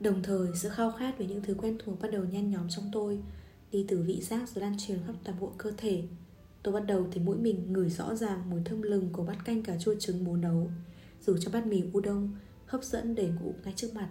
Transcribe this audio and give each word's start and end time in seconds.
Đồng 0.00 0.22
thời, 0.22 0.48
sự 0.54 0.68
khao 0.68 0.92
khát 0.92 1.18
về 1.18 1.26
những 1.26 1.42
thứ 1.42 1.54
quen 1.54 1.78
thuộc 1.84 2.00
bắt 2.00 2.10
đầu 2.12 2.24
nhen 2.24 2.50
nhóm 2.50 2.68
trong 2.68 2.90
tôi, 2.92 3.22
Đi 3.72 3.84
từ 3.88 4.02
vị 4.02 4.20
giác 4.20 4.48
rồi 4.48 4.62
lan 4.62 4.76
truyền 4.78 4.98
khắp 5.06 5.14
toàn 5.24 5.40
bộ 5.40 5.52
cơ 5.58 5.72
thể. 5.76 6.02
Tôi 6.62 6.74
bắt 6.74 6.80
đầu 6.86 7.06
thấy 7.12 7.22
mũi 7.24 7.36
mình 7.36 7.72
ngửi 7.72 7.90
rõ 7.90 8.14
ràng 8.14 8.50
mùi 8.50 8.60
thơm 8.64 8.82
lừng 8.82 9.08
của 9.12 9.24
bát 9.24 9.36
canh 9.44 9.62
cà 9.62 9.76
chua 9.78 9.94
trứng 10.00 10.24
bố 10.24 10.36
nấu, 10.36 10.70
Dù 11.26 11.36
cho 11.40 11.50
bát 11.50 11.66
mì 11.66 11.82
udon 11.96 12.28
hấp 12.66 12.84
dẫn 12.84 13.14
để 13.14 13.28
ngủ 13.28 13.54
ngay 13.64 13.72
trước 13.76 13.94
mặt. 13.94 14.08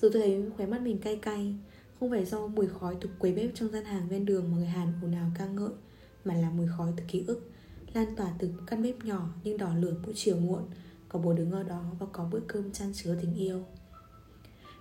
Dù 0.00 0.08
tôi 0.12 0.22
thấy 0.22 0.42
khóe 0.56 0.66
mắt 0.66 0.82
mình 0.82 0.98
cay 0.98 1.16
cay, 1.16 1.54
Không 2.00 2.10
phải 2.10 2.24
do 2.24 2.46
mùi 2.46 2.66
khói 2.66 2.96
từ 3.00 3.10
quầy 3.18 3.32
bếp 3.32 3.50
trong 3.54 3.68
gian 3.68 3.84
hàng 3.84 4.08
ven 4.08 4.26
đường 4.26 4.50
mà 4.50 4.56
người 4.56 4.66
Hàn 4.66 4.92
ồn 5.02 5.12
ào 5.12 5.30
ca 5.38 5.46
ngợi, 5.46 5.72
Mà 6.24 6.34
là 6.34 6.50
mùi 6.50 6.66
khói 6.76 6.92
từ 6.96 7.04
ký 7.08 7.24
ức, 7.26 7.50
Lan 7.94 8.16
tỏa 8.16 8.32
từ 8.38 8.50
căn 8.66 8.82
bếp 8.82 9.04
nhỏ 9.04 9.28
nhưng 9.44 9.58
đỏ 9.58 9.74
lửa 9.74 9.94
buổi 10.04 10.12
chiều 10.16 10.36
muộn, 10.36 10.62
Có 11.08 11.18
bố 11.18 11.32
đứng 11.32 11.50
ở 11.50 11.62
đó 11.62 11.84
và 11.98 12.06
có 12.12 12.28
bữa 12.32 12.40
cơm 12.40 12.72
chan 12.72 12.92
chứa 12.94 13.16
tình 13.22 13.34
yêu. 13.34 13.64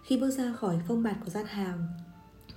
Khi 0.06 0.18
bước 0.18 0.30
ra 0.30 0.54
khỏi 0.54 0.80
phong 0.88 1.04
bạt 1.04 1.16
của 1.26 1.30
gian 1.30 1.46
hàng 1.46 1.88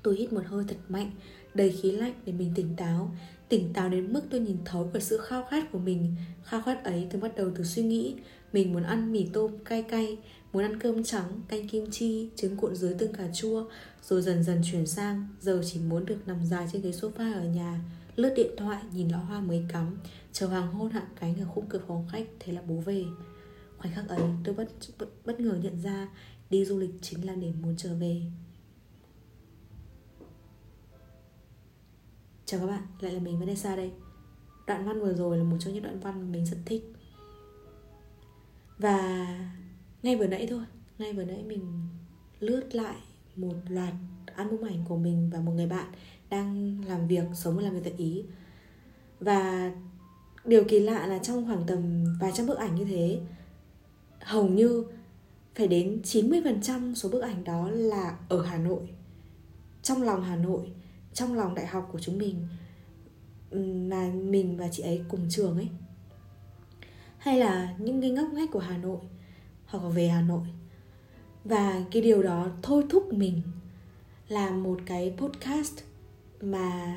Tôi 0.02 0.16
hít 0.16 0.32
một 0.32 0.42
hơi 0.46 0.64
thật 0.68 0.76
mạnh 0.88 1.10
Đầy 1.54 1.70
khí 1.70 1.92
lạnh 1.92 2.14
để 2.26 2.32
mình 2.32 2.52
tỉnh 2.54 2.76
táo. 2.76 3.14
Tỉnh 3.48 3.72
táo 3.72 3.88
đến 3.88 4.12
mức 4.12 4.22
tôi 4.30 4.40
nhìn 4.40 4.56
thấu 4.64 4.84
vào 4.84 5.00
sự 5.00 5.18
khao 5.18 5.44
khát 5.50 5.72
của 5.72 5.78
mình. 5.78 6.14
Khao 6.44 6.62
khát 6.62 6.84
ấy 6.84 7.06
tôi 7.10 7.20
bắt 7.20 7.36
đầu 7.36 7.50
từ 7.54 7.64
suy 7.64 7.82
nghĩ. 7.82 8.14
Mình 8.52 8.72
muốn 8.72 8.82
ăn 8.82 9.12
mì 9.12 9.28
tôm 9.32 9.58
cay 9.64 9.82
cay 9.82 10.18
Muốn 10.52 10.62
ăn 10.62 10.80
cơm 10.80 11.04
trắng, 11.04 11.40
canh 11.48 11.68
kim 11.68 11.90
chi, 11.90 12.30
trứng 12.36 12.56
cuộn 12.56 12.74
dưới 12.76 12.94
tương 12.94 13.12
cà 13.12 13.28
chua 13.34 13.64
Rồi 14.02 14.22
dần 14.22 14.42
dần 14.42 14.60
chuyển 14.72 14.86
sang. 14.86 15.28
Giờ 15.40 15.62
chỉ 15.64 15.80
muốn 15.80 16.06
được 16.06 16.18
nằm 16.26 16.44
dài 16.44 16.68
trên 16.72 16.82
ghế 16.82 16.90
sofa 16.90 17.34
ở 17.34 17.44
nhà 17.44 17.80
Lướt 18.16 18.34
điện 18.36 18.50
thoại, 18.56 18.82
nhìn 18.92 19.08
lọ 19.08 19.18
hoa 19.18 19.40
mới 19.40 19.64
cắm 19.68 19.98
Chờ 20.32 20.46
hoàng 20.46 20.72
hôn 20.72 20.90
hạ 20.90 21.06
cánh 21.20 21.40
ở 21.40 21.44
khung 21.54 21.66
cửa 21.68 21.80
phòng 21.88 22.06
khách 22.12 22.26
Thế 22.40 22.52
là 22.52 22.62
bố 22.68 22.74
về. 22.74 23.04
Khoảnh 23.78 23.92
khắc 23.94 24.08
ấy 24.08 24.22
tôi 24.44 24.54
bất, 24.54 24.68
bất, 24.98 25.08
bất 25.24 25.40
ngờ 25.40 25.58
nhận 25.62 25.80
ra 25.80 26.08
Đi 26.52 26.64
du 26.64 26.78
lịch 26.78 26.90
chính 27.00 27.26
là 27.26 27.34
để 27.34 27.52
muốn 27.62 27.74
trở 27.76 27.94
về. 27.94 28.22
Chào 32.44 32.60
các 32.60 32.66
bạn, 32.66 32.82
lại 33.00 33.12
là 33.12 33.20
mình 33.20 33.38
Vanessa 33.38 33.76
đây. 33.76 33.90
Đoạn 34.66 34.86
văn 34.86 35.00
vừa 35.00 35.14
rồi 35.14 35.38
là 35.38 35.44
một 35.44 35.56
trong 35.60 35.74
những 35.74 35.82
đoạn 35.82 36.00
văn 36.00 36.32
mình 36.32 36.46
rất 36.46 36.56
thích. 36.64 36.92
Và 38.78 39.26
ngay 40.02 40.16
vừa 40.16 40.26
nãy 40.26 40.46
thôi 40.50 40.64
Ngay 40.98 41.12
vừa 41.12 41.24
nãy 41.24 41.42
mình 41.42 41.88
lướt 42.40 42.74
lại 42.74 42.96
một 43.36 43.54
loạt 43.68 43.94
album 44.34 44.66
ảnh 44.66 44.84
của 44.88 44.96
mình 44.96 45.30
và 45.32 45.40
một 45.40 45.52
người 45.52 45.66
bạn 45.66 45.92
đang 46.30 46.80
làm 46.84 47.08
việc, 47.08 47.24
sống 47.34 47.56
và 47.56 47.62
làm 47.62 47.74
việc 47.74 47.80
tại 47.84 47.94
Ý. 47.96 48.24
Và 49.20 49.72
điều 50.44 50.64
kỳ 50.64 50.80
lạ 50.80 51.06
là 51.06 51.18
trong 51.18 51.46
khoảng 51.46 51.66
tầm 51.66 52.04
vài 52.20 52.32
trăm 52.34 52.46
bức 52.46 52.58
ảnh 52.58 52.74
như 52.74 52.84
thế 52.84 53.20
Hầu 54.20 54.48
như 54.48 54.84
phải 55.54 55.68
đến 55.68 56.00
90% 56.04 56.94
số 56.94 57.08
bức 57.08 57.20
ảnh 57.20 57.44
đó 57.44 57.70
là 57.70 58.18
ở 58.28 58.42
Hà 58.42 58.58
Nội. 58.58 58.88
Trong 59.82 60.02
lòng 60.02 60.22
Hà 60.22 60.36
Nội, 60.36 60.72
trong 61.12 61.34
lòng 61.34 61.54
đại 61.54 61.66
học 61.66 61.88
của 61.92 62.00
chúng 62.00 62.18
mình 62.18 62.46
mà 63.88 64.10
mình 64.14 64.56
và 64.56 64.68
chị 64.68 64.82
ấy 64.82 65.04
cùng 65.08 65.26
trường 65.30 65.56
ấy. 65.56 65.68
Hay 67.18 67.38
là 67.38 67.74
những 67.78 68.00
cái 68.00 68.10
ngóc 68.10 68.32
ngách 68.32 68.50
của 68.52 68.58
Hà 68.58 68.78
Nội 68.78 69.00
hoặc 69.66 69.88
về 69.88 70.08
Hà 70.08 70.22
Nội. 70.22 70.46
Và 71.44 71.84
cái 71.90 72.02
điều 72.02 72.22
đó 72.22 72.48
thôi 72.62 72.84
thúc 72.90 73.12
mình 73.12 73.42
làm 74.28 74.62
một 74.62 74.80
cái 74.86 75.14
podcast 75.18 75.74
mà 76.40 76.96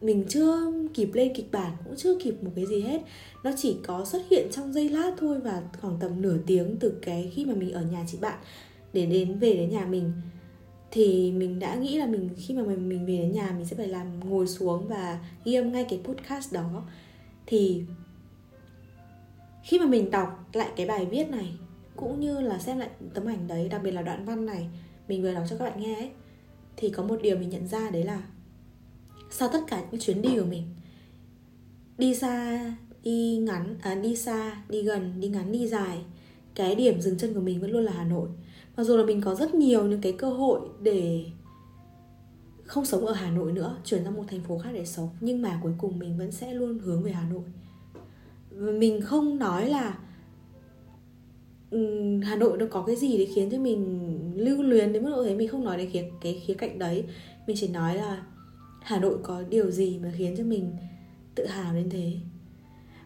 mình 0.00 0.24
chưa 0.28 0.72
kịp 0.94 1.10
lên 1.14 1.34
kịch 1.34 1.52
bản 1.52 1.72
cũng 1.84 1.96
chưa 1.96 2.18
kịp 2.18 2.34
một 2.42 2.50
cái 2.56 2.66
gì 2.66 2.80
hết. 2.80 3.02
Nó 3.44 3.50
chỉ 3.56 3.76
có 3.86 4.04
xuất 4.04 4.22
hiện 4.30 4.48
trong 4.50 4.72
giây 4.72 4.88
lát 4.88 5.10
thôi 5.18 5.40
và 5.40 5.62
khoảng 5.80 5.96
tầm 6.00 6.22
nửa 6.22 6.36
tiếng 6.46 6.76
từ 6.80 6.98
cái 7.02 7.32
khi 7.34 7.44
mà 7.44 7.54
mình 7.54 7.72
ở 7.72 7.82
nhà 7.82 8.04
chị 8.08 8.18
bạn 8.20 8.38
để 8.92 9.06
đến 9.06 9.38
về 9.38 9.54
đến 9.54 9.70
nhà 9.70 9.86
mình. 9.86 10.12
Thì 10.90 11.32
mình 11.32 11.58
đã 11.58 11.74
nghĩ 11.74 11.98
là 11.98 12.06
mình 12.06 12.30
khi 12.36 12.54
mà 12.54 12.62
mình, 12.62 12.88
mình 12.88 13.06
về 13.06 13.16
đến 13.16 13.32
nhà 13.32 13.52
mình 13.56 13.66
sẽ 13.66 13.76
phải 13.76 13.88
làm 13.88 14.30
ngồi 14.30 14.46
xuống 14.46 14.88
và 14.88 15.18
ghi 15.44 15.54
âm 15.54 15.72
ngay 15.72 15.86
cái 15.88 16.00
podcast 16.04 16.52
đó. 16.52 16.82
Thì 17.46 17.82
khi 19.64 19.78
mà 19.78 19.86
mình 19.86 20.10
đọc 20.10 20.44
lại 20.52 20.68
cái 20.76 20.86
bài 20.86 21.06
viết 21.06 21.30
này 21.30 21.52
cũng 21.96 22.20
như 22.20 22.40
là 22.40 22.58
xem 22.58 22.78
lại 22.78 22.88
tấm 23.14 23.26
ảnh 23.26 23.46
đấy 23.46 23.68
đặc 23.68 23.80
biệt 23.84 23.90
là 23.90 24.02
đoạn 24.02 24.24
văn 24.24 24.46
này 24.46 24.68
mình 25.08 25.22
vừa 25.22 25.34
đọc 25.34 25.44
cho 25.50 25.56
các 25.56 25.64
bạn 25.64 25.80
nghe 25.80 25.94
ấy 25.94 26.10
thì 26.76 26.88
có 26.90 27.02
một 27.02 27.22
điều 27.22 27.38
mình 27.38 27.48
nhận 27.48 27.66
ra 27.66 27.90
đấy 27.90 28.04
là 28.04 28.22
sau 29.30 29.48
tất 29.52 29.60
cả 29.68 29.82
những 29.90 30.00
chuyến 30.00 30.22
đi 30.22 30.28
của 30.38 30.44
mình. 30.44 30.62
Đi 31.98 32.14
xa 32.14 32.60
đi 33.02 33.36
ngắn 33.36 33.76
à, 33.82 33.94
đi 33.94 34.16
xa 34.16 34.62
đi 34.68 34.82
gần 34.82 35.20
đi 35.20 35.28
ngắn 35.28 35.52
đi 35.52 35.68
dài 35.68 35.98
cái 36.54 36.74
điểm 36.74 37.00
dừng 37.00 37.18
chân 37.18 37.34
của 37.34 37.40
mình 37.40 37.60
vẫn 37.60 37.70
luôn 37.70 37.84
là 37.84 37.92
hà 37.92 38.04
nội. 38.04 38.28
Mặc 38.76 38.84
dù 38.84 38.96
là 38.96 39.04
mình 39.04 39.20
có 39.20 39.34
rất 39.34 39.54
nhiều 39.54 39.84
những 39.84 40.00
cái 40.00 40.12
cơ 40.12 40.30
hội 40.30 40.60
để 40.82 41.24
không 42.64 42.84
sống 42.84 43.06
ở 43.06 43.12
Hà 43.12 43.30
Nội 43.30 43.52
nữa 43.52 43.76
chuyển 43.84 44.04
ra 44.04 44.10
một 44.10 44.24
thành 44.28 44.40
phố 44.40 44.58
khác 44.58 44.70
để 44.74 44.84
sống 44.84 45.08
nhưng 45.20 45.42
mà 45.42 45.60
cuối 45.62 45.72
cùng 45.78 45.98
mình 45.98 46.18
vẫn 46.18 46.32
sẽ 46.32 46.54
luôn 46.54 46.78
hướng 46.78 47.02
về 47.02 47.12
Hà 47.12 47.28
Nội. 47.28 47.42
Mình 48.50 49.00
không 49.00 49.38
nói 49.38 49.68
là 49.68 49.98
Hà 52.22 52.36
Nội 52.36 52.58
nó 52.58 52.66
có 52.70 52.82
cái 52.82 52.96
gì 52.96 53.18
để 53.18 53.26
khiến 53.34 53.50
cho 53.50 53.58
mình 53.58 54.32
lưu 54.36 54.62
luyến 54.62 54.92
đến 54.92 55.04
mức 55.04 55.10
độ 55.10 55.24
thế. 55.24 55.34
Mình 55.34 55.48
không 55.48 55.64
nói 55.64 55.76
đến 55.76 55.90
khía 55.90 56.04
cái 56.20 56.42
khía 56.46 56.54
cạnh 56.54 56.78
đấy. 56.78 57.04
Mình 57.46 57.56
chỉ 57.60 57.68
nói 57.68 57.96
là 57.96 58.22
Hà 58.86 58.98
Nội 58.98 59.18
có 59.22 59.42
điều 59.48 59.70
gì 59.70 59.98
mà 60.02 60.12
khiến 60.16 60.34
cho 60.38 60.44
mình 60.44 60.76
tự 61.34 61.46
hào 61.46 61.74
đến 61.74 61.90
thế 61.90 62.12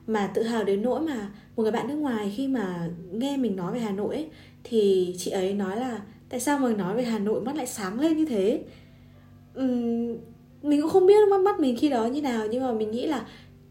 mà 0.06 0.30
tự 0.34 0.42
hào 0.42 0.64
đến 0.64 0.82
nỗi 0.82 1.00
mà 1.00 1.30
một 1.56 1.62
người 1.62 1.72
bạn 1.72 1.88
nước 1.88 1.94
ngoài 1.94 2.32
khi 2.36 2.48
mà 2.48 2.90
nghe 3.12 3.36
mình 3.36 3.56
nói 3.56 3.72
về 3.72 3.80
Hà 3.80 3.90
Nội 3.90 4.14
ấy, 4.14 4.28
thì 4.64 5.14
chị 5.18 5.30
ấy 5.30 5.54
nói 5.54 5.76
là 5.76 6.00
tại 6.28 6.40
sao 6.40 6.58
mà 6.58 6.72
nói 6.72 6.96
về 6.96 7.02
Hà 7.02 7.18
Nội 7.18 7.40
mắt 7.40 7.56
lại 7.56 7.66
sáng 7.66 8.00
lên 8.00 8.16
như 8.16 8.26
thế 8.26 8.64
uhm, 9.58 10.16
mình 10.62 10.80
cũng 10.80 10.90
không 10.90 11.06
biết 11.06 11.28
mắt 11.30 11.40
mắt 11.40 11.60
mình 11.60 11.76
khi 11.76 11.88
đó 11.88 12.06
như 12.06 12.22
nào 12.22 12.46
nhưng 12.50 12.62
mà 12.62 12.72
mình 12.72 12.90
nghĩ 12.90 13.06
là 13.06 13.26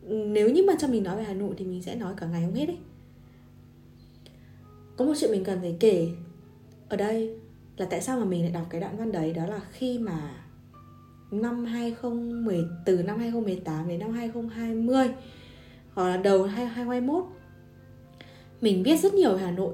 nếu 0.08 0.50
như 0.50 0.64
mà 0.68 0.74
cho 0.80 0.88
mình 0.88 1.04
nói 1.04 1.18
về 1.18 1.24
Hà 1.24 1.34
Nội 1.34 1.54
thì 1.58 1.66
mình 1.66 1.82
sẽ 1.82 1.96
nói 1.96 2.14
cả 2.18 2.28
ngày 2.28 2.44
không 2.46 2.56
hết 2.56 2.66
đấy. 2.66 2.78
có 4.98 5.06
một 5.06 5.14
chuyện 5.20 5.32
mình 5.32 5.44
cần 5.44 5.60
phải 5.62 5.76
kể 5.80 6.08
ở 6.90 6.98
đây 6.98 7.36
là 7.78 7.86
tại 7.90 8.02
sao 8.02 8.20
mà 8.20 8.26
mình 8.26 8.42
lại 8.42 8.52
đọc 8.52 8.66
cái 8.70 8.82
đoạn 8.82 8.98
văn 8.98 9.12
đấy 9.12 9.34
đó 9.34 9.46
là 9.46 9.60
khi 9.72 10.00
mà 10.00 10.46
năm 11.32 11.66
2010 11.66 12.66
từ 12.86 13.04
năm 13.04 13.20
2018 13.20 13.88
đến 13.88 14.00
năm 14.00 14.14
2020 14.14 15.08
hoặc 15.94 16.08
là 16.08 16.18
đầu 16.18 16.44
2021 16.44 17.24
mình 18.62 18.84
biết 18.84 19.00
rất 19.00 19.14
nhiều 19.14 19.34
về 19.34 19.42
Hà 19.42 19.52
Nội. 19.52 19.74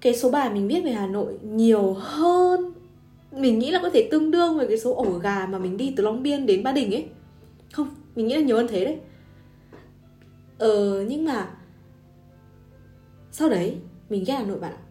Cái 0.00 0.14
số 0.14 0.30
bài 0.30 0.50
mình 0.50 0.68
biết 0.68 0.84
về 0.84 0.92
Hà 0.92 1.06
Nội 1.06 1.38
nhiều 1.42 1.92
hơn, 1.92 2.72
mình 3.32 3.58
nghĩ 3.58 3.70
là 3.70 3.78
có 3.82 3.90
thể 3.90 4.08
tương 4.10 4.30
đương 4.30 4.56
với 4.56 4.66
cái 4.66 4.78
số 4.78 4.94
ổ 4.94 5.18
gà 5.18 5.46
mà 5.46 5.58
mình 5.58 5.76
đi 5.76 5.94
từ 5.96 6.04
Long 6.04 6.22
Biên 6.22 6.46
đến 6.46 6.62
Ba 6.62 6.72
Đình 6.72 6.94
ấy. 6.94 7.06
Không, 7.72 7.88
mình 8.16 8.26
nghĩ 8.26 8.34
là 8.34 8.40
nhiều 8.40 8.56
hơn 8.56 8.66
thế 8.68 8.84
đấy. 8.84 8.98
Ờ 10.58 11.04
nhưng 11.08 11.24
mà 11.24 11.50
sau 13.32 13.48
đấy 13.48 13.76
mình 14.08 14.24
ghét 14.26 14.34
Hà 14.34 14.44
Nội 14.44 14.58
bạn 14.58 14.72
ạ. 14.72 14.82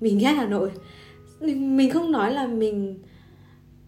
Mình 0.00 0.18
ghét 0.18 0.32
Hà 0.32 0.46
Nội. 0.46 0.70
Mình 1.40 1.90
không 1.90 2.12
nói 2.12 2.32
là 2.32 2.46
mình 2.46 3.02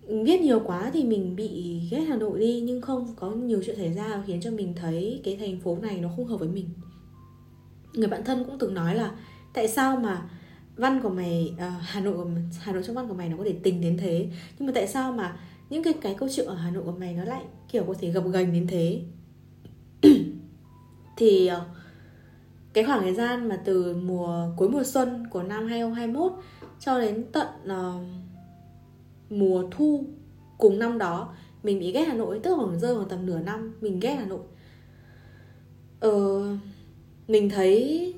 viết 0.08 0.40
nhiều 0.40 0.60
quá 0.64 0.90
thì 0.92 1.04
mình 1.04 1.36
bị 1.36 1.80
ghét 1.90 2.00
Hà 2.00 2.16
Nội 2.16 2.40
đi 2.40 2.60
nhưng 2.60 2.80
không 2.80 3.14
có 3.16 3.30
nhiều 3.30 3.62
chuyện 3.66 3.76
xảy 3.76 3.92
ra 3.92 4.22
khiến 4.26 4.40
cho 4.40 4.50
mình 4.50 4.74
thấy 4.76 5.20
cái 5.24 5.36
thành 5.40 5.60
phố 5.60 5.78
này 5.82 6.00
nó 6.00 6.08
không 6.16 6.26
hợp 6.26 6.36
với 6.36 6.48
mình. 6.48 6.68
Người 7.92 8.08
bạn 8.08 8.24
thân 8.24 8.44
cũng 8.44 8.58
từng 8.58 8.74
nói 8.74 8.94
là 8.94 9.10
tại 9.54 9.68
sao 9.68 9.96
mà 9.96 10.30
văn 10.76 11.00
của 11.02 11.08
mày 11.08 11.54
uh, 11.54 11.60
Hà 11.80 12.00
Nội 12.00 12.14
của 12.14 12.30
Hà 12.60 12.72
Nội 12.72 12.82
trong 12.86 12.96
văn 12.96 13.08
của 13.08 13.14
mày 13.14 13.28
nó 13.28 13.36
có 13.36 13.44
thể 13.44 13.54
tình 13.62 13.80
đến 13.80 13.96
thế? 13.96 14.28
Nhưng 14.58 14.66
mà 14.66 14.72
tại 14.74 14.86
sao 14.86 15.12
mà 15.12 15.36
những 15.70 15.82
cái 15.82 15.92
cái 15.92 16.14
câu 16.14 16.28
chuyện 16.32 16.46
ở 16.46 16.54
Hà 16.54 16.70
Nội 16.70 16.82
của 16.84 16.92
mày 16.92 17.14
nó 17.14 17.24
lại 17.24 17.42
kiểu 17.72 17.84
có 17.84 17.94
thể 18.00 18.10
gập 18.10 18.24
ghềnh 18.32 18.52
đến 18.52 18.66
thế? 18.66 19.02
Thì 21.16 21.50
uh, 21.56 21.62
cái 22.72 22.84
khoảng 22.84 23.02
thời 23.02 23.14
gian 23.14 23.48
mà 23.48 23.60
từ 23.64 23.94
mùa 23.94 24.48
cuối 24.56 24.68
mùa 24.68 24.84
xuân 24.84 25.26
của 25.30 25.42
năm 25.42 25.66
2021 25.68 26.32
cho 26.80 27.00
đến 27.00 27.24
tận 27.32 27.46
uh, 27.64 28.27
mùa 29.30 29.64
thu 29.70 30.04
cùng 30.58 30.78
năm 30.78 30.98
đó 30.98 31.34
mình 31.62 31.80
bị 31.80 31.92
ghét 31.92 32.04
Hà 32.04 32.14
Nội 32.14 32.40
tức 32.42 32.50
là 32.50 32.56
khoảng 32.56 32.80
rơi 32.80 32.94
vào 32.94 33.04
tầm 33.04 33.26
nửa 33.26 33.38
năm 33.38 33.74
mình 33.80 34.00
ghét 34.00 34.14
Hà 34.14 34.26
Nội. 34.26 34.40
Ờ, 36.00 36.42
mình 37.28 37.50
thấy 37.50 38.14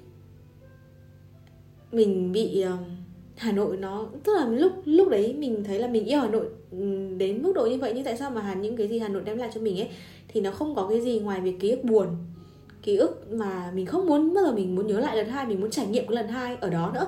mình 1.93 2.33
bị 2.33 2.61
ờ, 2.61 2.77
Hà 3.37 3.53
Nội 3.53 3.77
nó 3.77 4.07
tức 4.25 4.37
là 4.37 4.47
lúc 4.47 4.73
lúc 4.85 5.09
đấy 5.09 5.35
mình 5.39 5.65
thấy 5.65 5.79
là 5.79 5.89
mình 5.89 6.05
yêu 6.05 6.21
Hà 6.21 6.29
Nội 6.29 6.49
ừ, 6.71 6.79
đến 7.17 7.43
mức 7.43 7.53
độ 7.55 7.67
như 7.67 7.79
vậy. 7.79 7.93
Nhưng 7.95 8.05
tại 8.05 8.17
sao 8.17 8.31
mà 8.31 8.41
Hà 8.41 8.55
những 8.55 8.77
cái 8.77 8.89
gì 8.89 8.99
Hà 8.99 9.09
Nội 9.09 9.23
đem 9.25 9.39
lại 9.39 9.51
cho 9.55 9.61
mình 9.61 9.81
ấy 9.81 9.89
thì 10.29 10.41
nó 10.41 10.51
không 10.51 10.75
có 10.75 10.89
cái 10.89 11.01
gì 11.01 11.21
ngoài 11.21 11.41
việc 11.41 11.61
ký 11.61 11.71
ức 11.71 11.85
buồn 11.85 12.07
ký 12.83 12.97
ức 12.97 13.33
mà 13.33 13.71
mình 13.75 13.87
không 13.87 14.07
muốn 14.07 14.35
bao 14.35 14.45
giờ 14.45 14.53
mình 14.53 14.75
muốn 14.75 14.87
nhớ 14.87 15.01
lại 15.01 15.17
lần 15.17 15.29
hai 15.29 15.47
mình 15.47 15.61
muốn 15.61 15.71
trải 15.71 15.87
nghiệm 15.87 16.07
cái 16.07 16.17
lần 16.17 16.29
hai 16.29 16.57
ở 16.57 16.71
đó 16.71 16.91
nữa. 16.95 17.07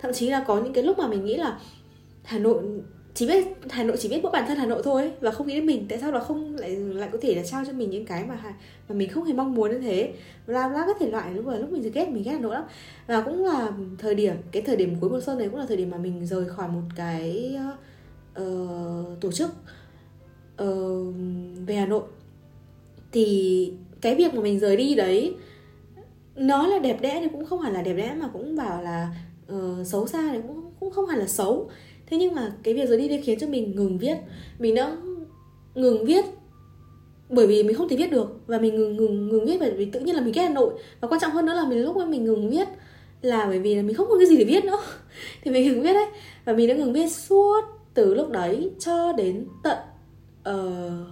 Thậm 0.00 0.12
chí 0.12 0.30
là 0.30 0.44
có 0.46 0.60
những 0.60 0.72
cái 0.72 0.84
lúc 0.84 0.98
mà 0.98 1.08
mình 1.08 1.24
nghĩ 1.24 1.36
là 1.36 1.60
Hà 2.24 2.38
Nội 2.38 2.62
chỉ 3.14 3.26
biết 3.26 3.46
Hà 3.70 3.84
Nội 3.84 3.96
chỉ 4.00 4.08
biết 4.08 4.20
mỗi 4.22 4.32
bản 4.32 4.44
thân 4.48 4.58
Hà 4.58 4.66
Nội 4.66 4.82
thôi 4.84 5.02
ấy, 5.02 5.12
và 5.20 5.30
không 5.30 5.46
nghĩ 5.46 5.54
đến 5.54 5.66
mình. 5.66 5.86
Tại 5.88 5.98
sao 5.98 6.12
là 6.12 6.20
không 6.20 6.56
lại 6.56 6.70
lại 6.76 7.08
có 7.12 7.18
thể 7.22 7.34
là 7.34 7.42
trao 7.42 7.64
cho 7.64 7.72
mình 7.72 7.90
những 7.90 8.06
cái 8.06 8.24
mà 8.24 8.38
mà 8.88 8.94
mình 8.94 9.08
không 9.08 9.24
hề 9.24 9.32
mong 9.32 9.54
muốn 9.54 9.70
như 9.70 9.78
thế? 9.78 10.12
La 10.46 10.68
la 10.68 10.84
các 10.86 10.96
thể 11.00 11.10
loại 11.10 11.34
lúc 11.34 11.46
mà 11.46 11.56
lúc 11.56 11.72
mình 11.72 11.92
ghét 11.92 12.08
mình 12.08 12.22
ghét 12.22 12.32
Hà 12.32 12.38
Nội 12.38 12.54
lắm. 12.54 12.64
Và 13.06 13.20
cũng 13.20 13.44
là 13.44 13.72
thời 13.98 14.14
điểm 14.14 14.34
cái 14.52 14.62
thời 14.62 14.76
điểm 14.76 14.96
cuối 15.00 15.10
mùa 15.10 15.20
xuân 15.20 15.38
này 15.38 15.48
cũng 15.48 15.58
là 15.58 15.66
thời 15.66 15.76
điểm 15.76 15.90
mà 15.90 15.96
mình 15.96 16.26
rời 16.26 16.48
khỏi 16.48 16.68
một 16.68 16.82
cái 16.96 17.56
uh, 18.42 19.20
tổ 19.20 19.32
chức 19.32 19.50
uh, 20.62 21.14
về 21.66 21.74
Hà 21.74 21.86
Nội. 21.86 22.02
Thì 23.12 23.72
cái 24.00 24.14
việc 24.14 24.34
mà 24.34 24.40
mình 24.40 24.58
rời 24.58 24.76
đi 24.76 24.94
đấy 24.94 25.34
nó 26.36 26.66
là 26.66 26.78
đẹp 26.78 27.00
đẽ 27.00 27.20
thì 27.20 27.28
cũng 27.32 27.44
không 27.44 27.60
hẳn 27.60 27.72
là 27.72 27.82
đẹp 27.82 27.94
đẽ 27.94 28.16
mà 28.20 28.28
cũng 28.32 28.56
bảo 28.56 28.82
là 28.82 29.14
uh, 29.52 29.86
xấu 29.86 30.06
xa 30.06 30.30
thì 30.32 30.38
cũng 30.48 30.72
cũng 30.80 30.90
không 30.90 31.06
hẳn 31.06 31.18
là 31.18 31.26
xấu 31.26 31.70
thế 32.10 32.16
nhưng 32.16 32.34
mà 32.34 32.52
cái 32.62 32.74
việc 32.74 32.88
rời 32.88 32.98
đi 32.98 33.08
đây 33.08 33.20
khiến 33.22 33.38
cho 33.38 33.46
mình 33.46 33.76
ngừng 33.76 33.98
viết. 33.98 34.16
Mình 34.58 34.74
đã 34.74 34.96
ngừng 35.74 36.04
viết 36.04 36.24
bởi 37.28 37.46
vì 37.46 37.62
mình 37.62 37.76
không 37.76 37.88
thể 37.88 37.96
viết 37.96 38.10
được 38.10 38.40
và 38.46 38.58
mình 38.58 38.76
ngừng 38.76 38.96
ngừng 38.96 39.28
ngừng 39.28 39.46
viết 39.46 39.56
bởi 39.60 39.70
vì 39.70 39.84
tự 39.84 40.00
nhiên 40.00 40.14
là 40.14 40.20
mình 40.20 40.32
ghét 40.32 40.42
Hà 40.42 40.54
Nội. 40.54 40.74
Và 41.00 41.08
quan 41.08 41.20
trọng 41.20 41.32
hơn 41.32 41.46
nữa 41.46 41.54
là 41.54 41.64
mình 41.68 41.82
lúc 41.82 41.96
mà 41.96 42.06
mình 42.06 42.24
ngừng 42.24 42.50
viết 42.50 42.68
là 43.22 43.46
bởi 43.46 43.58
vì 43.58 43.74
là 43.74 43.82
mình 43.82 43.96
không 43.96 44.06
có 44.08 44.18
cái 44.18 44.26
gì 44.26 44.36
để 44.36 44.44
viết 44.44 44.64
nữa. 44.64 44.78
Thì 45.42 45.50
mình 45.50 45.68
ngừng 45.68 45.82
viết 45.82 45.92
đấy. 45.92 46.06
Và 46.44 46.52
mình 46.52 46.68
đã 46.68 46.74
ngừng 46.74 46.92
viết 46.92 47.12
suốt 47.12 47.60
từ 47.94 48.14
lúc 48.14 48.30
đấy 48.30 48.70
cho 48.78 49.12
đến 49.12 49.46
tận 49.62 49.78
uh, 50.40 51.08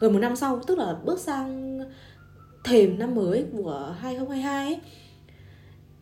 gần 0.00 0.12
một 0.12 0.18
năm 0.18 0.36
sau 0.36 0.60
tức 0.66 0.78
là 0.78 0.96
bước 1.04 1.20
sang 1.20 1.78
thềm 2.64 2.98
năm 2.98 3.14
mới 3.14 3.44
của 3.56 3.94
2022 3.98 4.66
ấy. 4.66 4.80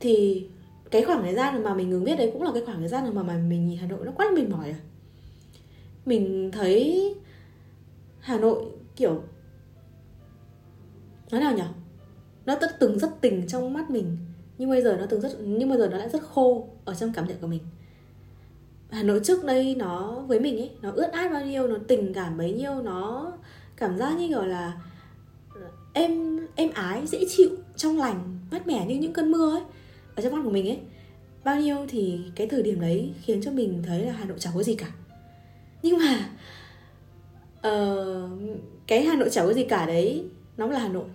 Thì 0.01 0.47
cái 0.91 1.05
khoảng 1.05 1.23
thời 1.23 1.35
gian 1.35 1.63
mà 1.63 1.75
mình 1.75 1.91
ngừng 1.91 2.05
viết 2.05 2.17
đấy 2.17 2.31
cũng 2.33 2.43
là 2.43 2.51
cái 2.55 2.63
khoảng 2.65 2.79
thời 2.79 2.89
gian 2.89 3.15
mà 3.15 3.23
mà 3.23 3.37
mình 3.37 3.67
nhìn 3.67 3.79
Hà 3.79 3.87
Nội 3.87 3.99
nó 4.05 4.13
quá 4.13 4.27
là 4.27 4.33
mệt 4.33 4.49
mỏi 4.49 4.71
à. 4.71 4.79
Mình 6.07 6.51
thấy 6.53 7.15
Hà 8.21 8.39
Nội, 8.39 8.65
kiểu, 8.97 9.23
nói 11.31 11.41
nào 11.41 11.55
nhỉ 11.55 11.63
nó 12.47 12.55
tất 12.55 12.77
từng, 12.79 12.99
rất 12.99 13.21
tình 13.21 13.47
trong 13.49 13.73
mắt 13.73 13.91
mình, 13.91 14.17
nhưng 14.59 14.71
bây 14.71 14.83
giờ 14.83 14.97
nó 15.01 15.07
từng 15.07 15.21
rất, 15.21 15.33
nhưng 15.41 15.69
bây 15.69 15.79
giờ 15.79 15.89
nó 15.89 15.97
lại 15.97 16.09
rất 16.09 16.23
khô 16.23 16.69
ở 16.85 16.95
trong 16.95 17.13
cảm 17.13 17.29
nhận 17.29 17.39
của 17.41 17.47
mình. 17.47 17.61
Hà 18.91 19.03
Nội 19.03 19.21
trước 19.25 19.45
đây 19.45 19.75
nó, 19.75 20.25
với 20.27 20.41
mình 20.41 20.59
ấy, 20.59 20.71
nó 20.83 20.91
ướt 20.91 21.13
át 21.13 21.33
bao 21.33 21.47
nhiêu, 21.47 21.67
nó 21.69 21.77
tình 21.89 22.15
cảm 22.15 22.39
bấy 22.39 22.53
nhiêu, 22.53 22.83
nó 22.83 23.33
cảm 23.77 23.99
giác 23.99 24.19
như 24.19 24.29
kiểu 24.29 24.43
là 24.43 24.81
ờ, 25.55 25.61
em 25.93 26.41
em 26.55 26.71
ái, 26.75 27.07
dễ 27.07 27.19
chịu, 27.29 27.51
trong 27.77 27.99
lành, 27.99 28.39
mát 28.51 28.67
mẻ 28.67 28.87
như 28.87 28.95
những 28.95 29.13
cơn 29.13 29.33
mưa 29.33 29.51
ấy 29.51 29.63
ở 30.15 30.23
trong 30.23 30.33
mắt 30.33 30.41
của 30.45 30.51
mình 30.51 30.69
ấy 30.69 30.79
bao 31.45 31.61
nhiêu 31.61 31.77
thì 31.89 32.21
cái 32.37 32.47
thời 32.47 32.63
điểm 32.63 32.81
đấy 32.81 33.13
khiến 33.23 33.41
cho 33.43 33.51
mình 33.51 33.83
thấy 33.87 34.05
là 34.05 34.13
hà 34.13 34.25
nội 34.25 34.39
chẳng 34.39 34.53
có 34.57 34.63
gì 34.63 34.75
cả. 34.75 34.93
Nhưng 35.83 35.99
mà 35.99 36.31
uh, 37.69 38.31
cái 38.87 39.05
hà 39.05 39.17
nội 39.17 39.29
chẳng 39.33 39.47
có 39.47 39.53
gì 39.53 39.65
cả 39.65 39.87
đấy 39.87 40.25
nó 40.57 40.67
là 40.67 40.79
hà 40.79 40.89
nội. 40.89 41.09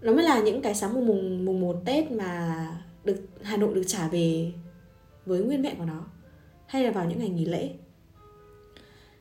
Nó 0.00 0.12
mới 0.12 0.24
là 0.24 0.40
những 0.40 0.62
cái 0.62 0.74
sáng 0.74 0.94
mùng 0.94 1.06
mùng 1.06 1.44
mùng 1.44 1.60
một 1.60 1.82
tết 1.84 2.10
mà 2.10 2.56
được 3.04 3.20
hà 3.42 3.56
nội 3.56 3.74
được 3.74 3.84
trả 3.86 4.08
về 4.08 4.52
với 5.26 5.40
nguyên 5.40 5.62
vẹn 5.62 5.76
của 5.78 5.84
nó 5.84 6.06
hay 6.66 6.84
là 6.84 6.90
vào 6.90 7.04
những 7.04 7.18
ngày 7.18 7.28
nghỉ 7.28 7.44
lễ. 7.44 7.70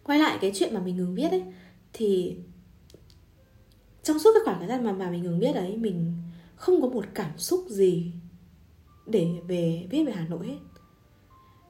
Quay 0.04 0.20
lại 0.20 0.38
cái 0.42 0.52
chuyện 0.56 0.74
mà 0.74 0.80
mình 0.80 0.98
ngừng 0.98 1.16
viết 1.16 1.32
ấy 1.32 1.44
thì 1.94 2.38
trong 4.04 4.20
suốt 4.20 4.30
cái 4.34 4.42
khoảng 4.46 4.60
thời 4.60 4.68
gian 4.68 4.84
mà 4.84 4.92
mà 4.92 5.10
mình 5.10 5.24
ngừng 5.24 5.40
viết 5.40 5.54
đấy 5.54 5.78
mình 5.78 6.14
không 6.60 6.82
có 6.82 6.88
một 6.88 7.06
cảm 7.14 7.32
xúc 7.38 7.66
gì 7.70 8.12
để 9.08 9.28
về 9.48 9.88
viết 9.90 10.04
về 10.04 10.12
Hà 10.12 10.28
Nội 10.30 10.48
hết. 10.48 10.58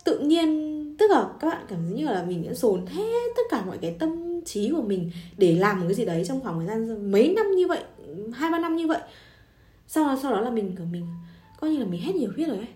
Tự 0.05 0.19
nhiên, 0.19 0.95
tức 0.99 1.11
là 1.11 1.29
các 1.39 1.47
bạn 1.47 1.65
cảm 1.69 1.79
thấy 1.83 1.93
như 1.93 2.05
là 2.05 2.23
mình 2.23 2.43
đã 2.43 2.53
dồn 2.53 2.85
hết 2.85 3.27
tất 3.35 3.43
cả 3.49 3.65
mọi 3.65 3.77
cái 3.77 3.95
tâm 3.99 4.41
trí 4.45 4.71
của 4.71 4.81
mình 4.81 5.11
để 5.37 5.55
làm 5.55 5.79
một 5.79 5.85
cái 5.87 5.95
gì 5.95 6.05
đấy 6.05 6.23
trong 6.27 6.41
khoảng 6.41 6.57
thời 6.57 6.67
gian 6.67 7.11
mấy 7.11 7.33
năm 7.33 7.51
như 7.55 7.67
vậy, 7.67 7.83
hai 8.33 8.51
ba 8.51 8.59
năm 8.59 8.75
như 8.75 8.87
vậy. 8.87 9.01
Sau 9.87 10.05
đó 10.05 10.19
sau 10.21 10.31
đó 10.31 10.41
là 10.41 10.49
mình 10.49 10.75
của 10.77 10.85
mình 10.91 11.05
coi 11.59 11.71
như 11.71 11.77
là 11.77 11.85
mình 11.85 12.01
hết 12.01 12.15
nhiều 12.15 12.31
huyết 12.35 12.47
rồi 12.47 12.57
ấy 12.57 12.67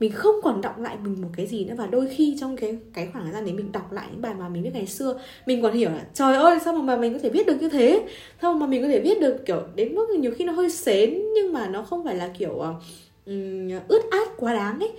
mình 0.00 0.12
không 0.12 0.34
còn 0.42 0.60
đọc 0.60 0.78
lại 0.78 0.96
mình 1.04 1.22
một 1.22 1.28
cái 1.36 1.46
gì 1.46 1.64
nữa. 1.64 1.74
Và 1.78 1.86
đôi 1.86 2.08
khi 2.16 2.36
trong 2.40 2.56
cái 2.56 2.78
cái 2.94 3.08
khoảng 3.12 3.24
thời 3.24 3.32
gian 3.32 3.44
đấy 3.44 3.54
mình 3.54 3.72
đọc 3.72 3.92
lại 3.92 4.06
những 4.12 4.22
bài 4.22 4.34
mà 4.38 4.48
mình 4.48 4.62
viết 4.62 4.70
ngày 4.74 4.86
xưa 4.86 5.20
mình 5.46 5.62
còn 5.62 5.72
hiểu 5.72 5.90
là 5.90 6.06
trời 6.14 6.36
ơi 6.36 6.58
sao 6.64 6.74
mà 6.74 6.96
mình 6.96 7.12
có 7.12 7.18
thể 7.18 7.30
viết 7.30 7.46
được 7.46 7.56
như 7.60 7.68
thế? 7.68 8.06
Sao 8.42 8.54
mà 8.54 8.66
mình 8.66 8.82
có 8.82 8.88
thể 8.88 9.00
viết 9.00 9.20
được 9.20 9.36
kiểu 9.46 9.62
đến 9.74 9.94
mức 9.94 10.10
nhiều 10.10 10.32
khi 10.36 10.44
nó 10.44 10.52
hơi 10.52 10.70
xến 10.70 11.22
nhưng 11.34 11.52
mà 11.52 11.68
nó 11.68 11.82
không 11.82 12.04
phải 12.04 12.16
là 12.16 12.30
kiểu 12.38 12.58
um, 13.26 13.70
ướt 13.88 14.02
át 14.10 14.28
quá 14.36 14.54
đáng 14.54 14.80
ấy. 14.80 14.92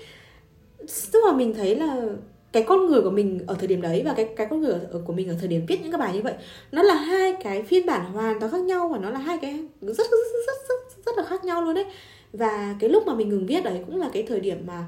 Tức 1.12 1.19
là 1.25 1.31
mình 1.31 1.54
thấy 1.54 1.75
là 1.75 2.06
cái 2.52 2.63
con 2.63 2.88
người 2.88 3.02
của 3.02 3.10
mình 3.10 3.40
ở 3.48 3.56
thời 3.60 3.68
điểm 3.68 3.81
đấy 3.81 4.02
và 4.06 4.13
cái 4.13 4.30
cái 4.36 4.48
con 4.50 4.62
người 4.62 4.72
ở, 4.72 5.02
của 5.06 5.13
mình 5.13 5.30
ở 5.30 5.36
thời 5.40 5.48
điểm 5.48 5.66
viết 5.68 5.81
những 5.81 5.92
cái 5.92 6.00
bài 6.00 6.13
như 6.13 6.22
vậy 6.22 6.34
nó 6.72 6.84
là 6.84 6.94
hai 6.94 7.34
cái 7.44 7.63
phiên 7.63 7.86
bản 7.86 8.13
hoàn 8.13 8.40
toàn 8.40 8.52
khác 8.52 8.62
nhau 8.62 8.88
và 8.88 8.98
nó 8.98 9.10
là 9.10 9.19
hai 9.19 9.38
cái 9.38 9.60
rất 9.81 9.98
rất 9.98 10.07
rất 10.48 10.56
rất, 10.69 10.75
rất 11.06 11.18
là 11.18 11.24
khác 11.24 11.45
nhau 11.45 11.62
luôn 11.62 11.75
đấy 11.75 11.86
và 12.34 12.76
cái 12.80 12.90
lúc 12.90 13.08
mà 13.08 13.16
mình 13.16 13.30
ngừng 13.30 13.46
viết 13.46 13.64
đấy 13.64 13.80
cũng 13.86 14.00
là 14.00 14.10
cái 14.14 14.24
thời 14.24 14.40
điểm 14.40 14.58
mà 14.68 14.84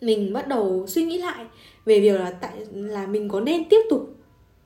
mình 0.00 0.32
bắt 0.32 0.48
đầu 0.48 0.84
suy 0.88 1.04
nghĩ 1.04 1.18
lại 1.18 1.44
về 1.84 2.00
việc 2.00 2.20
là 2.20 2.30
tại 2.30 2.52
là 2.72 3.06
mình 3.06 3.28
có 3.28 3.40
nên 3.40 3.68
tiếp 3.68 3.80
tục 3.90 4.16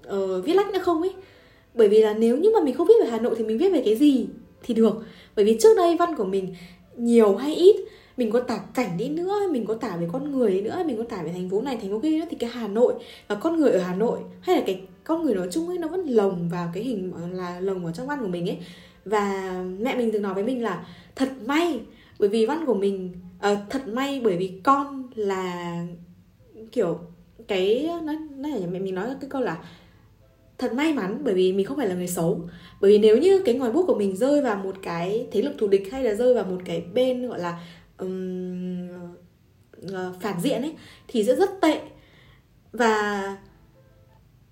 uh, 0.08 0.44
viết 0.44 0.54
lách 0.54 0.72
nữa 0.72 0.80
không 0.82 1.02
ấy. 1.02 1.14
Bởi 1.74 1.88
vì 1.88 2.00
là 2.00 2.14
nếu 2.14 2.36
như 2.36 2.50
mà 2.54 2.60
mình 2.60 2.74
không 2.74 2.86
viết 2.86 3.04
về 3.04 3.10
hà 3.10 3.18
nội 3.18 3.34
thì 3.38 3.44
mình 3.44 3.58
viết 3.58 3.72
về 3.72 3.82
cái 3.84 3.96
gì 3.96 4.26
thì 4.62 4.74
được. 4.74 4.94
Bởi 5.36 5.44
vì 5.44 5.56
trước 5.60 5.76
đây 5.76 5.96
văn 5.96 6.16
của 6.16 6.24
mình 6.24 6.54
nhiều 6.96 7.36
hay 7.36 7.54
ít 7.54 7.76
mình 8.16 8.30
có 8.30 8.40
tả 8.40 8.60
cảnh 8.74 8.98
đi 8.98 9.08
nữa 9.08 9.40
mình 9.50 9.66
có 9.66 9.74
tả 9.74 9.96
về 9.96 10.08
con 10.12 10.32
người 10.32 10.50
đi 10.50 10.60
nữa 10.60 10.82
mình 10.86 10.96
có 10.96 11.04
tả 11.08 11.22
về 11.22 11.32
thành 11.32 11.50
phố 11.50 11.60
này 11.60 11.76
thành 11.76 11.90
phố 11.90 11.98
kia 11.98 12.18
nữa 12.18 12.26
thì 12.30 12.36
cái 12.36 12.50
hà 12.50 12.68
nội 12.68 12.94
và 13.28 13.34
con 13.34 13.56
người 13.56 13.72
ở 13.72 13.78
hà 13.78 13.94
nội 13.94 14.18
hay 14.40 14.56
là 14.56 14.62
cái 14.66 14.80
con 15.04 15.22
người 15.22 15.34
nói 15.34 15.48
chung 15.50 15.68
ấy 15.68 15.78
nó 15.78 15.88
vẫn 15.88 16.06
lồng 16.06 16.48
vào 16.48 16.70
cái 16.74 16.82
hình 16.82 17.12
là 17.32 17.60
lồng 17.60 17.86
ở 17.86 17.92
trong 17.92 18.06
văn 18.06 18.18
của 18.20 18.28
mình 18.28 18.48
ấy 18.48 18.58
và 19.04 19.54
mẹ 19.78 19.96
mình 19.96 20.10
từng 20.12 20.22
nói 20.22 20.34
với 20.34 20.44
mình 20.44 20.62
là 20.62 20.86
thật 21.14 21.28
may 21.46 21.80
bởi 22.18 22.28
vì 22.28 22.46
văn 22.46 22.66
của 22.66 22.74
mình 22.74 23.12
uh, 23.52 23.58
thật 23.70 23.88
may 23.88 24.20
bởi 24.24 24.36
vì 24.36 24.60
con 24.64 25.10
là 25.14 25.76
kiểu 26.72 26.98
cái 27.48 27.88
nó 28.02 28.12
nó 28.36 28.48
là 28.48 28.66
mẹ 28.66 28.78
mình 28.78 28.94
nói 28.94 29.06
cái 29.20 29.30
câu 29.30 29.40
là 29.40 29.64
thật 30.62 30.72
may 30.74 30.94
mắn 30.94 31.20
bởi 31.24 31.34
vì 31.34 31.52
mình 31.52 31.66
không 31.66 31.76
phải 31.76 31.88
là 31.88 31.94
người 31.94 32.08
xấu. 32.08 32.48
Bởi 32.80 32.90
vì 32.90 32.98
nếu 32.98 33.18
như 33.18 33.42
cái 33.44 33.54
ngòi 33.54 33.72
bút 33.72 33.86
của 33.86 33.94
mình 33.94 34.16
rơi 34.16 34.42
vào 34.42 34.56
một 34.56 34.76
cái 34.82 35.26
thế 35.32 35.42
lực 35.42 35.54
thù 35.58 35.68
địch 35.68 35.92
hay 35.92 36.04
là 36.04 36.14
rơi 36.14 36.34
vào 36.34 36.44
một 36.44 36.58
cái 36.64 36.84
bên 36.94 37.28
gọi 37.28 37.38
là 37.38 37.60
um, 37.98 38.88
uh, 39.86 40.20
phản 40.20 40.40
diện 40.40 40.62
ấy 40.62 40.74
thì 41.08 41.24
sẽ 41.24 41.34
rất 41.34 41.50
tệ. 41.60 41.80
Và 42.72 43.36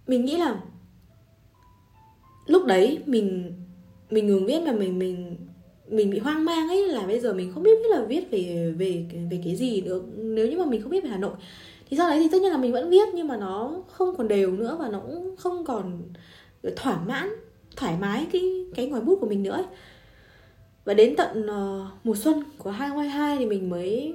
mình 0.06 0.25
nghĩ 0.25 0.37
là 0.37 0.61
lúc 2.47 2.67
đấy 2.67 2.99
mình 3.06 3.55
mình 4.10 4.26
ngừng 4.26 4.46
viết 4.46 4.60
mà 4.62 4.72
mình 4.72 4.98
mình 4.98 5.36
mình 5.88 6.10
bị 6.10 6.18
hoang 6.18 6.44
mang 6.44 6.68
ấy 6.68 6.88
là 6.88 7.06
bây 7.06 7.20
giờ 7.20 7.32
mình 7.34 7.52
không 7.54 7.62
biết 7.62 7.78
là 7.90 8.04
viết 8.04 8.30
về 8.30 8.75
về 8.78 9.04
về 9.30 9.40
cái 9.44 9.56
gì 9.56 9.80
nữa 9.80 10.00
nếu 10.16 10.49
như 10.49 10.58
mà 10.58 10.64
mình 10.64 10.82
không 10.82 10.90
biết 10.90 11.04
về 11.04 11.11
Hà 11.11 11.18
Nội 11.18 11.35
thì 11.90 11.96
sau 11.96 12.11
đấy 12.11 12.20
thì 12.23 12.28
tất 12.32 12.42
nhiên 12.42 12.50
là 12.50 12.58
mình 12.58 12.73
vẫn 12.73 12.90
viết 12.90 13.08
nhưng 13.14 13.28
mà 13.28 13.37
nó 13.37 13.82
không 13.88 14.16
còn 14.16 14.28
đều 14.28 14.52
nữa 14.52 14.76
và 14.80 14.88
nó 14.88 15.00
cũng 15.00 15.37
không 15.37 15.64
còn 15.64 16.02
thỏa 16.76 17.00
mãn 17.06 17.28
thoải 17.76 17.96
mái 18.00 18.26
cái 18.32 18.42
cái 18.75 18.87
ngòi 18.87 19.00
bút 19.00 19.18
của 19.20 19.26
mình 19.26 19.42
nữa 19.42 19.52
ấy. 19.52 19.64
và 20.85 20.94
đến 20.94 21.16
tận 21.16 21.46
uh, 21.46 21.87
mùa 22.04 22.14
xuân 22.14 22.44
của 22.58 22.70
2022 22.70 23.37
thì 23.38 23.46
mình 23.46 23.70
mới 23.70 24.14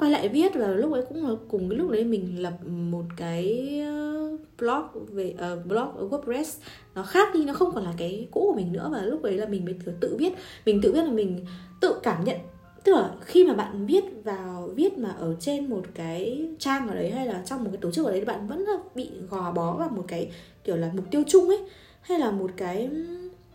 quay 0.00 0.10
lại 0.10 0.28
viết 0.28 0.54
và 0.54 0.68
lúc 0.68 0.92
ấy 0.92 1.02
cũng 1.08 1.26
là 1.26 1.34
cùng 1.48 1.68
cái 1.68 1.78
lúc 1.78 1.90
đấy 1.90 2.04
mình 2.04 2.42
lập 2.42 2.54
một 2.66 3.04
cái 3.16 3.70
ờ, 3.86 4.36
blog 4.58 5.06
về 5.08 5.34
uh, 5.34 5.66
blog 5.66 5.96
ở 5.96 6.08
WordPress. 6.08 6.60
Nó 6.94 7.02
khác 7.02 7.34
đi 7.34 7.44
nó 7.44 7.52
không 7.52 7.74
còn 7.74 7.84
là 7.84 7.94
cái 7.96 8.28
cũ 8.30 8.40
của 8.40 8.56
mình 8.56 8.72
nữa 8.72 8.88
và 8.92 9.02
lúc 9.02 9.22
đấy 9.22 9.36
là 9.36 9.46
mình 9.46 9.64
mới 9.64 9.74
tự, 10.00 10.16
viết. 10.16 10.32
Mình 10.66 10.80
tự 10.82 10.92
viết 10.92 11.02
là 11.02 11.10
mình 11.10 11.44
tự 11.80 12.00
cảm 12.02 12.24
nhận. 12.24 12.36
Tức 12.84 12.92
là 12.92 13.14
khi 13.20 13.44
mà 13.44 13.54
bạn 13.54 13.86
viết 13.86 14.04
vào 14.24 14.70
viết 14.74 14.98
mà 14.98 15.08
ở 15.08 15.36
trên 15.40 15.70
một 15.70 15.82
cái 15.94 16.48
trang 16.58 16.88
ở 16.88 16.94
đấy 16.94 17.10
hay 17.10 17.26
là 17.26 17.42
trong 17.46 17.64
một 17.64 17.70
cái 17.72 17.80
tổ 17.80 17.90
chức 17.90 18.06
ở 18.06 18.12
đấy 18.12 18.24
bạn 18.24 18.48
vẫn 18.48 18.60
là 18.60 18.76
bị 18.94 19.10
gò 19.30 19.52
bó 19.52 19.76
vào 19.76 19.88
một 19.88 20.04
cái 20.08 20.32
kiểu 20.64 20.76
là 20.76 20.90
mục 20.94 21.04
tiêu 21.10 21.22
chung 21.26 21.48
ấy. 21.48 21.58
Hay 22.00 22.18
là 22.18 22.30
một 22.30 22.50
cái 22.56 22.90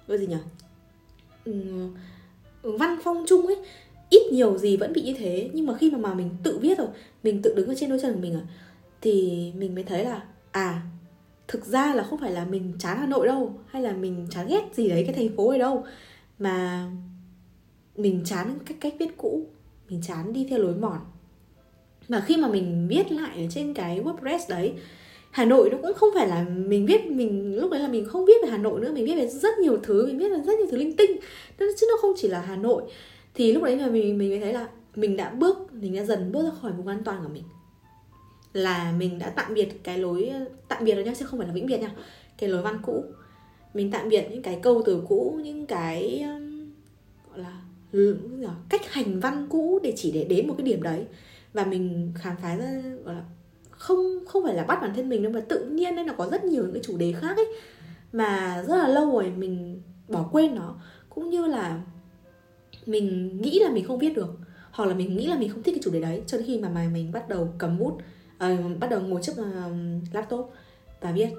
gọi 0.07 0.17
gì 0.17 0.27
nhỉ? 0.27 0.37
Văn 2.61 2.97
phong 3.03 3.25
chung 3.27 3.47
ấy 3.47 3.57
ít 4.15 4.31
nhiều 4.31 4.57
gì 4.57 4.77
vẫn 4.77 4.93
bị 4.93 5.01
như 5.01 5.13
thế. 5.17 5.49
Nhưng 5.53 5.65
mà 5.65 5.73
khi 5.77 5.91
mà 5.91 5.97
mà 5.97 6.13
mình 6.13 6.29
tự 6.43 6.59
viết 6.59 6.77
rồi, 6.77 6.87
mình 7.23 7.41
tự 7.41 7.53
đứng 7.55 7.67
ở 7.67 7.75
trên 7.75 7.89
đôi 7.89 7.99
chân 8.01 8.13
của 8.13 8.19
mình 8.19 8.33
rồi 8.33 8.43
thì 9.01 9.51
mình 9.55 9.75
mới 9.75 9.83
thấy 9.83 10.05
là 10.05 10.21
à 10.51 10.81
thực 11.47 11.65
ra 11.65 11.93
là 11.95 12.03
không 12.03 12.19
phải 12.19 12.31
là 12.31 12.45
mình 12.45 12.73
chán 12.79 12.97
hà 12.99 13.07
nội 13.07 13.27
đâu, 13.27 13.59
hay 13.67 13.81
là 13.81 13.93
mình 13.93 14.27
chán 14.29 14.47
ghét 14.49 14.61
gì 14.73 14.89
đấy 14.89 15.03
cái 15.07 15.15
thành 15.15 15.35
phố 15.37 15.49
này 15.49 15.59
đâu. 15.59 15.83
Mà 16.39 16.89
mình 17.95 18.21
chán 18.25 18.57
cách 18.65 18.77
cách 18.81 18.93
viết 18.99 19.17
cũ, 19.17 19.45
mình 19.89 20.01
chán 20.07 20.33
đi 20.33 20.47
theo 20.49 20.59
lối 20.59 20.75
mòn. 20.75 20.99
Mà 22.09 22.23
khi 22.27 22.37
mà 22.37 22.47
mình 22.47 22.87
viết 22.89 23.11
lại 23.11 23.37
ở 23.37 23.47
trên 23.49 23.73
cái 23.73 24.01
wordpress 24.01 24.39
đấy, 24.49 24.73
Hà 25.31 25.45
Nội 25.45 25.69
nó 25.69 25.77
cũng 25.81 25.93
không 25.93 26.09
phải 26.15 26.27
là 26.27 26.43
mình 26.43 26.85
viết, 26.85 27.05
mình 27.05 27.55
lúc 27.55 27.71
đấy 27.71 27.79
là 27.79 27.87
mình 27.87 28.05
không 28.05 28.25
viết 28.25 28.43
về 28.43 28.49
Hà 28.49 28.57
Nội 28.57 28.79
nữa, 28.79 28.91
mình 28.93 29.05
viết 29.05 29.15
về 29.15 29.27
rất 29.27 29.59
nhiều 29.59 29.77
thứ, 29.83 30.05
mình 30.05 30.17
viết 30.17 30.29
về 30.29 30.37
rất 30.45 30.59
nhiều 30.59 30.67
thứ 30.71 30.77
linh 30.77 30.95
tinh. 30.95 31.11
Chứ 31.59 31.87
nó 31.89 31.97
không 32.01 32.13
chỉ 32.17 32.27
là 32.27 32.41
Hà 32.41 32.55
Nội 32.55 32.83
thì 33.35 33.53
lúc 33.53 33.63
đấy 33.63 33.77
là 33.77 33.87
mình 33.87 34.17
mình 34.17 34.29
mới 34.29 34.39
thấy 34.39 34.53
là 34.53 34.67
mình 34.95 35.17
đã 35.17 35.29
bước, 35.29 35.73
mình 35.73 35.95
đã 35.95 36.03
dần 36.03 36.31
bước 36.31 36.43
ra 36.43 36.51
khỏi 36.61 36.71
vùng 36.71 36.87
an 36.87 37.03
toàn 37.03 37.23
của 37.23 37.29
mình. 37.33 37.43
Là 38.53 38.93
mình 38.97 39.19
đã 39.19 39.29
tạm 39.29 39.53
biệt 39.53 39.83
cái 39.83 39.97
lối, 39.97 40.31
tạm 40.67 40.85
biệt 40.85 40.95
rồi 40.95 41.03
nhá, 41.03 41.13
chứ 41.19 41.25
không 41.25 41.39
phải 41.39 41.47
là 41.47 41.53
vĩnh 41.53 41.65
biệt 41.65 41.77
nha, 41.77 41.91
cái 42.37 42.49
lối 42.49 42.61
văn 42.61 42.79
cũ. 42.81 43.03
Mình 43.73 43.91
tạm 43.91 44.09
biệt 44.09 44.27
những 44.31 44.41
cái 44.41 44.59
câu 44.63 44.83
từ 44.85 45.03
cũ, 45.07 45.39
những 45.43 45.65
cái 45.65 46.21
um, 46.21 46.71
gọi 47.29 47.39
là 47.39 48.55
cách 48.69 48.91
hành 48.91 49.19
văn 49.19 49.47
cũ 49.49 49.79
để 49.83 49.93
chỉ 49.95 50.11
để 50.11 50.23
đến 50.23 50.47
một 50.47 50.55
cái 50.57 50.65
điểm 50.65 50.83
đấy. 50.83 51.05
Và 51.53 51.65
mình 51.65 52.13
khám 52.15 52.35
phá 52.41 52.55
ra, 52.55 52.81
gọi 53.03 53.15
là, 53.15 53.23
không 53.69 54.19
không 54.27 54.43
phải 54.43 54.53
là 54.53 54.63
bắt 54.63 54.79
bản 54.81 54.93
thân 54.95 55.09
mình 55.09 55.23
đâu, 55.23 55.31
mà 55.31 55.39
tự 55.39 55.65
nhiên 55.65 55.95
nên 55.95 56.07
là 56.07 56.13
có 56.13 56.29
rất 56.31 56.43
nhiều 56.43 56.63
những 56.63 56.73
cái 56.73 56.83
chủ 56.85 56.97
đề 56.97 57.13
khác 57.13 57.37
ấy. 57.37 57.47
Mà 58.13 58.63
rất 58.67 58.75
là 58.75 58.87
lâu 58.87 59.11
rồi 59.11 59.31
mình 59.37 59.81
bỏ 60.07 60.29
quên 60.31 60.55
nó. 60.55 60.75
Cũng 61.09 61.29
như 61.29 61.47
là 61.47 61.81
mình 62.85 63.37
nghĩ 63.41 63.59
là 63.59 63.71
mình 63.71 63.85
không 63.85 63.99
viết 63.99 64.15
được 64.15 64.39
hoặc 64.71 64.85
là 64.85 64.95
mình 64.95 65.17
nghĩ 65.17 65.25
là 65.27 65.37
mình 65.37 65.49
không 65.49 65.63
thích 65.63 65.71
cái 65.75 65.81
chủ 65.83 65.91
đề 65.91 66.01
đấy 66.01 66.21
cho 66.27 66.37
đến 66.37 66.47
khi 66.47 66.59
mà, 66.59 66.69
mà 66.69 66.89
mình 66.93 67.11
bắt 67.11 67.29
đầu 67.29 67.49
cầm 67.57 67.79
bút 67.79 67.93
uh, 67.93 68.79
bắt 68.79 68.89
đầu 68.89 69.01
ngồi 69.01 69.21
trước 69.23 69.33
uh, 69.41 69.45
laptop 70.13 70.51
và 71.01 71.11
viết. 71.11 71.29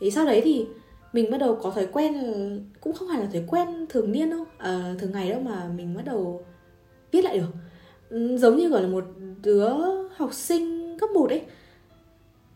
Thì 0.00 0.10
sau 0.10 0.26
đấy 0.26 0.40
thì 0.44 0.66
mình 1.12 1.30
bắt 1.30 1.38
đầu 1.38 1.58
có 1.62 1.70
thói 1.70 1.86
quen 1.92 2.14
cũng 2.80 2.92
không 2.92 3.08
phải 3.08 3.20
là 3.20 3.26
thói 3.32 3.44
quen 3.46 3.86
thường 3.88 4.12
niên 4.12 4.30
đâu 4.30 4.40
uh, 4.40 5.00
thường 5.00 5.12
ngày 5.12 5.30
đâu 5.30 5.40
mà 5.40 5.70
mình 5.76 5.94
bắt 5.96 6.02
đầu 6.04 6.44
viết 7.12 7.24
lại 7.24 7.38
được. 7.38 7.50
Giống 8.36 8.56
như 8.56 8.68
gọi 8.68 8.82
là 8.82 8.88
một 8.88 9.04
đứa 9.42 9.70
học 10.16 10.34
sinh 10.34 10.98
cấp 10.98 11.10
1 11.14 11.30
ấy. 11.30 11.42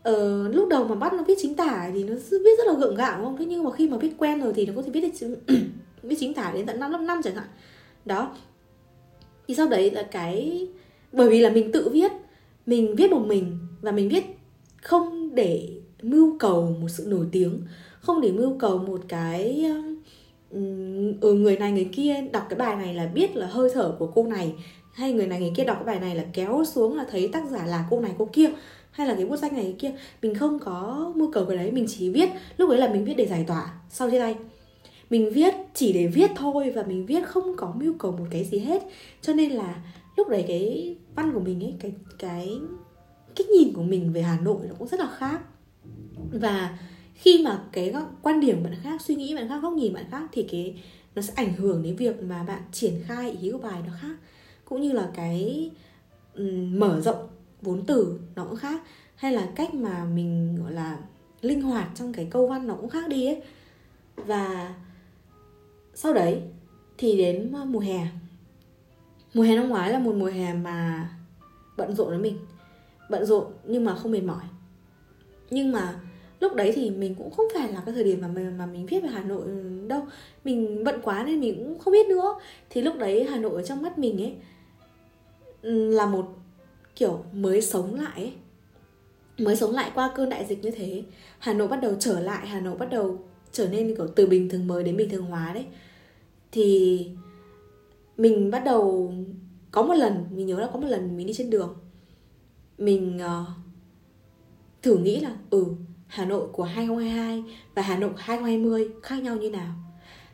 Ờ, 0.03 0.47
lúc 0.47 0.67
đầu 0.69 0.83
mà 0.83 0.95
bắt 0.95 1.13
nó 1.13 1.23
viết 1.23 1.37
chính 1.41 1.55
tả 1.55 1.89
thì 1.93 2.03
nó 2.03 2.13
viết 2.31 2.57
rất 2.57 2.67
là 2.67 2.73
gượng 2.73 2.95
gạo 2.95 3.17
đúng 3.17 3.25
không? 3.25 3.37
Thế 3.37 3.45
nhưng 3.45 3.63
mà 3.63 3.71
khi 3.71 3.89
mà 3.89 3.97
viết 3.97 4.13
quen 4.17 4.41
rồi 4.41 4.53
thì 4.55 4.65
nó 4.65 4.73
có 4.75 4.81
thể 4.81 4.89
viết 4.89 5.01
được 5.21 5.35
viết 6.03 6.15
chính 6.19 6.33
tả 6.33 6.51
đến 6.53 6.65
tận 6.65 6.79
năm 6.79 6.91
lớp 6.91 6.97
năm 7.01 7.21
chẳng 7.23 7.35
hạn 7.35 7.47
đó. 8.09 8.35
Thì 9.47 9.55
sau 9.55 9.67
đấy 9.67 9.91
là 9.91 10.03
cái 10.03 10.67
bởi 11.11 11.29
vì 11.29 11.41
là 11.41 11.49
mình 11.49 11.71
tự 11.71 11.89
viết 11.89 12.11
mình 12.65 12.95
viết 12.95 13.11
một 13.11 13.25
mình 13.27 13.57
và 13.81 13.91
mình 13.91 14.09
viết 14.09 14.25
không 14.81 15.35
để 15.35 15.69
mưu 16.01 16.37
cầu 16.39 16.75
một 16.81 16.87
sự 16.89 17.05
nổi 17.07 17.25
tiếng 17.31 17.61
không 18.01 18.21
để 18.21 18.31
mưu 18.31 18.57
cầu 18.59 18.77
một 18.77 19.01
cái 19.07 19.65
ừ, 21.21 21.33
người 21.33 21.57
này 21.57 21.71
người 21.71 21.89
kia 21.91 22.15
đọc 22.31 22.45
cái 22.49 22.59
bài 22.59 22.75
này 22.75 22.93
là 22.93 23.05
biết 23.05 23.35
là 23.35 23.47
hơi 23.47 23.69
thở 23.73 23.95
của 23.99 24.07
cô 24.07 24.23
này 24.23 24.53
hay 24.93 25.13
người 25.13 25.27
này 25.27 25.39
người 25.39 25.51
kia 25.55 25.63
đọc 25.63 25.77
cái 25.77 25.85
bài 25.85 25.99
này 25.99 26.15
là 26.15 26.25
kéo 26.33 26.63
xuống 26.65 26.97
là 26.97 27.05
thấy 27.11 27.27
tác 27.27 27.49
giả 27.49 27.65
là 27.65 27.85
cô 27.89 28.01
này 28.01 28.11
cô 28.17 28.29
kia 28.33 28.49
hay 28.91 29.07
là 29.07 29.15
cái 29.15 29.25
bút 29.25 29.37
danh 29.37 29.53
này 29.53 29.63
cái 29.63 29.75
kia. 29.79 29.91
Mình 30.21 30.35
không 30.35 30.59
có 30.59 31.11
mưu 31.15 31.31
cầu 31.31 31.45
cái 31.45 31.57
đấy 31.57 31.71
mình 31.71 31.85
chỉ 31.89 32.09
viết 32.09 32.29
lúc 32.57 32.69
đấy 32.69 32.79
là 32.79 32.87
mình 32.87 33.05
viết 33.05 33.13
để 33.17 33.25
giải 33.25 33.45
tỏa 33.47 33.73
sau 33.89 34.09
chia 34.09 34.19
tay 34.19 34.35
mình 35.09 35.29
viết 35.33 35.53
chỉ 35.73 35.93
để 35.93 36.07
viết 36.07 36.31
thôi 36.35 36.71
và 36.75 36.83
mình 36.83 37.05
viết 37.05 37.27
không 37.27 37.55
có 37.57 37.73
mưu 37.75 37.93
cầu 37.93 38.11
một 38.11 38.25
cái 38.31 38.43
gì 38.43 38.59
hết. 38.59 38.83
Cho 39.21 39.33
nên 39.33 39.51
là 39.51 39.75
lúc 40.17 40.29
đấy 40.29 40.45
cái 40.47 40.95
văn 41.15 41.31
của 41.33 41.39
mình 41.39 41.63
ấy 41.63 41.75
cái 41.79 41.91
cái 42.19 42.59
cách 43.35 43.47
nhìn 43.49 43.73
của 43.73 43.83
mình 43.83 44.13
về 44.13 44.21
Hà 44.21 44.39
Nội 44.39 44.61
nó 44.67 44.75
cũng 44.79 44.87
rất 44.87 44.99
là 44.99 45.09
khác. 45.17 45.41
Và 46.31 46.77
khi 47.13 47.43
mà 47.45 47.63
cái 47.71 47.93
quan 48.21 48.39
điểm 48.39 48.63
bạn 48.63 48.73
khác 48.83 49.01
suy 49.01 49.15
nghĩ 49.15 49.35
bạn 49.35 49.47
khác 49.47 49.59
góc 49.61 49.73
nhìn 49.73 49.93
bạn 49.93 50.05
khác 50.11 50.29
thì 50.31 50.43
cái 50.43 50.83
nó 51.15 51.21
sẽ 51.21 51.33
ảnh 51.35 51.53
hưởng 51.53 51.83
đến 51.83 51.95
việc 51.95 52.23
mà 52.23 52.43
bạn 52.43 52.61
triển 52.71 52.93
khai 53.05 53.31
ý 53.41 53.51
của 53.51 53.57
bài 53.57 53.81
nó 53.87 53.93
khác. 54.01 54.15
Cũng 54.65 54.81
như 54.81 54.91
là 54.91 55.09
cái 55.15 55.69
um, 56.35 56.79
mở 56.79 57.01
rộng 57.01 57.27
vốn 57.61 57.85
từ 57.85 58.19
nó 58.35 58.45
cũng 58.45 58.55
khác. 58.55 58.81
Hay 59.15 59.31
là 59.31 59.49
cách 59.55 59.73
mà 59.73 60.05
mình 60.05 60.57
gọi 60.63 60.73
là 60.73 60.97
linh 61.41 61.61
hoạt 61.61 61.89
trong 61.95 62.13
cái 62.13 62.27
câu 62.31 62.47
văn 62.47 62.67
nó 62.67 62.75
cũng 62.75 62.89
khác 62.89 63.09
đi 63.09 63.25
ấy. 63.25 63.41
Và 64.15 64.75
sau 66.01 66.13
đấy 66.13 66.41
thì 66.97 67.17
đến 67.17 67.51
ờ, 67.53 67.65
mùa 67.65 67.79
hè. 67.79 68.07
Mùa 69.33 69.43
hè 69.43 69.55
năm 69.55 69.69
ngoái 69.69 69.91
là 69.91 69.99
một 69.99 70.15
mùa 70.15 70.25
hè 70.25 70.53
mà 70.53 71.09
bận 71.77 71.95
rộn 71.95 72.09
với 72.09 72.17
mình. 72.17 72.37
Bận 73.09 73.25
rộn 73.25 73.45
nhưng 73.63 73.85
mà 73.85 73.95
không 73.95 74.11
mệt 74.11 74.23
mỏi. 74.23 74.43
Nhưng 75.49 75.71
mà 75.71 75.99
lúc 76.39 76.55
đấy 76.55 76.71
thì 76.75 76.89
mình 76.89 77.15
cũng 77.15 77.31
không 77.31 77.45
phải 77.53 77.73
là 77.73 77.81
cái 77.85 77.95
thời 77.95 78.03
điểm 78.03 78.21
mà 78.21 78.27
mà, 78.27 78.51
mà 78.57 78.65
mình 78.65 78.85
viết 78.85 79.03
về 79.03 79.09
Hà 79.09 79.23
Nội 79.23 79.41
ừ, 79.45 79.87
đâu. 79.87 80.07
Mình 80.43 80.83
bận 80.83 80.99
quá 81.03 81.23
nên 81.23 81.39
mình 81.39 81.55
cũng 81.55 81.79
không 81.79 81.93
biết 81.93 82.07
nữa. 82.07 82.35
Thì 82.69 82.81
lúc 82.81 82.97
đấy 82.97 83.27
Hà 83.29 83.37
Nội 83.37 83.55
ở 83.55 83.61
trong 83.61 83.81
mắt 83.81 83.97
mình 83.97 84.21
ấy 84.21 84.33
ừ, 85.61 85.91
là 85.91 86.05
một 86.05 86.27
kiểu 86.95 87.23
mới 87.33 87.61
sống 87.61 87.95
lại 87.95 88.21
ấy. 88.21 88.33
Mới 89.37 89.55
sống 89.55 89.71
lại 89.71 89.91
qua 89.95 90.11
cơn 90.15 90.29
đại 90.29 90.45
dịch 90.45 90.63
như 90.63 90.71
thế. 90.71 91.03
Hà 91.39 91.53
Nội 91.53 91.67
bắt 91.67 91.81
đầu 91.81 91.95
trở 91.99 92.19
lại 92.19 92.47
Hà 92.47 92.59
Nội 92.59 92.77
bắt 92.77 92.89
đầu 92.91 93.19
trở 93.51 93.69
nên 93.69 93.95
kiểu 93.95 94.07
từ 94.07 94.25
bình 94.25 94.49
thường 94.49 94.67
mới 94.67 94.83
đến 94.83 94.97
bình 94.97 95.09
thường 95.09 95.25
hóa 95.25 95.51
đấy 95.53 95.65
thì 96.51 97.07
mình 98.17 98.51
bắt 98.51 98.63
đầu 98.65 99.13
có 99.71 99.83
một 99.83 99.93
lần 99.93 100.25
mình 100.31 100.47
nhớ 100.47 100.59
là 100.59 100.69
có 100.73 100.79
một 100.79 100.87
lần 100.87 101.17
mình 101.17 101.27
đi 101.27 101.33
trên 101.33 101.49
đường. 101.49 101.75
Mình 102.77 103.17
uh, 103.17 103.47
thử 104.81 104.97
nghĩ 104.97 105.19
là 105.19 105.35
ừ 105.49 105.65
Hà 106.07 106.25
Nội 106.25 106.47
của 106.51 106.63
2022 106.63 107.43
và 107.75 107.81
Hà 107.81 107.97
Nội 107.97 108.11
2020 108.17 108.89
khác 109.03 109.23
nhau 109.23 109.35
như 109.35 109.49
nào? 109.49 109.73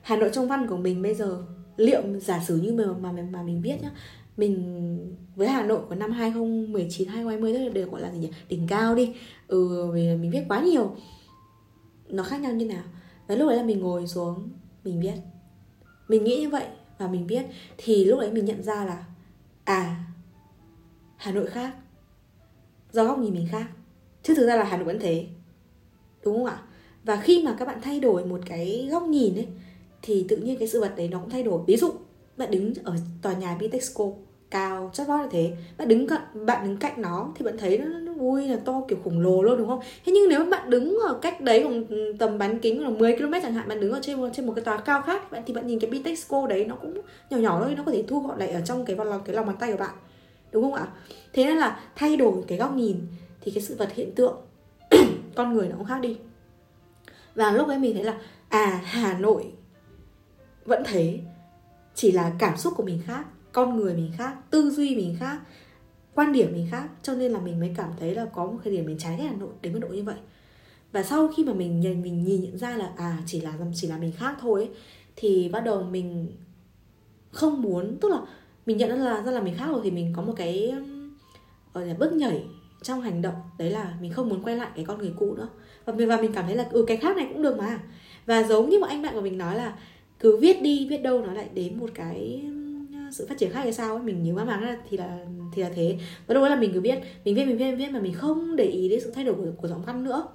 Hà 0.01 0.15
Nội 0.15 0.29
trong 0.33 0.47
văn 0.47 0.67
của 0.67 0.77
mình 0.77 1.01
bây 1.01 1.15
giờ 1.15 1.45
liệu 1.77 2.01
giả 2.19 2.43
sử 2.47 2.57
như 2.57 2.73
mà 2.73 3.11
mà 3.11 3.21
mà 3.31 3.43
mình 3.43 3.61
biết 3.61 3.81
nhá 3.81 3.91
mình 4.37 5.15
với 5.35 5.47
Hà 5.47 5.65
Nội 5.65 5.79
của 5.89 5.95
năm 5.95 6.11
2019 6.11 7.07
2020 7.07 7.53
tức 7.53 7.59
là 7.59 7.69
đều 7.69 7.89
gọi 7.89 8.01
là 8.01 8.11
gì 8.11 8.19
nhỉ? 8.19 8.29
Đỉnh 8.49 8.67
cao 8.67 8.95
đi. 8.95 9.13
Ừ 9.47 9.91
vì 9.93 10.15
mình 10.15 10.31
viết 10.31 10.43
quá 10.49 10.61
nhiều. 10.61 10.95
Nó 12.09 12.23
khác 12.23 12.41
nhau 12.41 12.53
như 12.53 12.65
nào? 12.65 12.83
Và 13.27 13.35
lúc 13.35 13.49
đấy 13.49 13.57
là 13.57 13.63
mình 13.63 13.79
ngồi 13.79 14.07
xuống 14.07 14.49
mình 14.83 15.01
viết 15.01 15.13
mình 16.07 16.23
nghĩ 16.23 16.39
như 16.41 16.49
vậy 16.49 16.65
và 16.97 17.07
mình 17.07 17.27
biết. 17.27 17.45
Thì 17.77 18.05
lúc 18.05 18.19
đấy 18.19 18.31
mình 18.31 18.45
nhận 18.45 18.63
ra 18.63 18.85
là 18.85 19.05
à 19.63 20.05
Hà 21.17 21.31
Nội 21.31 21.47
khác. 21.47 21.75
Do 22.91 23.05
góc 23.05 23.19
nhìn 23.19 23.33
mình 23.33 23.47
khác. 23.51 23.67
Chứ 24.23 24.35
thực 24.35 24.47
ra 24.47 24.55
là 24.55 24.63
Hà 24.63 24.77
Nội 24.77 24.85
vẫn 24.85 24.99
thế. 24.99 25.27
Đúng 26.23 26.35
không 26.35 26.45
ạ? 26.45 26.61
Và 27.03 27.21
khi 27.21 27.43
mà 27.43 27.55
các 27.59 27.65
bạn 27.65 27.79
thay 27.81 27.99
đổi 27.99 28.25
một 28.25 28.39
cái 28.45 28.87
góc 28.91 29.03
nhìn 29.03 29.35
ấy, 29.35 29.47
thì 30.01 30.25
tự 30.29 30.37
nhiên 30.37 30.57
cái 30.59 30.67
sự 30.67 30.81
vật 30.81 30.93
đấy 30.97 31.07
nó 31.07 31.19
cũng 31.19 31.29
thay 31.29 31.43
đổi. 31.43 31.63
Ví 31.67 31.77
dụ, 31.77 31.91
bạn 32.37 32.51
đứng 32.51 32.73
ở 32.83 32.95
tòa 33.21 33.33
nhà 33.33 33.57
Bitexco 33.59 34.05
cao 34.55 34.89
chatbot 34.93 35.17
chót 35.17 35.21
là 35.21 35.27
thế. 35.31 35.51
Bạn 35.77 35.87
đứng 35.87 36.07
cạnh 36.07 36.21
bạn 36.45 36.63
đứng 36.63 36.77
cạnh 36.77 37.01
nó 37.01 37.29
thì 37.35 37.45
bạn 37.45 37.57
thấy 37.57 37.77
nó, 37.77 37.85
nó 37.85 38.13
vui 38.13 38.47
là 38.47 38.57
to 38.65 38.81
kiểu 38.87 38.97
khổng 39.03 39.19
lồ 39.19 39.41
luôn 39.41 39.57
đúng 39.57 39.67
không? 39.67 39.79
Thế 40.05 40.11
nhưng 40.11 40.29
nếu 40.29 40.45
bạn 40.45 40.69
đứng 40.69 40.97
ở 41.07 41.19
cách 41.21 41.41
đấy 41.41 41.63
khoảng 41.63 41.83
tầm 42.19 42.37
bán 42.37 42.59
kính 42.59 42.83
là 42.83 42.89
10 42.89 43.17
km 43.17 43.33
chẳng 43.43 43.53
hạn 43.53 43.67
bạn 43.67 43.79
đứng 43.79 43.91
ở 43.91 43.99
trên 44.01 44.31
trên 44.33 44.45
một 44.45 44.53
cái 44.55 44.65
tòa 44.65 44.77
cao 44.77 45.01
khác 45.01 45.31
bạn 45.31 45.43
thì 45.45 45.53
bạn 45.53 45.67
nhìn 45.67 45.79
cái 45.79 45.89
Bitexco 45.89 46.47
đấy 46.47 46.65
nó 46.65 46.75
cũng 46.75 47.01
nhỏ 47.29 47.37
nhỏ 47.37 47.59
thôi 47.63 47.73
nó 47.77 47.83
có 47.83 47.91
thể 47.91 48.03
thu 48.07 48.19
gọn 48.19 48.39
lại 48.39 48.49
ở 48.49 48.61
trong 48.61 48.85
cái 48.85 48.95
lòng 48.95 49.21
cái 49.25 49.35
lòng 49.35 49.45
bàn 49.45 49.55
tay 49.59 49.71
của 49.71 49.77
bạn 49.77 49.95
đúng 50.51 50.63
không 50.63 50.73
ạ? 50.73 50.87
Thế 51.33 51.45
nên 51.45 51.57
là 51.57 51.79
thay 51.95 52.17
đổi 52.17 52.43
cái 52.47 52.57
góc 52.57 52.75
nhìn 52.75 52.97
thì 53.41 53.51
cái 53.51 53.63
sự 53.63 53.75
vật 53.75 53.89
hiện 53.93 54.11
tượng 54.15 54.37
con 55.35 55.53
người 55.53 55.67
nó 55.67 55.75
cũng 55.77 55.87
khác 55.87 55.99
đi. 56.01 56.17
Và 57.35 57.51
lúc 57.51 57.67
ấy 57.67 57.77
mình 57.77 57.93
thấy 57.93 58.03
là 58.03 58.17
à 58.49 58.81
Hà 58.83 59.19
Nội 59.19 59.51
vẫn 60.65 60.83
thế 60.85 61.19
chỉ 61.95 62.11
là 62.11 62.31
cảm 62.39 62.57
xúc 62.57 62.73
của 62.77 62.83
mình 62.83 62.99
khác 63.05 63.25
con 63.55 63.77
người 63.77 63.93
mình 63.93 64.11
khác 64.17 64.35
tư 64.49 64.69
duy 64.69 64.95
mình 64.95 65.15
khác 65.19 65.39
quan 66.13 66.33
điểm 66.33 66.51
mình 66.53 66.67
khác 66.71 66.89
cho 67.03 67.13
nên 67.13 67.31
là 67.31 67.39
mình 67.39 67.59
mới 67.59 67.73
cảm 67.77 67.89
thấy 67.99 68.15
là 68.15 68.25
có 68.25 68.45
một 68.45 68.57
cái 68.63 68.73
điểm 68.73 68.85
mình 68.85 68.97
trái 68.97 69.17
ghét 69.17 69.23
Hà 69.23 69.35
Nội 69.35 69.49
đến 69.61 69.73
mức 69.73 69.79
độ 69.79 69.87
như 69.87 70.03
vậy. 70.03 70.15
Và 70.91 71.03
sau 71.03 71.27
khi 71.27 71.43
mà 71.43 71.53
mình 71.53 71.79
nhìn 71.79 72.01
mình 72.01 72.23
nhìn 72.23 72.41
nhận 72.41 72.57
ra 72.57 72.77
là 72.77 72.91
à 72.97 73.17
chỉ 73.25 73.41
là 73.41 73.53
chỉ 73.75 73.87
là 73.87 73.97
mình 73.97 74.11
khác 74.17 74.35
thôi 74.41 74.61
ấy, 74.61 74.69
thì 75.15 75.49
bắt 75.49 75.59
đầu 75.59 75.83
mình 75.83 76.31
không 77.31 77.61
muốn 77.61 77.97
tức 78.01 78.11
là 78.11 78.21
mình 78.65 78.77
nhận 78.77 78.89
ra 78.89 78.95
là 78.95 79.21
ra 79.21 79.31
là 79.31 79.41
mình 79.41 79.55
khác 79.57 79.67
rồi 79.67 79.81
thì 79.83 79.91
mình 79.91 80.13
có 80.15 80.21
một 80.21 80.33
cái 80.35 80.73
gọi 81.73 81.85
là 81.85 81.93
bước 81.93 82.13
nhảy 82.13 82.45
trong 82.83 83.01
hành 83.01 83.21
động 83.21 83.35
đấy 83.57 83.69
là 83.69 83.97
mình 84.01 84.11
không 84.11 84.29
muốn 84.29 84.43
quay 84.43 84.55
lại 84.55 84.69
cái 84.75 84.85
con 84.85 84.97
người 84.97 85.13
cũ 85.17 85.35
nữa. 85.35 85.49
Và 85.85 85.93
mình 85.93 86.09
và 86.09 86.21
mình 86.21 86.33
cảm 86.33 86.45
thấy 86.45 86.55
là 86.55 86.67
ừ 86.71 86.85
cái 86.87 86.97
khác 86.97 87.17
này 87.17 87.27
cũng 87.33 87.41
được 87.41 87.57
mà. 87.57 87.79
Và 88.25 88.43
giống 88.43 88.69
như 88.69 88.79
một 88.79 88.87
anh 88.87 89.01
bạn 89.01 89.13
của 89.13 89.21
mình 89.21 89.37
nói 89.37 89.55
là 89.55 89.77
cứ 90.19 90.37
viết 90.37 90.61
đi 90.61 90.87
viết 90.89 90.97
đâu 90.97 91.21
nó 91.25 91.33
lại 91.33 91.49
đến 91.53 91.79
một 91.79 91.89
cái 91.93 92.43
sự 93.11 93.25
phát 93.29 93.37
triển 93.37 93.51
khác 93.51 93.59
hay 93.59 93.73
sao 93.73 93.95
ấy 93.95 94.03
mình 94.03 94.23
nhớ 94.23 94.33
mãi 94.33 94.45
mãi 94.45 94.61
là 94.61 94.77
thì 94.89 94.97
là 94.97 95.25
thì 95.53 95.61
là 95.61 95.69
thế. 95.75 95.97
Và 96.27 96.33
lúc 96.33 96.41
đó 96.41 96.49
là 96.49 96.55
mình 96.55 96.71
cứ 96.73 96.81
biết 96.81 96.99
mình 97.25 97.35
viết 97.35 97.45
mình 97.45 97.57
viết 97.57 97.65
mình 97.65 97.77
viết 97.77 97.91
mà 97.91 97.99
mình 97.99 98.13
không 98.13 98.55
để 98.55 98.65
ý 98.65 98.89
đến 98.89 98.99
sự 99.03 99.11
thay 99.11 99.23
đổi 99.23 99.35
của, 99.35 99.45
của 99.57 99.67
giọng 99.67 99.83
văn 99.85 100.03
nữa. 100.03 100.27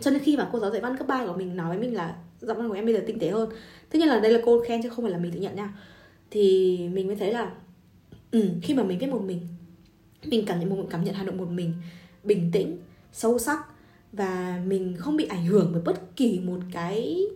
Cho 0.00 0.10
nên 0.10 0.20
khi 0.20 0.36
mà 0.36 0.48
cô 0.52 0.58
giáo 0.58 0.70
dạy 0.70 0.80
văn 0.80 0.96
cấp 0.96 1.06
3 1.06 1.26
của 1.26 1.36
mình 1.36 1.56
nói 1.56 1.68
với 1.68 1.78
mình 1.78 1.94
là 1.94 2.16
giọng 2.40 2.56
văn 2.56 2.68
của 2.68 2.74
em 2.74 2.84
bây 2.84 2.94
giờ 2.94 3.00
tinh 3.06 3.18
tế 3.18 3.30
hơn. 3.30 3.48
Tất 3.90 3.98
nhiên 3.98 4.08
là 4.08 4.20
đây 4.20 4.32
là 4.32 4.40
cô 4.44 4.60
khen 4.60 4.82
chứ 4.82 4.88
không 4.88 5.04
phải 5.04 5.12
là 5.12 5.18
mình 5.18 5.32
tự 5.32 5.40
nhận 5.40 5.56
nha. 5.56 5.78
Thì 6.30 6.78
mình 6.92 7.06
mới 7.06 7.16
thấy 7.16 7.32
là 7.32 7.52
ừ, 8.30 8.48
khi 8.62 8.74
mà 8.74 8.82
mình 8.82 8.98
viết 8.98 9.06
một 9.06 9.22
mình 9.22 9.40
mình 10.24 10.46
cảm 10.46 10.60
nhận 10.60 10.70
một 10.70 10.86
cảm 10.90 11.04
nhận 11.04 11.14
Hà 11.14 11.24
Nội 11.24 11.34
một 11.34 11.48
mình 11.48 11.72
bình 12.24 12.50
tĩnh 12.52 12.78
sâu 13.12 13.38
sắc 13.38 13.58
và 14.12 14.62
mình 14.66 14.96
không 14.98 15.16
bị 15.16 15.24
ảnh 15.24 15.46
hưởng 15.46 15.70
bởi 15.72 15.82
bất 15.82 16.16
kỳ 16.16 16.40
một 16.40 16.58
cái 16.72 17.26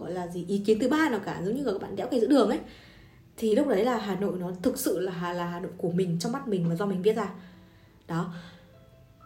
gọi 0.00 0.12
là 0.12 0.26
gì 0.26 0.44
ý 0.48 0.58
kiến 0.58 0.78
thứ 0.78 0.88
ba 0.88 1.08
nào 1.10 1.20
cả 1.24 1.42
giống 1.44 1.54
như 1.54 1.64
các 1.64 1.82
bạn 1.82 1.96
đẽo 1.96 2.08
cây 2.10 2.20
giữa 2.20 2.26
đường 2.26 2.48
ấy 2.48 2.58
thì 3.36 3.54
lúc 3.54 3.68
đấy 3.68 3.84
là 3.84 3.98
Hà 3.98 4.16
Nội 4.16 4.38
nó 4.38 4.50
thực 4.62 4.78
sự 4.78 5.00
là 5.00 5.32
là 5.32 5.46
Hà 5.46 5.60
Nội 5.60 5.72
của 5.76 5.90
mình 5.90 6.16
trong 6.20 6.32
mắt 6.32 6.48
mình 6.48 6.68
và 6.68 6.74
do 6.74 6.86
mình 6.86 7.02
viết 7.02 7.16
ra. 7.16 7.30
Đó. 8.08 8.34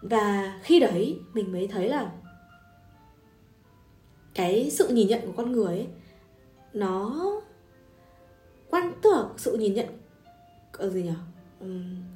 Và 0.02 0.58
khi 0.62 0.80
đấy 0.80 1.18
mình 1.34 1.52
mới 1.52 1.66
thấy 1.66 1.88
là 1.88 2.10
cái 4.34 4.70
sự 4.70 4.88
nhìn 4.88 5.08
nhận 5.08 5.20
của 5.26 5.32
con 5.36 5.52
người 5.52 5.66
ấy 5.66 5.86
nó 6.72 7.24
quan 8.70 8.92
tưởng 9.02 9.32
sự 9.36 9.56
nhìn 9.56 9.74
nhận 9.74 9.86
ở 10.72 10.90
gì 10.90 11.02
nhỉ? 11.02 11.14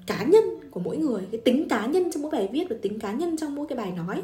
Cá 0.07 0.23
nhân 0.25 0.45
của 0.71 0.81
mỗi 0.81 0.97
người 0.97 1.23
cái 1.33 1.41
tính 1.41 1.69
cá 1.69 1.87
nhân 1.87 2.13
trong 2.13 2.23
mỗi 2.23 2.31
bài 2.31 2.49
viết 2.53 2.65
và 2.71 2.77
tính 2.83 2.99
cá 2.99 3.13
nhân 3.13 3.37
trong 3.37 3.55
mỗi 3.55 3.67
cái 3.69 3.79
bài 3.79 3.93
nói 3.93 4.23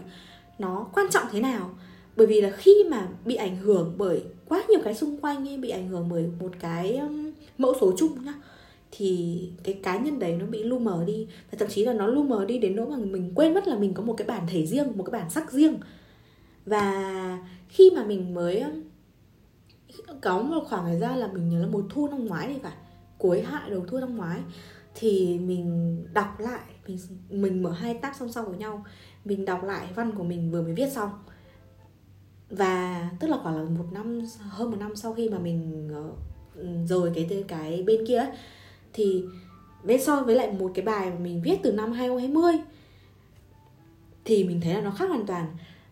nó 0.58 0.86
quan 0.94 1.06
trọng 1.10 1.26
thế 1.30 1.40
nào? 1.40 1.70
Bởi 2.16 2.26
vì 2.26 2.40
là 2.40 2.50
khi 2.50 2.84
mà 2.90 3.08
bị 3.24 3.34
ảnh 3.34 3.56
hưởng 3.56 3.94
bởi 3.96 4.24
quá 4.48 4.64
nhiều 4.68 4.80
cái 4.84 4.94
xung 4.94 5.20
quanh 5.20 5.48
ấy 5.48 5.58
bị 5.58 5.70
ảnh 5.70 5.88
hưởng 5.88 6.08
bởi 6.10 6.26
một 6.40 6.52
cái 6.60 6.96
um, 6.96 7.27
mẫu 7.58 7.74
số 7.80 7.92
chung 7.96 8.24
nhá, 8.24 8.34
thì 8.90 9.40
cái 9.64 9.80
cá 9.82 9.98
nhân 9.98 10.18
đấy 10.18 10.36
nó 10.36 10.46
bị 10.46 10.62
lu 10.62 10.78
mờ 10.78 11.04
đi. 11.06 11.26
Và 11.50 11.58
thậm 11.58 11.68
chí 11.68 11.84
là 11.84 11.92
nó 11.92 12.06
lu 12.06 12.22
mờ 12.22 12.44
đi 12.44 12.58
đến 12.58 12.76
nỗi 12.76 12.86
mà 12.86 12.96
mình 12.96 13.32
quên 13.34 13.54
mất 13.54 13.68
là 13.68 13.78
mình 13.78 13.94
có 13.94 14.02
một 14.02 14.14
cái 14.14 14.28
bản 14.28 14.46
thể 14.50 14.66
riêng, 14.66 14.92
một 14.96 15.04
cái 15.04 15.20
bản 15.20 15.30
sắc 15.30 15.52
riêng. 15.52 15.78
Và 16.66 17.38
khi 17.68 17.90
mà 17.96 18.04
mình 18.04 18.34
mới 18.34 18.60
um, 18.60 18.82
có 20.20 20.42
một 20.42 20.64
khoảng 20.68 20.84
thời 20.84 20.98
gian 20.98 21.18
là 21.18 21.26
mình 21.32 21.48
nhớ 21.48 21.60
là 21.60 21.66
mùa 21.66 21.82
thu 21.90 22.08
năm 22.08 22.26
ngoái 22.26 22.48
thì 22.48 22.60
phải, 22.62 22.76
cuối 23.18 23.42
hạ 23.42 23.66
đầu 23.70 23.84
thu 23.88 23.98
năm 23.98 24.16
ngoái, 24.16 24.40
thì 24.94 25.38
mình 25.38 25.96
đọc 26.14 26.40
lại, 26.40 26.60
mình 26.86 26.98
mình 27.30 27.62
mở 27.62 27.70
hai 27.70 27.94
tab 27.94 28.14
song 28.18 28.32
song 28.32 28.48
với 28.48 28.58
nhau. 28.58 28.84
Mình 29.24 29.44
đọc 29.44 29.64
lại 29.64 29.88
văn 29.94 30.12
của 30.16 30.24
mình 30.24 30.50
vừa 30.50 30.62
mới 30.62 30.74
viết 30.74 30.92
xong. 30.92 31.10
Và 32.50 33.10
tức 33.20 33.28
là 33.28 33.38
khoảng 33.42 33.56
là 33.56 33.64
một 33.64 33.86
năm, 33.92 34.20
hơn 34.38 34.70
một 34.70 34.76
năm 34.80 34.96
sau 34.96 35.14
khi 35.14 35.28
mà 35.28 35.38
mình 35.38 35.88
ờ, 35.94 36.10
rồi 36.86 37.10
rời 37.14 37.26
cái 37.28 37.44
cái 37.48 37.82
bên 37.86 38.06
kia 38.06 38.16
ấy, 38.16 38.28
thì 38.92 39.24
với 39.82 39.98
so 39.98 40.22
với 40.22 40.34
lại 40.34 40.52
một 40.52 40.70
cái 40.74 40.84
bài 40.84 41.10
mà 41.10 41.18
mình 41.18 41.42
viết 41.42 41.58
từ 41.62 41.72
năm 41.72 41.92
2020 41.92 42.52
thì 44.24 44.44
mình 44.44 44.60
thấy 44.60 44.74
là 44.74 44.80
nó 44.80 44.90
khác 44.90 45.08
hoàn 45.08 45.26
toàn. 45.26 45.46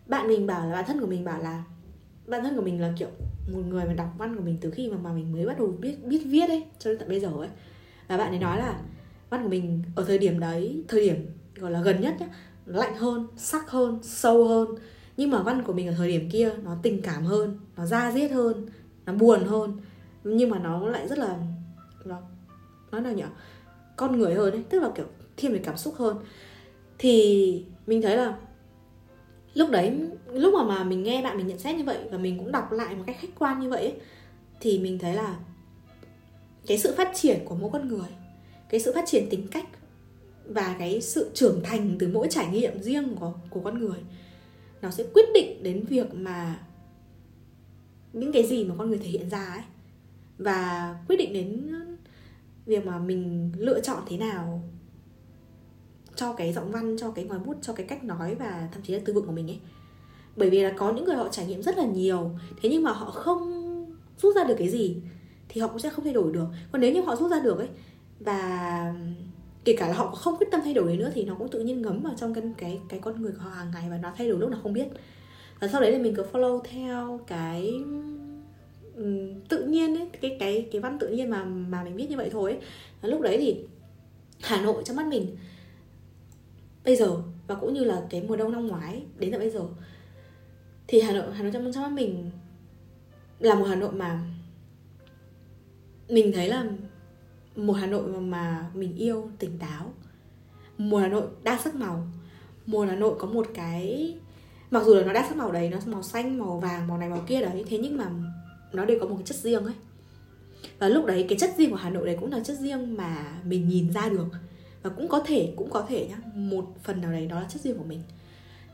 Bạn 0.07 0.27
mình 0.27 0.47
bảo 0.47 0.67
là 0.67 0.75
bạn 0.75 0.85
thân 0.87 0.99
của 0.99 1.07
mình 1.07 1.25
bảo 1.25 1.41
là 1.41 1.63
bạn 2.27 2.43
thân 2.43 2.55
của 2.55 2.61
mình 2.61 2.81
là 2.81 2.93
kiểu 2.97 3.07
một 3.53 3.61
người 3.67 3.85
mà 3.85 3.93
đọc 3.93 4.13
văn 4.17 4.35
của 4.35 4.43
mình 4.43 4.57
từ 4.61 4.71
khi 4.71 4.89
mà 4.91 4.97
mà 4.97 5.13
mình 5.13 5.31
mới 5.31 5.45
bắt 5.45 5.59
đầu 5.59 5.67
biết 5.79 6.05
biết 6.05 6.21
viết 6.25 6.47
ấy 6.49 6.63
cho 6.79 6.89
đến 6.89 6.99
tận 6.99 7.09
bây 7.09 7.19
giờ 7.19 7.27
ấy. 7.27 7.49
Và 8.07 8.17
bạn 8.17 8.29
ấy 8.29 8.39
nói 8.39 8.57
là 8.57 8.79
văn 9.29 9.43
của 9.43 9.49
mình 9.49 9.83
ở 9.95 10.03
thời 10.03 10.17
điểm 10.17 10.39
đấy 10.39 10.83
thời 10.87 11.01
điểm 11.01 11.25
gọi 11.55 11.71
là 11.71 11.81
gần 11.81 12.01
nhất 12.01 12.15
nhá 12.19 12.27
lạnh 12.65 12.95
hơn 12.97 13.27
sắc 13.37 13.69
hơn 13.69 13.99
sâu 14.03 14.47
hơn. 14.47 14.67
Nhưng 15.17 15.29
mà 15.29 15.43
văn 15.43 15.63
của 15.63 15.73
mình 15.73 15.87
ở 15.87 15.93
thời 15.97 16.07
điểm 16.07 16.29
kia 16.31 16.51
nó 16.63 16.77
tình 16.83 17.01
cảm 17.01 17.23
hơn 17.23 17.59
nó 17.77 17.85
da 17.85 18.11
diết 18.11 18.31
hơn 18.31 18.65
nó 19.05 19.13
buồn 19.13 19.45
hơn 19.45 19.77
nhưng 20.35 20.49
mà 20.49 20.59
nó 20.59 20.87
lại 20.87 21.07
rất 21.07 21.17
là 21.17 21.37
nó 22.05 22.21
nó 22.91 22.99
là 22.99 23.11
nhỉ? 23.11 23.23
Con 23.95 24.19
người 24.19 24.33
hơn 24.33 24.51
ấy 24.51 24.63
tức 24.69 24.79
là 24.79 24.89
kiểu 24.95 25.05
thiên 25.37 25.53
về 25.53 25.59
cảm 25.63 25.77
xúc 25.77 25.95
hơn. 25.95 26.17
Thì 26.97 27.65
mình 27.87 28.01
thấy 28.01 28.17
là 28.17 28.37
lúc 29.53 29.69
đấy 29.69 29.99
lúc 30.33 30.53
mà 30.53 30.63
mà 30.63 30.83
mình 30.83 31.03
nghe 31.03 31.23
bạn 31.23 31.37
mình 31.37 31.47
nhận 31.47 31.59
xét 31.59 31.75
như 31.75 31.83
vậy 31.83 31.97
và 32.11 32.17
mình 32.17 32.37
cũng 32.37 32.51
đọc 32.51 32.71
lại 32.71 32.95
một 32.95 33.03
cách 33.07 33.15
khách 33.19 33.39
quan 33.39 33.59
như 33.59 33.69
vậy 33.69 33.81
ấy, 33.81 33.93
thì 34.59 34.79
mình 34.79 34.99
thấy 34.99 35.13
là 35.13 35.39
cái 36.67 36.77
sự 36.77 36.93
phát 36.97 37.11
triển 37.15 37.39
của 37.45 37.55
mỗi 37.55 37.69
con 37.73 37.87
người 37.87 38.07
cái 38.69 38.79
sự 38.79 38.91
phát 38.95 39.03
triển 39.07 39.27
tính 39.29 39.47
cách 39.51 39.65
và 40.45 40.75
cái 40.79 41.01
sự 41.01 41.31
trưởng 41.33 41.61
thành 41.63 41.95
từ 41.99 42.07
mỗi 42.07 42.27
trải 42.29 42.47
nghiệm 42.47 42.81
riêng 42.81 43.15
của 43.15 43.33
của 43.49 43.59
con 43.59 43.79
người 43.79 43.99
nó 44.81 44.89
sẽ 44.89 45.03
quyết 45.13 45.25
định 45.33 45.63
đến 45.63 45.85
việc 45.89 46.13
mà 46.13 46.59
những 48.13 48.31
cái 48.31 48.47
gì 48.47 48.63
mà 48.63 48.75
con 48.77 48.89
người 48.89 48.97
thể 48.97 49.09
hiện 49.09 49.29
ra 49.29 49.45
ấy 49.45 49.63
và 50.37 50.95
quyết 51.07 51.15
định 51.15 51.33
đến 51.33 51.73
việc 52.65 52.85
mà 52.85 52.99
mình 52.99 53.51
lựa 53.57 53.79
chọn 53.79 54.03
thế 54.07 54.17
nào 54.17 54.63
cho 56.15 56.33
cái 56.33 56.53
giọng 56.53 56.71
văn, 56.71 56.95
cho 56.99 57.11
cái 57.11 57.25
ngòi 57.25 57.39
bút, 57.39 57.57
cho 57.61 57.73
cái 57.73 57.85
cách 57.85 58.03
nói 58.03 58.35
và 58.35 58.69
thậm 58.73 58.83
chí 58.83 58.93
là 58.93 58.99
tư 59.05 59.13
vựng 59.13 59.25
của 59.25 59.31
mình 59.31 59.47
ấy. 59.47 59.59
Bởi 60.35 60.49
vì 60.49 60.63
là 60.63 60.73
có 60.77 60.91
những 60.91 61.05
người 61.05 61.15
họ 61.15 61.27
trải 61.31 61.47
nghiệm 61.47 61.61
rất 61.61 61.77
là 61.77 61.85
nhiều, 61.85 62.31
thế 62.61 62.69
nhưng 62.69 62.83
mà 62.83 62.91
họ 62.91 63.11
không 63.11 63.63
rút 64.17 64.35
ra 64.35 64.43
được 64.43 64.55
cái 64.57 64.69
gì 64.69 64.97
thì 65.49 65.61
họ 65.61 65.67
cũng 65.67 65.79
sẽ 65.79 65.89
không 65.89 66.03
thay 66.03 66.13
đổi 66.13 66.31
được. 66.31 66.45
Còn 66.71 66.81
nếu 66.81 66.93
như 66.93 67.01
họ 67.01 67.15
rút 67.15 67.31
ra 67.31 67.39
được 67.39 67.57
ấy, 67.57 67.69
và 68.19 68.93
kể 69.63 69.75
cả 69.77 69.87
là 69.87 69.93
họ 69.93 70.15
không 70.15 70.37
quyết 70.37 70.47
tâm 70.51 70.61
thay 70.63 70.73
đổi 70.73 70.97
nữa 70.97 71.11
thì 71.13 71.25
nó 71.25 71.35
cũng 71.35 71.47
tự 71.47 71.59
nhiên 71.59 71.81
ngấm 71.81 72.01
vào 72.01 72.13
trong 72.17 72.33
cái 72.33 72.43
cái 72.57 72.79
cái 72.89 72.99
con 72.99 73.21
người 73.21 73.31
của 73.31 73.41
họ 73.41 73.49
hàng 73.49 73.71
ngày 73.73 73.89
và 73.89 73.97
nó 73.97 74.11
thay 74.17 74.29
đổi 74.29 74.39
lúc 74.39 74.49
nào 74.49 74.59
không 74.63 74.73
biết. 74.73 74.87
Và 75.59 75.67
sau 75.67 75.81
đấy 75.81 75.91
thì 75.91 75.97
mình 75.99 76.15
cứ 76.15 76.25
follow 76.31 76.61
theo 76.61 77.19
cái 77.27 77.73
nhiên 79.71 79.97
ấy 79.97 80.07
cái 80.21 80.37
cái 80.39 80.67
cái 80.71 80.81
văn 80.81 80.97
tự 80.99 81.07
nhiên 81.09 81.29
mà 81.29 81.43
mà 81.43 81.83
mình 81.83 81.95
viết 81.95 82.09
như 82.09 82.17
vậy 82.17 82.29
thôi 82.31 82.51
ấy. 82.51 82.61
Lúc 83.01 83.21
đấy 83.21 83.37
thì 83.37 83.57
Hà 84.41 84.61
Nội 84.61 84.83
trong 84.85 84.95
mắt 84.95 85.07
mình 85.07 85.37
bây 86.85 86.95
giờ 86.95 87.17
và 87.47 87.55
cũng 87.55 87.73
như 87.73 87.83
là 87.83 88.01
cái 88.09 88.23
mùa 88.27 88.35
đông 88.35 88.51
năm 88.51 88.67
ngoái 88.67 89.03
đến 89.17 89.31
tận 89.31 89.39
bây 89.39 89.49
giờ 89.49 89.61
thì 90.87 91.01
Hà 91.01 91.13
Nội 91.13 91.33
Hà 91.33 91.43
Nội 91.43 91.51
trong 91.51 91.71
trong 91.73 91.83
mắt 91.83 91.91
mình 91.91 92.31
là 93.39 93.55
một 93.55 93.65
Hà 93.65 93.75
Nội 93.75 93.91
mà 93.91 94.21
mình 96.09 96.31
thấy 96.33 96.47
là 96.47 96.65
một 97.55 97.73
Hà 97.73 97.87
Nội 97.87 98.07
mà, 98.07 98.19
mà 98.19 98.69
mình 98.73 98.95
yêu 98.95 99.29
tỉnh 99.39 99.59
táo 99.59 99.93
một 100.77 100.97
Hà 100.97 101.07
Nội 101.07 101.27
đa 101.43 101.59
sắc 101.63 101.75
màu 101.75 102.07
một 102.65 102.87
Hà 102.89 102.95
Nội 102.95 103.15
có 103.19 103.27
một 103.27 103.47
cái 103.53 104.15
mặc 104.71 104.83
dù 104.85 104.95
là 104.95 105.03
nó 105.03 105.13
đa 105.13 105.25
sắc 105.29 105.37
màu 105.37 105.51
đấy 105.51 105.69
nó 105.69 105.77
màu 105.85 106.03
xanh 106.03 106.39
màu 106.39 106.59
vàng 106.59 106.87
màu 106.87 106.97
này 106.97 107.09
màu 107.09 107.23
kia 107.27 107.41
đấy 107.41 107.65
thế 107.69 107.77
nhưng 107.77 107.97
mà 107.97 108.11
nó 108.73 108.85
đều 108.85 108.99
có 108.99 109.07
một 109.07 109.15
cái 109.15 109.25
chất 109.25 109.37
riêng 109.37 109.65
ấy. 109.65 109.75
Và 110.79 110.89
lúc 110.89 111.05
đấy 111.05 111.25
cái 111.29 111.37
chất 111.37 111.49
riêng 111.57 111.69
của 111.69 111.75
Hà 111.75 111.89
Nội 111.89 112.05
đấy 112.05 112.17
cũng 112.19 112.31
là 112.31 112.39
chất 112.39 112.57
riêng 112.59 112.97
mà 112.97 113.39
mình 113.45 113.67
nhìn 113.67 113.93
ra 113.93 114.09
được. 114.09 114.27
Và 114.83 114.89
cũng 114.89 115.07
có 115.07 115.19
thể 115.19 115.53
cũng 115.55 115.69
có 115.69 115.85
thể 115.89 116.07
nhá 116.09 116.17
một 116.33 116.65
phần 116.83 117.01
nào 117.01 117.11
đấy 117.11 117.25
đó 117.25 117.39
là 117.39 117.47
chất 117.49 117.61
riêng 117.61 117.77
của 117.77 117.83
mình. 117.83 118.01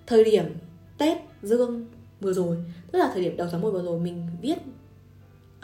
Thời 0.07 0.23
điểm 0.23 0.45
Tết 0.97 1.17
Dương 1.43 1.87
vừa 2.21 2.33
rồi 2.33 2.57
tức 2.91 2.99
là 2.99 3.11
thời 3.13 3.23
điểm 3.23 3.37
đầu 3.37 3.47
tháng 3.51 3.61
1 3.61 3.71
vừa 3.71 3.83
rồi 3.83 3.99
mình 3.99 4.27
viết 4.41 4.57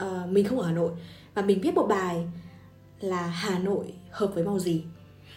uh, 0.01 0.29
mình 0.29 0.45
không 0.45 0.59
ở 0.59 0.67
Hà 0.67 0.73
Nội 0.73 0.91
và 1.33 1.41
mình 1.41 1.61
viết 1.61 1.73
một 1.73 1.87
bài 1.89 2.27
là 3.01 3.27
Hà 3.27 3.59
Nội 3.59 3.93
hợp 4.09 4.31
với 4.35 4.43
màu 4.43 4.59
gì. 4.59 4.83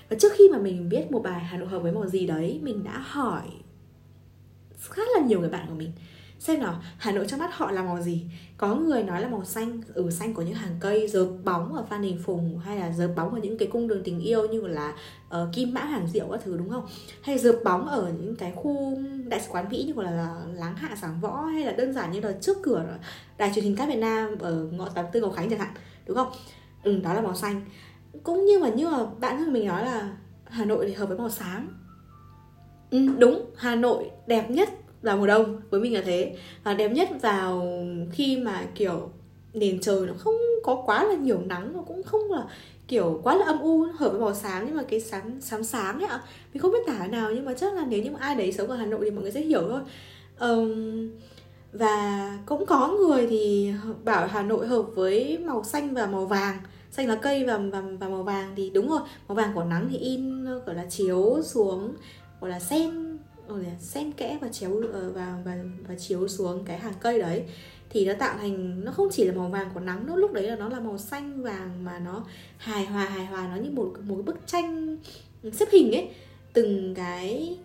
Và 0.09 0.17
trước 0.21 0.33
khi 0.37 0.49
mà 0.53 0.59
mình 0.59 0.89
viết 0.89 1.11
một 1.11 1.23
bài 1.23 1.45
Hà 1.45 1.59
Nội 1.59 1.69
hợp 1.69 1.79
với 1.79 1.93
màu 1.93 2.07
gì 2.07 2.27
đấy 2.27 2.61
mình 2.63 2.85
đã 2.85 2.99
hỏi 2.99 3.43
khá 4.81 5.03
là 5.17 5.27
nhiều 5.27 5.41
người 5.41 5.49
bạn 5.49 5.67
của 5.69 5.75
mình 5.75 5.93
xem 6.43 6.61
nào 6.61 6.75
Hà 6.99 7.13
Nội 7.13 7.25
trong 7.29 7.41
mắt 7.41 7.51
họ 7.53 7.71
là 7.71 7.83
màu 7.83 8.01
gì? 8.01 8.27
Có 8.57 8.75
người 8.75 9.03
nói 9.03 9.21
là 9.21 9.29
màu 9.29 9.45
xanh 9.45 9.81
ừ 9.95 10.11
xanh 10.11 10.35
của 10.35 10.43
những 10.43 10.55
hàng 10.55 10.77
cây 10.81 11.09
dợp 11.09 11.29
bóng 11.45 11.75
ở 11.75 11.85
Phan 11.91 12.03
Đình 12.03 12.19
Phùng 12.25 12.59
hay 12.59 12.79
là 12.79 12.93
dợp 12.93 13.09
bóng 13.17 13.35
ở 13.35 13.41
những 13.43 13.59
cái 13.59 13.69
cung 13.73 13.89
đường 13.89 14.03
tình 14.05 14.21
yêu 14.21 14.47
như 14.47 14.67
là 14.67 14.95
uh, 15.29 15.49
Kim 15.53 15.75
Mã 15.75 15.81
Hàng 15.81 16.07
Diệu 16.07 16.29
các 16.31 16.41
thứ 16.45 16.57
đúng 16.57 16.71
không? 16.71 16.87
Hay 17.23 17.39
dợp 17.39 17.57
bóng 17.65 17.89
ở 17.89 18.13
những 18.21 18.37
cái 18.37 18.53
khu 18.57 18.99
đại 19.27 19.41
sứ 19.41 19.51
quán 19.51 19.69
Mỹ 19.69 19.85
như 19.97 20.03
là, 20.03 20.41
Láng 20.55 20.77
Hạ 20.77 20.97
Giảng 21.03 21.21
Võ 21.21 21.45
hay 21.45 21.65
là 21.65 21.73
đơn 21.73 21.93
giản 21.93 22.13
như 22.13 22.21
là 22.21 22.33
trước 22.41 22.59
cửa 22.63 22.85
đài 23.39 23.53
truyền 23.55 23.65
hình 23.65 23.77
Cáp 23.77 23.89
Việt 23.89 23.99
Nam 23.99 24.39
ở 24.39 24.55
ngõ 24.73 24.89
84 24.89 25.23
Ngọc 25.23 25.37
Khánh 25.37 25.51
chẳng 25.51 25.59
hạn 25.59 25.75
đúng 26.07 26.17
không? 26.17 26.33
Ừ 26.83 27.01
đó 27.03 27.15
là 27.15 27.21
màu 27.21 27.35
xanh. 27.35 27.61
Cũng 28.23 28.47
như 28.47 28.59
mà 28.59 28.69
như 28.69 28.89
mà 28.89 29.05
bạn 29.21 29.39
thân 29.39 29.53
mình 29.53 29.67
nói 29.67 29.85
là 29.85 30.17
Hà 30.45 30.65
Nội 30.65 30.85
thì 30.89 30.93
hợp 30.93 31.07
với 31.07 31.19
màu 31.19 31.31
sáng. 31.31 31.69
Ừ, 32.91 32.99
đúng 33.19 33.45
Hà 33.57 33.75
Nội 33.75 34.11
đẹp 34.27 34.51
nhất 34.51 34.69
vào 35.03 35.17
mùa 35.17 35.27
đông 35.27 35.61
với 35.71 35.81
mình 35.81 35.95
là 35.95 36.03
thế. 36.05 36.37
Và 36.65 36.75
đẹp 36.75 36.89
nhất 36.89 37.09
vào 37.23 37.77
khi 38.13 38.37
mà 38.37 38.67
kiểu 38.75 39.11
nền 39.53 39.81
trời 39.81 40.07
nó 40.07 40.13
không 40.19 40.35
có 40.65 40.83
quá 40.87 41.05
là 41.05 41.15
nhiều 41.15 41.41
nắng 41.47 41.73
nó 41.73 41.83
cũng 41.83 42.03
không 42.03 42.21
là 42.31 42.45
kiểu 42.89 43.21
quá 43.23 43.37
là 43.37 43.45
âm 43.45 43.61
u 43.61 43.87
hợp 43.95 44.09
với 44.09 44.21
màu 44.21 44.35
sáng 44.35 44.65
nhưng 44.67 44.77
mà 44.77 44.83
cái 44.83 45.01
sáng 45.01 45.41
sáng 45.41 45.65
sáng 45.65 46.01
ấy 46.01 46.09
ạ. 46.09 46.21
Mình 46.55 46.63
không 46.63 46.73
biết 46.73 46.87
tả 46.87 47.07
nào 47.07 47.33
nhưng 47.33 47.45
mà 47.45 47.55
chắc 47.55 47.75
là 47.75 47.85
nếu 47.89 48.03
như 48.03 48.11
mà 48.11 48.19
ai 48.21 48.35
đấy 48.35 48.53
sống 48.53 48.69
ở 48.69 48.77
hà 48.77 48.87
nội 48.87 49.01
thì 49.05 49.11
mọi 49.11 49.23
người 49.23 49.33
sẽ 49.33 49.41
hiểu 49.41 49.63
thôi. 49.69 49.81
Um, 50.41 51.11
và 51.73 52.39
cũng 52.47 52.67
có 52.67 52.89
người 52.89 53.27
thì 53.27 53.73
bảo 54.05 54.27
hà 54.27 54.43
nội 54.43 54.67
hợp 54.67 54.83
với 54.95 55.39
màu 55.39 55.65
xanh 55.65 55.95
và 55.95 56.07
màu 56.07 56.27
vàng. 56.27 56.59
Xanh 56.91 57.09
lá 57.09 57.15
cây 57.15 57.45
và, 57.45 57.59
và 57.59 57.83
và 58.01 58.09
màu 58.09 58.23
vàng 58.23 58.53
thì 58.57 58.71
đúng 58.71 58.89
rồi 58.91 59.01
màu 59.29 59.35
vàng 59.35 59.53
của 59.55 59.65
nắng 59.65 59.89
thì 59.91 59.99
in 59.99 60.45
gọi 60.45 60.75
là 60.75 60.87
chiếu 60.91 61.43
xuống 61.45 61.95
gọi 62.41 62.51
là 62.51 62.61
sen 62.61 63.12
Ừ, 63.53 63.63
rồi 63.63 63.73
xen 63.81 64.13
kẽ 64.13 64.39
và 64.41 64.49
chéo 64.49 64.83
ờ, 64.93 65.13
và 65.15 65.39
và 65.45 65.57
và 65.89 65.95
chiếu 65.95 66.29
xuống 66.29 66.65
cái 66.65 66.79
hàng 66.79 66.95
cây 67.01 67.19
đấy. 67.19 67.43
Thì 67.91 68.07
nó 68.07 68.13
tạo 68.19 68.37
thành, 68.39 68.85
nó 68.85 68.93
không 68.93 69.09
chỉ 69.13 69.25
là 69.25 69.35
màu 69.35 69.49
vàng 69.49 69.71
của 69.75 69.81
nắng, 69.81 70.07
nó 70.07 70.17
lúc 70.17 70.33
đấy 70.33 70.45
là 70.45 70.57
nó 70.57 70.69
là 70.69 70.81
màu 70.81 70.99
xanh 70.99 71.43
vàng 71.43 71.85
mà 71.85 71.99
nó 71.99 72.25
hài 72.57 72.87
hòa 72.87 73.05
hài 73.05 73.27
hòa, 73.27 73.49
nó 73.49 73.63
như 73.63 73.71
một 73.71 73.93
một 74.03 74.23
bức 74.25 74.47
tranh 74.47 74.97
xếp 75.53 75.69
hình 75.73 75.93
ấy. 75.93 76.09
Từng 76.53 76.95
cái 76.95 77.59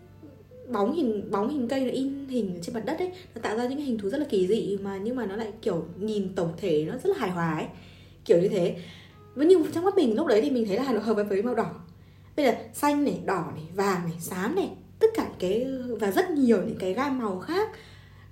bóng 0.69 0.95
hình 0.95 1.31
bóng 1.31 1.49
hình 1.49 1.67
cây 1.67 1.81
nó 1.81 1.91
in 1.91 2.27
hình 2.27 2.59
trên 2.61 2.73
mặt 2.75 2.85
đất 2.85 2.99
ấy, 2.99 3.11
nó 3.35 3.41
tạo 3.41 3.57
ra 3.57 3.67
những 3.67 3.79
hình 3.79 3.97
thú 3.97 4.09
rất 4.09 4.17
là 4.17 4.25
kỳ 4.29 4.47
dị 4.47 4.77
mà, 4.81 4.97
nhưng 4.97 5.15
mà 5.15 5.25
nó 5.25 5.35
lại, 5.35 5.51
kiểu, 5.61 5.85
nhìn 5.99 6.35
tổng 6.35 6.53
thể 6.57 6.85
nó 6.87 6.93
rất 6.93 7.05
là 7.09 7.15
hài 7.17 7.29
hòa 7.29 7.53
ấy. 7.53 7.65
Kiểu 8.25 8.41
như 8.41 8.47
thế. 8.49 8.75
Với 9.35 9.45
nhưng 9.45 9.71
trong 9.71 9.83
mắt 9.83 9.95
mình 9.95 10.15
lúc 10.15 10.27
đấy 10.27 10.41
thì 10.41 10.49
mình 10.51 10.65
thấy 10.65 10.77
là 10.77 10.83
hà 10.83 10.93
nội 10.93 11.03
hợp 11.03 11.13
với 11.29 11.43
màu 11.43 11.55
đỏ. 11.55 11.71
Bây 12.35 12.45
giờ 12.45 12.53
xanh 12.73 13.03
này, 13.03 13.21
đỏ 13.25 13.51
này, 13.55 13.63
vàng 13.75 14.03
này, 14.03 14.15
xám 14.19 14.55
này 14.55 14.69
tất 14.99 15.07
cả 15.13 15.29
cái 15.39 15.67
và 15.99 16.11
rất 16.11 16.29
nhiều 16.29 16.57
những 16.57 16.77
cái 16.79 16.93
gam 16.93 17.19
màu 17.19 17.39
khác 17.39 17.69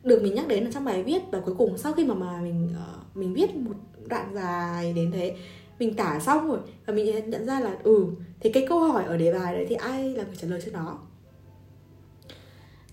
được 0.03 0.23
mình 0.23 0.35
nhắc 0.35 0.47
đến 0.47 0.65
ở 0.65 0.71
trong 0.71 0.85
bài 0.85 1.03
viết. 1.03 1.21
Và 1.31 1.39
cuối 1.39 1.55
cùng 1.57 1.77
sau 1.77 1.93
khi 1.93 2.05
mà 2.05 2.13
mà 2.13 2.41
mình 2.41 2.69
uh, 2.71 3.17
mình 3.17 3.33
viết 3.33 3.55
một 3.55 3.75
đoạn 4.07 4.31
dài 4.33 4.93
đến 4.93 5.11
thế 5.11 5.35
mình 5.79 5.95
tả 5.95 6.19
xong 6.19 6.47
rồi 6.47 6.59
và 6.85 6.93
mình 6.93 7.29
nhận 7.29 7.45
ra 7.45 7.59
là 7.59 7.77
ừ 7.83 8.07
thì 8.39 8.51
cái 8.51 8.65
câu 8.69 8.79
hỏi 8.79 9.03
ở 9.03 9.17
đề 9.17 9.33
bài 9.33 9.53
đấy 9.53 9.65
thì 9.69 9.75
ai 9.75 10.13
là 10.13 10.23
người 10.23 10.35
trả 10.35 10.47
lời 10.47 10.61
cho 10.65 10.71
nó? 10.71 10.99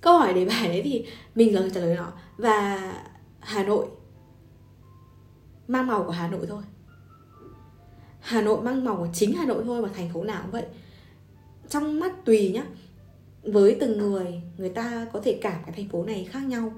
Câu 0.00 0.18
hỏi 0.18 0.34
đề 0.34 0.44
bài 0.44 0.68
đấy 0.68 0.82
thì 0.84 1.06
mình 1.34 1.54
là 1.54 1.60
người 1.60 1.70
trả 1.70 1.80
lời 1.80 1.96
nó. 1.96 2.12
Và 2.36 2.94
Hà 3.40 3.64
Nội 3.64 3.86
mang 5.68 5.86
màu 5.86 6.04
của 6.04 6.10
Hà 6.10 6.28
Nội 6.28 6.46
thôi. 6.48 6.62
Hà 8.20 8.42
Nội 8.42 8.62
mang 8.62 8.84
màu 8.84 8.96
của 8.96 9.08
chính 9.12 9.32
Hà 9.32 9.46
Nội 9.46 9.62
thôi 9.64 9.82
và 9.82 9.88
thành 9.94 10.10
phố 10.14 10.24
nào 10.24 10.42
cũng 10.42 10.50
vậy. 10.50 10.66
Trong 11.68 12.00
mắt 12.00 12.24
tùy 12.24 12.50
nhá 12.54 12.64
với 13.42 13.76
từng 13.80 13.98
người 13.98 14.42
người 14.58 14.68
ta 14.68 15.06
có 15.12 15.20
thể 15.20 15.38
cảm 15.42 15.62
cái 15.66 15.74
thành 15.76 15.88
phố 15.88 16.04
này 16.04 16.26
khác 16.30 16.42
nhau. 16.46 16.72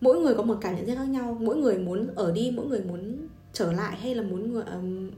Mỗi 0.00 0.20
người 0.20 0.34
có 0.34 0.42
một 0.42 0.58
cảm 0.60 0.76
nhận 0.76 0.86
rất 0.86 0.94
khác 0.94 1.08
nhau. 1.08 1.36
Mỗi 1.40 1.56
người 1.56 1.78
muốn 1.78 2.08
ở 2.14 2.32
đi 2.32 2.52
mỗi 2.54 2.66
người 2.66 2.80
muốn 2.80 3.28
trở 3.52 3.72
lại 3.72 3.96
hay 3.96 4.14
là 4.14 4.22
muốn 4.22 4.52
người 4.52 4.62
um, 4.72 5.10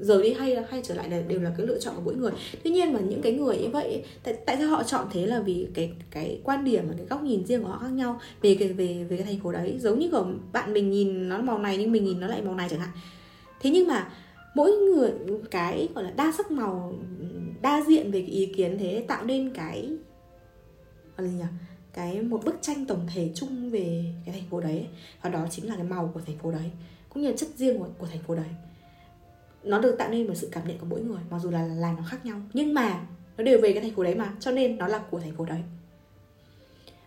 rời 0.00 0.22
đi 0.22 0.32
hay 0.32 0.56
là 0.56 0.64
hay 0.70 0.80
trở 0.84 0.94
lại 0.94 1.24
đều 1.28 1.40
là 1.40 1.52
cái 1.56 1.66
lựa 1.66 1.78
chọn 1.78 1.94
của 1.94 2.00
mỗi 2.04 2.14
người. 2.14 2.32
Tuy 2.64 2.70
nhiên 2.70 2.92
mà 2.92 3.00
những 3.00 3.22
cái 3.22 3.32
người 3.32 3.58
như 3.58 3.68
vậy 3.68 4.04
tại, 4.22 4.34
tại 4.46 4.56
sao 4.58 4.68
họ 4.68 4.82
chọn 4.82 5.06
thế 5.12 5.26
là 5.26 5.40
vì 5.40 5.68
cái 5.74 5.92
cái 6.10 6.40
quan 6.44 6.64
điểm 6.64 6.84
và 6.88 6.94
cái 6.96 7.06
góc 7.06 7.22
nhìn 7.22 7.46
riêng 7.46 7.62
của 7.62 7.68
họ 7.68 7.78
khác 7.78 7.92
nhau 7.92 8.20
về 8.42 8.56
cái 8.60 8.68
về 8.68 9.04
về 9.08 9.16
cái 9.16 9.26
thành 9.26 9.40
phố 9.40 9.52
đấy. 9.52 9.76
Giống 9.80 9.98
như 9.98 10.08
của 10.10 10.26
bạn 10.52 10.72
mình 10.72 10.90
nhìn 10.90 11.28
nó 11.28 11.38
màu 11.38 11.58
này 11.58 11.76
nhưng 11.78 11.92
mình 11.92 12.04
nhìn 12.04 12.20
nó 12.20 12.26
lại 12.26 12.42
màu 12.42 12.54
này 12.54 12.68
chẳng 12.70 12.80
hạn. 12.80 12.90
Thế 13.60 13.70
nhưng 13.70 13.88
mà 13.88 14.12
mỗi 14.54 14.72
người 14.72 15.10
cái 15.50 15.88
gọi 15.94 16.04
là 16.04 16.10
đa 16.10 16.32
sắc 16.36 16.50
màu 16.50 16.94
đa 17.62 17.82
diện 17.88 18.10
về 18.10 18.20
cái 18.20 18.30
ý 18.30 18.46
kiến 18.46 18.78
thế 18.78 19.04
tạo 19.08 19.24
nên 19.24 19.52
cái 19.54 19.90
gọi 21.16 21.26
là 21.26 21.32
gì 21.32 21.38
nhỉ? 21.38 21.44
Cái 21.92 22.22
một 22.22 22.44
bức 22.44 22.58
tranh 22.60 22.86
tổng 22.86 23.06
thể 23.14 23.30
chung 23.34 23.70
về 23.70 24.04
cái 24.24 24.34
thành 24.34 24.50
phố 24.50 24.60
đấy. 24.60 24.86
Và 25.22 25.30
đó 25.30 25.46
chính 25.50 25.68
là 25.68 25.76
cái 25.76 25.84
màu 25.84 26.10
của 26.14 26.20
thành 26.20 26.38
phố 26.38 26.50
đấy 26.50 26.70
cũng 27.08 27.22
như 27.22 27.28
là 27.30 27.36
chất 27.36 27.48
riêng 27.56 27.78
của, 27.78 27.88
của 27.98 28.06
thành 28.06 28.22
phố 28.22 28.34
đấy. 28.34 28.48
Nó 29.64 29.78
được 29.78 29.96
tạo 29.98 30.10
nên 30.10 30.26
bởi 30.26 30.36
sự 30.36 30.48
cảm 30.52 30.68
nhận 30.68 30.78
của 30.78 30.86
mỗi 30.86 31.00
người 31.00 31.20
mặc 31.30 31.38
dù 31.38 31.50
là 31.50 31.66
là 31.66 31.94
nó 31.98 32.04
khác 32.06 32.26
nhau. 32.26 32.40
Nhưng 32.52 32.74
mà 32.74 33.06
nó 33.36 33.44
đều 33.44 33.60
về 33.60 33.72
cái 33.72 33.82
thành 33.82 33.94
phố 33.94 34.02
đấy 34.02 34.14
mà 34.14 34.36
cho 34.40 34.50
nên 34.50 34.78
nó 34.78 34.86
là 34.86 34.98
của 34.98 35.20
thành 35.20 35.36
phố 35.36 35.44
đấy. 35.44 35.60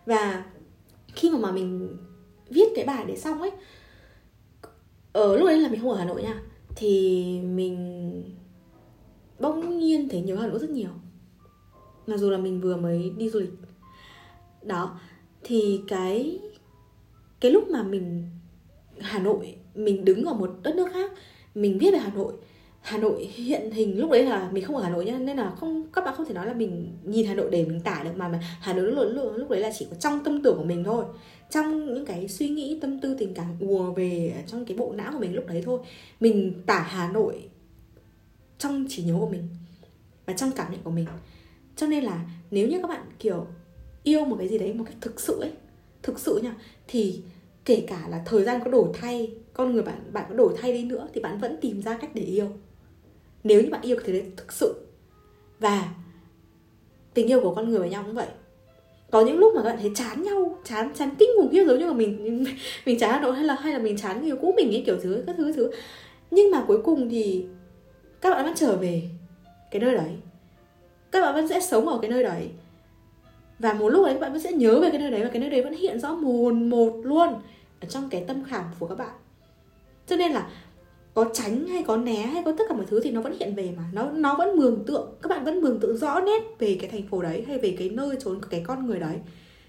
Và 0.06 0.44
khi 1.14 1.30
mà 1.30 1.38
mà 1.38 1.50
mình 1.50 1.96
viết 2.48 2.68
cái 2.76 2.84
bài 2.84 3.04
đấy 3.04 3.16
xong 3.16 3.40
ấy 3.40 3.50
ở 5.12 5.36
lúc 5.36 5.46
đấy 5.46 5.58
là 5.58 5.68
mình 5.68 5.80
không 5.80 5.90
ở 5.90 5.98
hà 5.98 6.04
nội 6.04 6.22
nha 6.22 6.40
thì 6.76 7.24
mình 7.40 8.24
bỗng 9.40 9.78
nhiên 9.78 10.08
thấy 10.08 10.20
nhớ 10.20 10.36
hà 10.36 10.46
nội 10.46 10.58
rất 10.58 10.70
nhiều. 10.70 10.90
Mặc 12.06 12.16
dù 12.16 12.30
là 12.30 12.38
mình 12.38 12.60
vừa 12.60 12.76
mới 12.76 13.12
đi 13.16 13.30
du 13.30 13.40
lịch. 13.40 13.52
Đó 14.62 15.00
thì 15.42 15.80
cái 15.88 16.40
cái 17.40 17.50
lúc 17.50 17.70
mà 17.70 17.82
mình 17.82 18.24
hà 18.98 19.18
nội 19.18 19.56
mình 19.74 20.04
đứng 20.04 20.24
ở 20.24 20.34
một 20.34 20.50
đất 20.62 20.74
nước 20.74 20.88
khác 20.92 21.12
mình 21.54 21.78
viết 21.78 21.90
về 21.92 21.98
hà 21.98 22.12
nội. 22.14 22.32
Hà 22.80 22.98
Nội 22.98 23.24
hiện 23.24 23.70
hình 23.70 23.98
lúc 23.98 24.10
đấy 24.10 24.24
là 24.24 24.50
mình 24.52 24.64
không 24.64 24.76
ở 24.76 24.82
Hà 24.82 24.90
Nội 24.90 25.04
nhá 25.04 25.18
nên 25.18 25.36
là 25.36 25.50
không 25.50 25.86
các 25.92 26.04
bạn 26.04 26.14
không 26.16 26.26
thể 26.26 26.34
nói 26.34 26.46
là 26.46 26.52
mình 26.52 26.92
nhìn 27.04 27.26
Hà 27.26 27.34
Nội 27.34 27.48
để 27.50 27.64
mình 27.64 27.80
tả 27.80 28.02
được 28.04 28.10
mà 28.16 28.28
mà 28.28 28.40
Hà 28.60 28.72
Nội 28.72 28.92
lúc, 28.92 29.08
lúc, 29.12 29.32
lúc 29.36 29.50
đấy 29.50 29.60
là 29.60 29.70
chỉ 29.78 29.86
có 29.90 29.96
trong 29.96 30.24
tâm 30.24 30.42
tưởng 30.42 30.56
của 30.56 30.64
mình 30.64 30.84
thôi. 30.84 31.04
Trong 31.50 31.94
những 31.94 32.06
cái 32.06 32.28
suy 32.28 32.48
nghĩ 32.48 32.78
tâm 32.80 33.00
tư 33.00 33.16
tình 33.18 33.34
cảm 33.34 33.46
ùa 33.60 33.92
về 33.92 34.34
trong 34.46 34.64
cái 34.64 34.76
bộ 34.76 34.92
não 34.92 35.12
của 35.12 35.18
mình 35.18 35.34
lúc 35.34 35.46
đấy 35.46 35.62
thôi. 35.66 35.80
Mình 36.20 36.54
tả 36.66 36.78
Hà 36.78 37.12
Nội 37.12 37.42
trong 38.60 38.86
trí 38.88 39.02
nhớ 39.02 39.16
của 39.20 39.28
mình 39.28 39.48
và 40.26 40.32
trong 40.32 40.50
cảm 40.56 40.72
nhận 40.72 40.80
của 40.82 40.90
mình. 40.90 41.06
Cho 41.76 41.86
nên 41.86 42.04
là 42.04 42.24
nếu 42.50 42.68
như 42.68 42.78
các 42.82 42.88
bạn, 42.88 43.02
kiểu, 43.18 43.46
yêu 44.02 44.24
một 44.24 44.36
cái 44.38 44.48
gì 44.48 44.58
đấy 44.58 44.74
một 44.74 44.84
cách 44.86 44.96
thực 45.00 45.20
sự 45.20 45.40
ấy, 45.40 45.52
thực 46.02 46.18
sự 46.18 46.40
nha, 46.42 46.54
thì 46.88 47.22
kể 47.64 47.84
cả 47.88 48.06
là 48.08 48.22
thời 48.26 48.44
gian 48.44 48.60
có 48.64 48.70
đổi 48.70 48.88
thay, 48.94 49.34
con 49.52 49.72
người 49.72 49.82
bạn 49.82 50.12
bạn 50.12 50.24
có 50.28 50.34
đổi 50.34 50.54
thay 50.58 50.72
đi 50.72 50.84
nữa 50.84 51.08
thì 51.14 51.20
bạn 51.20 51.38
vẫn 51.38 51.56
tìm 51.60 51.82
ra 51.82 51.98
cách 52.00 52.10
để 52.14 52.22
yêu. 52.22 52.46
Nếu 53.44 53.62
như 53.62 53.70
bạn 53.70 53.82
yêu 53.82 53.96
cái 54.04 54.12
đấy 54.12 54.24
thực 54.36 54.52
sự. 54.52 54.86
Và 55.58 55.94
tình 57.14 57.26
yêu 57.26 57.40
của 57.40 57.54
con 57.54 57.68
người 57.68 57.78
với 57.78 57.90
nhau 57.90 58.02
cũng 58.06 58.14
vậy. 58.14 58.26
Có 59.10 59.24
những 59.24 59.38
lúc 59.38 59.54
mà 59.54 59.62
các 59.62 59.70
bạn 59.70 59.78
thấy 59.80 59.90
chán 59.94 60.22
nhau, 60.22 60.58
chán 60.64 60.90
chán 60.94 61.10
kinh 61.18 61.28
khủng 61.36 61.48
khiếp 61.52 61.64
giống 61.66 61.78
như 61.78 61.86
là 61.86 61.92
mình 61.92 62.44
mình 62.86 62.98
chán 62.98 63.22
hà 63.22 63.32
hay 63.32 63.44
là 63.44 63.54
hay 63.54 63.72
là 63.72 63.78
mình 63.78 63.96
chán 63.96 64.28
người 64.28 64.36
cũ 64.40 64.54
mình 64.56 64.70
ấy, 64.70 64.82
kiểu 64.86 64.96
thứ, 65.02 65.22
các 65.26 65.34
thứ 65.38 65.52
thứ. 65.52 65.70
Nhưng 66.30 66.50
mà 66.50 66.64
cuối 66.66 66.82
cùng 66.84 67.08
thì 67.08 67.46
các 68.20 68.30
bạn 68.30 68.44
vẫn 68.44 68.54
trở 68.56 68.76
về 68.76 69.02
cái 69.70 69.82
nơi 69.82 69.94
đấy. 69.94 70.10
Các 71.10 71.20
bạn 71.20 71.34
vẫn 71.34 71.48
sẽ 71.48 71.60
sống 71.60 71.88
ở 71.88 71.98
cái 72.02 72.10
nơi 72.10 72.22
đấy. 72.22 72.50
Và 73.58 73.72
một 73.72 73.88
lúc 73.88 74.04
đấy 74.04 74.14
các 74.14 74.20
bạn 74.20 74.32
vẫn 74.32 74.40
sẽ 74.40 74.52
nhớ 74.52 74.80
về 74.80 74.90
cái 74.90 75.00
nơi 75.00 75.10
đấy 75.10 75.22
và 75.22 75.28
cái 75.28 75.40
nơi 75.40 75.50
đấy 75.50 75.62
vẫn 75.62 75.72
hiện 75.72 76.00
rõ 76.00 76.14
mồn 76.14 76.70
một 76.70 77.00
luôn 77.02 77.28
ở 77.80 77.88
trong 77.88 78.08
cái 78.10 78.24
tâm 78.28 78.44
khảm 78.44 78.64
của 78.78 78.86
các 78.86 78.98
bạn. 78.98 79.14
Cho 80.06 80.16
nên 80.16 80.32
là 80.32 80.50
có 81.14 81.24
tránh 81.32 81.66
hay 81.66 81.82
có 81.82 81.96
né 81.96 82.22
hay 82.22 82.42
có 82.44 82.52
tất 82.58 82.64
cả 82.68 82.74
mọi 82.74 82.86
thứ 82.86 83.00
thì 83.00 83.10
nó 83.10 83.20
vẫn 83.20 83.38
hiện 83.38 83.54
về 83.54 83.72
mà. 83.76 83.84
Nó 83.92 84.10
nó 84.10 84.34
vẫn 84.34 84.56
mường 84.56 84.84
tượng 84.86 85.14
các 85.22 85.28
bạn 85.28 85.44
vẫn 85.44 85.60
mường 85.60 85.80
tượng 85.80 85.96
rõ 85.96 86.20
nét 86.20 86.42
về 86.58 86.78
cái 86.80 86.90
thành 86.90 87.08
phố 87.08 87.22
đấy 87.22 87.44
hay 87.48 87.58
về 87.58 87.76
cái 87.78 87.90
nơi 87.90 88.16
trốn 88.20 88.40
của 88.40 88.48
cái 88.50 88.64
con 88.66 88.86
người 88.86 89.00
đấy. 89.00 89.16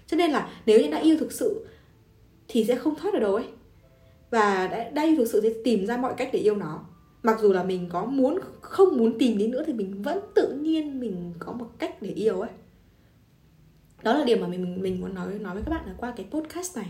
Cho 0.06 0.16
nên 0.16 0.30
là 0.30 0.48
nếu 0.66 0.80
như 0.80 0.90
đã 0.90 0.98
yêu 0.98 1.16
thực 1.20 1.32
sự 1.32 1.66
thì 2.48 2.64
sẽ 2.64 2.74
không 2.74 2.94
thoát 2.94 3.14
được 3.14 3.20
đâu 3.20 3.34
ấy. 3.34 3.44
Và 4.30 4.66
đã, 4.66 4.90
đã 4.90 5.02
yêu 5.02 5.16
thực 5.16 5.28
sự 5.28 5.40
sẽ 5.42 5.50
tìm 5.64 5.86
ra 5.86 5.96
mọi 5.96 6.14
cách 6.16 6.30
để 6.32 6.38
yêu 6.38 6.56
nó 6.56 6.84
mặc 7.22 7.40
dù 7.40 7.52
là 7.52 7.62
mình 7.62 7.88
có 7.92 8.04
muốn 8.04 8.38
không 8.60 8.96
muốn 8.96 9.18
tìm 9.18 9.38
đi 9.38 9.46
nữa 9.46 9.62
thì 9.66 9.72
mình 9.72 10.02
vẫn 10.02 10.18
tự 10.34 10.52
nhiên 10.52 11.00
mình 11.00 11.34
có 11.38 11.52
một 11.52 11.68
cách 11.78 12.02
để 12.02 12.10
yêu 12.10 12.40
ấy. 12.40 12.50
Đó 14.02 14.18
là 14.18 14.24
điều 14.24 14.36
mà 14.36 14.46
mình 14.46 14.82
mình 14.82 15.00
muốn 15.00 15.14
nói 15.14 15.38
nói 15.38 15.54
với 15.54 15.62
các 15.62 15.70
bạn 15.70 15.86
là 15.86 15.94
qua 15.96 16.12
cái 16.16 16.26
podcast 16.30 16.76
này. 16.76 16.86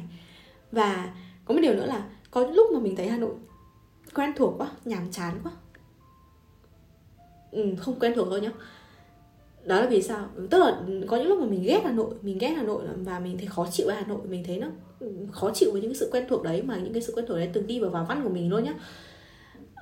Và 0.72 1.14
có 1.44 1.54
một 1.54 1.60
điều 1.60 1.74
nữa 1.74 1.86
là 1.86 2.08
có 2.30 2.40
những 2.40 2.54
lúc 2.54 2.66
mà 2.72 2.80
mình 2.80 2.96
thấy 2.96 3.08
hà 3.08 3.16
nội 3.16 3.34
quen 4.14 4.32
thuộc 4.36 4.54
quá 4.58 4.70
nhàm 4.84 5.10
chán 5.10 5.38
quá. 5.42 5.52
Ừ, 7.50 7.74
không 7.78 7.98
quen 8.00 8.12
thuộc 8.14 8.26
thôi 8.30 8.40
nhá. 8.40 8.50
Đó 9.64 9.80
là 9.80 9.86
vì 9.86 10.02
sao? 10.02 10.28
Tức 10.50 10.58
là 10.58 10.82
có 11.06 11.16
những 11.16 11.28
lúc 11.28 11.40
mà 11.40 11.46
mình 11.46 11.62
ghét 11.62 11.80
hà 11.84 11.92
nội 11.92 12.14
mình 12.22 12.38
ghét 12.38 12.48
hà 12.48 12.62
nội 12.62 12.82
và 13.04 13.18
mình 13.18 13.38
thấy 13.38 13.46
khó 13.46 13.66
chịu 13.70 13.86
với 13.86 13.96
hà 13.96 14.06
nội 14.06 14.20
mình 14.28 14.44
thấy 14.44 14.58
nó 14.58 14.66
ừ, 15.00 15.12
khó 15.32 15.50
chịu 15.54 15.72
với 15.72 15.80
những 15.80 15.90
cái 15.90 15.96
sự 15.96 16.08
quen 16.12 16.24
thuộc 16.28 16.42
đấy 16.42 16.62
mà 16.62 16.76
những 16.76 16.92
cái 16.92 17.02
sự 17.02 17.12
quen 17.16 17.26
thuộc 17.28 17.36
đấy 17.36 17.50
từng 17.52 17.66
đi 17.66 17.80
vào 17.80 17.90
vào 17.90 18.06
văn 18.08 18.20
của 18.22 18.28
mình 18.28 18.50
luôn 18.50 18.64
nhá 18.64 18.74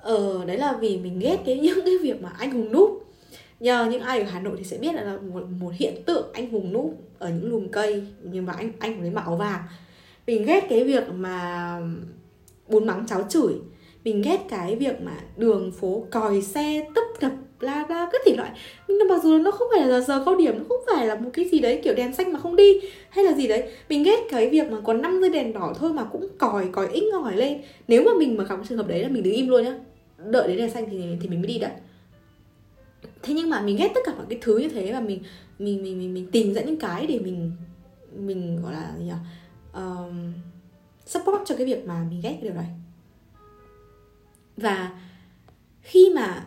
ờ 0.02 0.44
đấy 0.46 0.58
là 0.58 0.72
vì 0.80 0.96
mình 0.96 1.18
ghét 1.18 1.38
cái 1.46 1.58
những 1.62 1.78
cái 1.84 1.94
việc 2.02 2.22
mà 2.22 2.32
anh 2.38 2.50
hùng 2.50 2.72
núp. 2.72 3.06
Nhờ 3.60 3.88
những 3.90 4.02
ai 4.02 4.20
ở 4.20 4.26
hà 4.30 4.40
nội 4.40 4.54
thì 4.58 4.64
sẽ 4.64 4.78
biết 4.78 4.94
là 4.94 5.18
một, 5.32 5.42
một 5.60 5.72
hiện 5.76 6.02
tượng 6.06 6.26
anh 6.32 6.50
hùng 6.50 6.72
núp 6.72 6.96
ở 7.18 7.28
những 7.28 7.50
lùm 7.50 7.68
cây 7.68 8.02
nhưng 8.22 8.46
mà 8.46 8.52
anh 8.52 8.72
anh 8.78 9.00
lấy 9.00 9.10
mặc 9.10 9.24
áo 9.24 9.36
vàng. 9.36 9.60
Mình 10.26 10.44
ghét 10.44 10.66
cái 10.68 10.84
việc 10.84 11.04
mà 11.14 11.76
bún 12.68 12.86
mắng 12.86 13.04
cháo 13.08 13.26
chửi. 13.28 13.54
Mình 14.04 14.22
ghét 14.22 14.40
cái 14.48 14.76
việc 14.76 15.00
mà 15.00 15.12
đường 15.36 15.72
phố 15.72 16.04
còi 16.10 16.42
xe 16.42 16.86
tấp 16.94 17.02
nập 17.20 17.32
bla 17.60 17.84
bla 17.88 18.08
các 18.12 18.20
thể 18.26 18.36
loại. 18.36 18.50
Nhưng 18.88 18.98
mà 18.98 19.04
mặc 19.14 19.22
dù 19.24 19.38
nó 19.38 19.50
không 19.50 19.68
phải 19.76 19.88
là 19.88 20.00
giờ 20.00 20.22
cao 20.24 20.36
điểm 20.36 20.58
nó 20.58 20.64
không 20.68 20.80
phải 20.94 21.06
là 21.06 21.14
một 21.14 21.30
cái 21.32 21.44
gì 21.44 21.58
đấy 21.58 21.80
kiểu 21.84 21.94
đèn 21.94 22.14
xanh 22.14 22.32
mà 22.32 22.38
không 22.38 22.56
đi 22.56 22.80
hay 23.10 23.24
là 23.24 23.32
gì 23.32 23.48
đấy. 23.48 23.62
Mình 23.88 24.02
ghét 24.02 24.20
cái 24.30 24.50
việc 24.50 24.70
mà 24.70 24.78
còn 24.84 25.02
50 25.02 25.30
đèn 25.30 25.52
đỏ 25.52 25.72
thôi 25.78 25.92
mà 25.92 26.04
cũng 26.04 26.28
còi 26.38 26.68
còi 26.72 26.88
inh 26.92 27.04
ngòi 27.10 27.36
lên. 27.36 27.60
Nếu 27.88 28.02
mà 28.04 28.10
mình 28.18 28.36
mà 28.36 28.44
gặp 28.44 28.56
trường 28.68 28.78
hợp 28.78 28.88
đấy 28.88 29.02
là 29.02 29.08
mình 29.08 29.22
đứng 29.22 29.34
im 29.34 29.48
luôn 29.48 29.64
nhá 29.64 29.74
đợi 30.26 30.48
đến 30.48 30.56
đèn 30.56 30.70
xanh 30.70 30.86
thì 30.90 31.16
thì 31.20 31.28
mình 31.28 31.40
mới 31.40 31.48
đi 31.48 31.58
đấy. 31.58 31.72
Thế 33.22 33.34
nhưng 33.34 33.50
mà 33.50 33.60
mình 33.60 33.76
ghét 33.76 33.90
tất 33.94 34.00
cả 34.06 34.14
mọi 34.14 34.26
cái 34.28 34.38
thứ 34.42 34.58
như 34.58 34.68
thế 34.68 34.92
và 34.92 35.00
mình 35.00 35.22
mình 35.58 35.82
mình 35.82 35.98
mình, 35.98 36.14
mình 36.14 36.30
tìm 36.30 36.54
ra 36.54 36.62
những 36.62 36.78
cái 36.78 37.06
để 37.06 37.18
mình 37.18 37.52
mình 38.12 38.62
gọi 38.62 38.72
là 38.72 38.94
gì 38.98 39.04
nhỉ? 39.04 39.12
Uh, 39.78 40.14
support 41.06 41.42
cho 41.46 41.56
cái 41.56 41.66
việc 41.66 41.86
mà 41.86 42.06
mình 42.10 42.20
ghét 42.20 42.32
cái 42.32 42.42
điều 42.42 42.54
này. 42.54 42.70
và 44.56 45.00
khi 45.82 46.12
mà 46.14 46.46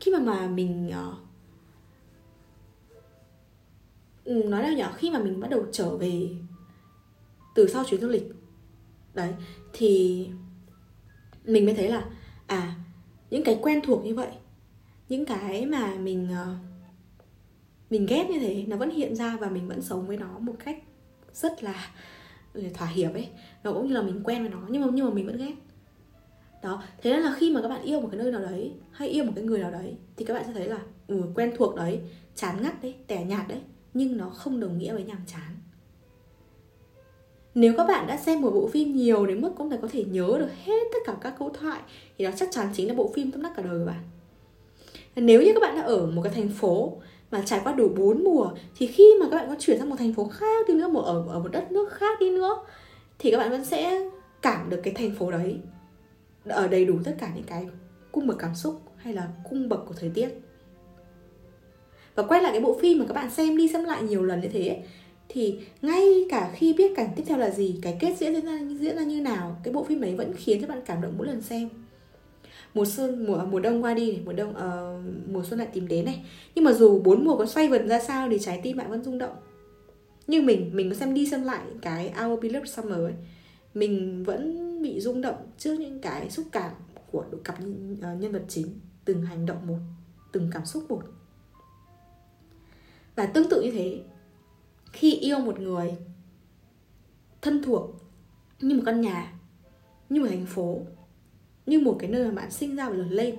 khi 0.00 0.12
mà 0.12 0.18
mà 0.18 0.48
mình 0.48 0.90
uh, 0.90 1.14
nói 4.44 4.62
là 4.62 4.72
nhỏ 4.72 4.92
khi 4.96 5.10
mà 5.10 5.18
mình 5.18 5.40
bắt 5.40 5.50
đầu 5.50 5.66
trở 5.72 5.96
về 5.96 6.28
từ 7.54 7.68
sau 7.68 7.84
chuyến 7.84 8.00
du 8.00 8.08
lịch 8.08 8.32
đấy 9.14 9.34
thì 9.72 10.28
mình 11.44 11.64
mới 11.64 11.74
thấy 11.74 11.88
là 11.88 12.04
à 12.46 12.74
những 13.30 13.44
cái 13.44 13.58
quen 13.62 13.80
thuộc 13.84 14.04
như 14.04 14.14
vậy 14.14 14.30
những 15.08 15.24
cái 15.24 15.66
mà 15.66 15.94
mình 15.94 16.28
ờ, 16.32 16.54
mình 17.90 18.06
ghét 18.06 18.26
như 18.30 18.38
thế 18.38 18.64
nó 18.68 18.76
vẫn 18.76 18.90
hiện 18.90 19.16
ra 19.16 19.36
và 19.40 19.48
mình 19.48 19.68
vẫn 19.68 19.82
sống 19.82 20.06
với 20.06 20.16
nó 20.16 20.38
một 20.38 20.54
cách 20.64 20.78
rất 21.32 21.62
là 21.62 21.90
ừ, 22.52 22.62
thỏa 22.74 22.88
hiệp 22.88 23.12
ấy 23.12 23.28
nó 23.64 23.72
cũng 23.72 23.86
như 23.86 23.94
là 23.94 24.02
mình 24.02 24.20
quen 24.24 24.42
với 24.42 24.50
nó 24.50 24.60
nhưng 24.68 24.82
mà 24.82 24.88
nhưng 24.92 25.06
mà 25.06 25.14
mình 25.14 25.26
vẫn 25.26 25.36
ghét. 25.36 25.54
Đó 26.62 26.82
thế 27.02 27.12
nên 27.12 27.20
là 27.20 27.34
khi 27.38 27.54
mà 27.54 27.62
các 27.62 27.68
bạn 27.68 27.82
yêu 27.82 28.00
một 28.00 28.08
cái 28.12 28.18
nơi 28.18 28.32
nào 28.32 28.40
đấy 28.40 28.72
hay 28.92 29.08
yêu 29.08 29.24
một 29.24 29.32
cái 29.34 29.44
người 29.44 29.60
nào 29.60 29.70
đấy 29.70 29.96
thì 30.16 30.24
các 30.24 30.34
bạn 30.34 30.44
sẽ 30.46 30.52
thấy 30.52 30.68
là 30.68 30.78
ừ, 31.06 31.22
quen 31.34 31.52
thuộc 31.56 31.76
đấy 31.76 32.00
chán 32.34 32.62
ngắt 32.62 32.82
đấy 32.82 32.94
tẻ 33.06 33.24
nhạt 33.24 33.48
đấy 33.48 33.60
nhưng 33.94 34.16
nó 34.16 34.28
không 34.28 34.60
đồng 34.60 34.78
nghĩa 34.78 34.92
với 34.92 35.04
nhàm 35.04 35.20
chán 35.26 35.56
nếu 37.54 37.74
các 37.76 37.84
bạn 37.84 38.06
đã 38.06 38.16
xem 38.16 38.40
một 38.40 38.50
bộ 38.50 38.68
phim 38.68 38.96
nhiều 38.96 39.26
đến 39.26 39.40
mức 39.40 39.50
cũng 39.58 39.70
thể 39.70 39.78
có 39.82 39.88
thể 39.92 40.04
nhớ 40.04 40.36
được 40.38 40.50
hết 40.64 40.82
tất 40.92 40.98
cả 41.06 41.16
các 41.20 41.34
câu 41.38 41.50
thoại, 41.50 41.80
thì 42.18 42.24
đó 42.24 42.30
chắc 42.36 42.48
chắn 42.52 42.68
chính 42.74 42.88
là 42.88 42.94
bộ 42.94 43.10
phim 43.14 43.30
tâm 43.30 43.42
đắc 43.42 43.52
cả 43.56 43.62
đời 43.62 43.78
của 43.78 43.86
bạn. 43.86 44.02
Nếu 45.16 45.42
như 45.42 45.52
các 45.54 45.60
bạn 45.60 45.76
đã 45.76 45.82
ở 45.82 46.06
một 46.06 46.22
cái 46.22 46.32
thành 46.32 46.48
phố 46.48 46.96
mà 47.30 47.42
trải 47.46 47.60
qua 47.64 47.72
đủ 47.72 47.88
bốn 47.88 48.24
mùa, 48.24 48.50
thì 48.76 48.86
khi 48.86 49.14
mà 49.20 49.26
các 49.30 49.36
bạn 49.36 49.48
có 49.48 49.56
chuyển 49.58 49.78
sang 49.78 49.90
một 49.90 49.96
thành 49.98 50.14
phố 50.14 50.24
khác 50.24 50.68
đi 50.68 50.74
nữa, 50.74 50.88
một 50.88 51.02
ở 51.02 51.24
ở 51.28 51.38
một 51.38 51.48
đất 51.52 51.72
nước 51.72 51.92
khác 51.92 52.20
đi 52.20 52.30
nữa, 52.30 52.56
thì 53.18 53.30
các 53.30 53.38
bạn 53.38 53.50
vẫn 53.50 53.64
sẽ 53.64 54.00
cảm 54.42 54.70
được 54.70 54.80
cái 54.82 54.94
thành 54.94 55.14
phố 55.14 55.30
đấy 55.30 55.56
ở 56.44 56.68
đầy 56.68 56.84
đủ 56.84 56.94
tất 57.04 57.16
cả 57.18 57.32
những 57.34 57.44
cái 57.44 57.68
cung 58.12 58.26
bậc 58.26 58.38
cảm 58.38 58.54
xúc 58.54 58.80
hay 58.96 59.14
là 59.14 59.28
cung 59.50 59.68
bậc 59.68 59.80
của 59.86 59.94
thời 60.00 60.10
tiết. 60.14 60.28
Và 62.14 62.22
quay 62.22 62.42
lại 62.42 62.52
cái 62.52 62.60
bộ 62.60 62.78
phim 62.80 62.98
mà 62.98 63.04
các 63.08 63.14
bạn 63.14 63.30
xem 63.30 63.56
đi 63.56 63.68
xem 63.68 63.84
lại 63.84 64.02
nhiều 64.02 64.22
lần 64.22 64.40
như 64.40 64.48
thế 64.48 64.82
thì 65.32 65.58
ngay 65.82 66.26
cả 66.30 66.52
khi 66.54 66.72
biết 66.72 66.92
cảnh 66.96 67.08
tiếp 67.16 67.22
theo 67.26 67.38
là 67.38 67.50
gì 67.50 67.78
cái 67.82 67.96
kết 68.00 68.16
diễn 68.18 68.40
ra 68.40 68.58
diễn 68.80 68.96
ra 68.96 69.02
như 69.02 69.20
nào 69.20 69.56
cái 69.64 69.74
bộ 69.74 69.84
phim 69.84 70.00
ấy 70.00 70.16
vẫn 70.16 70.32
khiến 70.36 70.60
cho 70.60 70.68
bạn 70.68 70.80
cảm 70.86 71.02
động 71.02 71.14
mỗi 71.18 71.26
lần 71.26 71.42
xem. 71.42 71.68
Mùa 72.74 72.84
xuân 72.84 73.26
mùa 73.26 73.36
à, 73.36 73.44
mùa 73.44 73.60
đông 73.60 73.84
qua 73.84 73.94
đi 73.94 74.12
này 74.12 74.20
mùa 74.24 74.32
đông 74.32 74.50
uh, 74.50 75.30
mùa 75.30 75.44
xuân 75.44 75.58
lại 75.58 75.68
tìm 75.72 75.88
đến 75.88 76.04
này. 76.04 76.24
Nhưng 76.54 76.64
mà 76.64 76.72
dù 76.72 77.00
bốn 77.00 77.24
mùa 77.24 77.36
có 77.36 77.46
xoay 77.46 77.68
vần 77.68 77.88
ra 77.88 78.00
sao 78.00 78.28
thì 78.30 78.38
trái 78.38 78.60
tim 78.62 78.76
bạn 78.76 78.90
vẫn 78.90 79.04
rung 79.04 79.18
động. 79.18 79.36
Như 80.26 80.42
mình 80.42 80.70
mình 80.72 80.90
có 80.90 80.96
xem 80.96 81.14
đi 81.14 81.26
xem 81.26 81.42
lại 81.42 81.60
cái 81.82 82.12
Our 82.24 82.40
Beloved 82.42 82.70
Summer 82.70 82.98
ấy 82.98 83.14
mình 83.74 84.24
vẫn 84.24 84.82
bị 84.82 85.00
rung 85.00 85.20
động 85.20 85.36
trước 85.58 85.80
những 85.80 85.98
cái 85.98 86.30
xúc 86.30 86.46
cảm 86.52 86.72
của 87.10 87.24
cặp 87.44 87.58
ờ, 88.02 88.14
nhân 88.14 88.32
vật 88.32 88.42
chính 88.48 88.66
từng 89.04 89.22
hành 89.22 89.46
động 89.46 89.66
một 89.66 89.78
từng 90.32 90.50
cảm 90.52 90.66
xúc 90.66 90.84
một. 90.88 91.02
Và 93.16 93.26
tương 93.26 93.48
tự 93.48 93.62
như 93.62 93.70
thế 93.70 94.00
khi 94.92 95.14
yêu 95.14 95.38
một 95.38 95.60
người 95.60 95.96
thân 97.42 97.62
thuộc 97.62 97.90
như 98.60 98.74
một 98.74 98.82
căn 98.86 99.00
nhà 99.00 99.32
như 100.08 100.20
một 100.20 100.26
thành 100.30 100.46
phố 100.46 100.80
như 101.66 101.80
một 101.80 101.96
cái 101.98 102.10
nơi 102.10 102.24
mà 102.24 102.30
bạn 102.30 102.50
sinh 102.50 102.76
ra 102.76 102.88
và 102.88 102.96
lớn 102.96 103.10
lên 103.10 103.38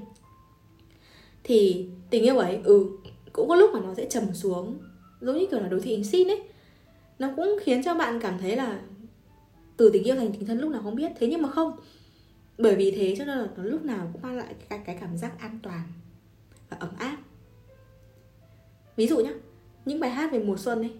thì 1.43 1.89
tình 2.09 2.23
yêu 2.23 2.37
ấy 2.37 2.59
ừ 2.63 2.97
cũng 3.33 3.49
có 3.49 3.55
lúc 3.55 3.71
mà 3.73 3.79
nó 3.79 3.93
sẽ 3.93 4.07
trầm 4.09 4.33
xuống 4.33 4.79
giống 5.21 5.37
như 5.37 5.45
kiểu 5.51 5.59
là 5.59 5.67
đối 5.67 5.79
thị 5.79 5.91
hình 5.91 6.03
xin 6.03 6.27
ấy. 6.27 6.43
Nó 7.19 7.29
cũng 7.35 7.57
khiến 7.63 7.83
cho 7.83 7.93
bạn 7.93 8.19
cảm 8.19 8.37
thấy 8.39 8.55
là 8.55 8.81
từ 9.77 9.89
tình 9.93 10.03
yêu 10.03 10.15
thành 10.15 10.31
tình 10.31 10.45
thân 10.45 10.59
lúc 10.59 10.71
nào 10.71 10.81
không 10.83 10.95
biết 10.95 11.11
thế 11.19 11.27
nhưng 11.27 11.41
mà 11.41 11.49
không. 11.49 11.79
Bởi 12.57 12.75
vì 12.75 12.91
thế 12.91 13.15
cho 13.17 13.25
nên 13.25 13.37
là 13.37 13.47
nó 13.57 13.63
lúc 13.63 13.85
nào 13.85 14.09
cũng 14.13 14.21
mang 14.21 14.37
lại 14.37 14.55
cái, 14.69 14.79
cái 14.85 14.97
cảm 15.01 15.17
giác 15.17 15.39
an 15.39 15.59
toàn 15.63 15.81
và 16.69 16.77
ấm 16.79 16.89
áp. 16.97 17.17
Ví 18.95 19.07
dụ 19.07 19.17
nhá 19.17 19.33
những 19.85 19.99
bài 19.99 20.09
hát 20.09 20.31
về 20.31 20.39
mùa 20.39 20.57
xuân 20.57 20.79
ấy 20.79 20.91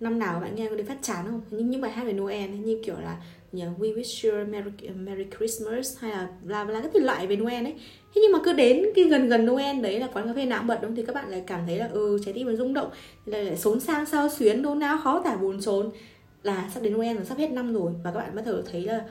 năm 0.00 0.18
nào 0.18 0.40
bạn 0.40 0.54
nghe 0.54 0.68
có 0.68 0.76
đến 0.76 0.86
phát 0.86 0.98
chán 1.02 1.26
không? 1.26 1.40
Nhưng 1.50 1.70
những 1.70 1.80
bài 1.80 1.90
hát 1.90 2.04
về 2.04 2.12
Noel 2.12 2.50
như 2.50 2.80
kiểu 2.84 2.94
là 3.00 3.22
yeah 3.52 3.78
We 3.78 3.94
wish 3.94 4.30
you 4.30 4.38
a 4.38 4.44
Merry, 4.44 4.88
Merry 4.88 5.24
Christmas 5.38 5.98
hay 6.00 6.10
là 6.10 6.28
là 6.44 6.64
là 6.64 6.80
các 6.80 6.90
thể 6.94 7.00
loại 7.00 7.26
về 7.26 7.36
Noel 7.36 7.64
ấy. 7.64 7.74
Thế 8.14 8.20
nhưng 8.22 8.32
mà 8.32 8.38
cứ 8.44 8.52
đến 8.52 8.82
cái 8.94 9.04
gần 9.04 9.28
gần 9.28 9.46
Noel 9.46 9.80
đấy 9.80 10.00
là 10.00 10.08
quán 10.12 10.26
cà 10.26 10.32
phê 10.34 10.46
nào 10.46 10.62
bận 10.62 10.78
đúng 10.82 10.94
thì 10.94 11.04
các 11.06 11.14
bạn 11.14 11.28
lại 11.30 11.44
cảm 11.46 11.60
thấy 11.66 11.78
là 11.78 11.88
ừ 11.92 12.18
trái 12.24 12.34
tim 12.34 12.46
mình 12.46 12.56
rung 12.56 12.74
động 12.74 12.90
lại 13.24 13.44
lại 13.44 13.56
sống 13.56 13.80
sang 13.80 14.06
sao 14.06 14.28
xuyến 14.28 14.62
đôn 14.62 14.78
não 14.78 14.98
khó 14.98 15.20
tả 15.24 15.36
buồn 15.36 15.60
chốn 15.60 15.90
là 16.42 16.70
sắp 16.74 16.82
đến 16.82 16.94
Noel 16.94 17.16
rồi 17.16 17.24
sắp 17.24 17.38
hết 17.38 17.50
năm 17.50 17.74
rồi 17.74 17.92
và 18.04 18.10
các 18.10 18.20
bạn 18.20 18.36
bắt 18.36 18.42
đầu 18.46 18.62
thấy 18.70 18.82
là 18.82 19.04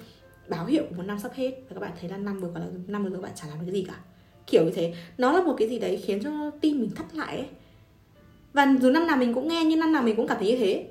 báo 0.47 0.65
hiệu 0.65 0.84
một 0.97 1.04
năm 1.04 1.19
sắp 1.19 1.32
hết 1.34 1.52
và 1.69 1.73
các 1.73 1.80
bạn 1.80 1.91
thấy 2.02 2.10
là 2.10 2.17
năm 2.17 2.39
vừa 2.39 2.50
qua 2.54 2.60
là 2.60 2.67
năm 2.88 3.04
vừa 3.04 3.10
rồi 3.10 3.19
các 3.19 3.23
bạn 3.23 3.32
chả 3.36 3.47
làm 3.47 3.60
được 3.60 3.65
cái 3.65 3.73
gì 3.73 3.86
cả. 3.88 4.00
Kiểu 4.47 4.63
như 4.63 4.71
thế. 4.76 4.93
Nó 5.17 5.32
là 5.32 5.41
một 5.43 5.56
cái 5.58 5.69
gì 5.69 5.80
đấy 5.80 6.02
khiến 6.06 6.23
cho 6.23 6.52
tim 6.62 6.80
mình 6.80 6.89
thắt 6.95 7.15
lại 7.15 7.38
ấy 7.38 7.47
và 8.58 8.76
dù 8.82 8.89
năm 8.89 9.08
nào 9.08 9.17
mình 9.17 9.34
cũng 9.34 9.48
nghe 9.48 9.63
nhưng 9.65 9.80
năm 9.80 9.91
nào 9.91 10.04
mình 10.04 10.15
cũng 10.15 10.28
cảm 10.28 10.38
thấy 10.38 10.48
như 10.48 10.58
thế. 10.58 10.89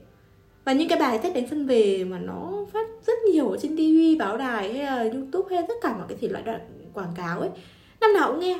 Và 0.64 0.72
những 0.72 0.88
cái 0.88 0.98
bài 0.98 1.20
tết 1.22 1.34
đánh 1.34 1.48
phân 1.48 1.66
về 1.66 2.04
mà 2.04 2.18
nó 2.18 2.66
phát 2.72 2.86
rất 3.06 3.12
nhiều 3.32 3.48
ở 3.48 3.58
trên 3.62 3.76
tv 3.76 4.18
báo 4.18 4.38
đài 4.38 4.74
hay 4.74 4.84
là 4.84 5.12
youtube 5.12 5.56
hay 5.56 5.64
tất 5.68 5.74
cả 5.82 5.96
mọi 5.96 6.06
cái 6.08 6.18
thể 6.20 6.28
loại 6.28 6.44
đoạn 6.44 6.60
quảng 6.92 7.14
cáo 7.16 7.40
ấy 7.40 7.50
năm 8.00 8.12
nào 8.14 8.30
cũng 8.30 8.40
nghe. 8.40 8.58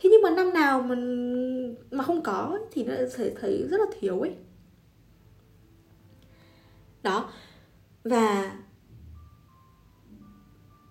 Thế 0.00 0.10
nhưng 0.12 0.22
mà 0.22 0.30
năm 0.30 0.52
nào 0.52 0.82
mà 0.82 0.94
mà 1.90 2.04
không 2.04 2.22
có 2.22 2.32
ấy, 2.32 2.60
thì 2.72 2.84
nó 2.84 2.94
thấy 3.16 3.32
thấy 3.40 3.66
rất 3.70 3.80
là 3.80 3.86
thiếu 4.00 4.20
ấy. 4.20 4.34
Đó. 7.02 7.30
Và 8.04 8.56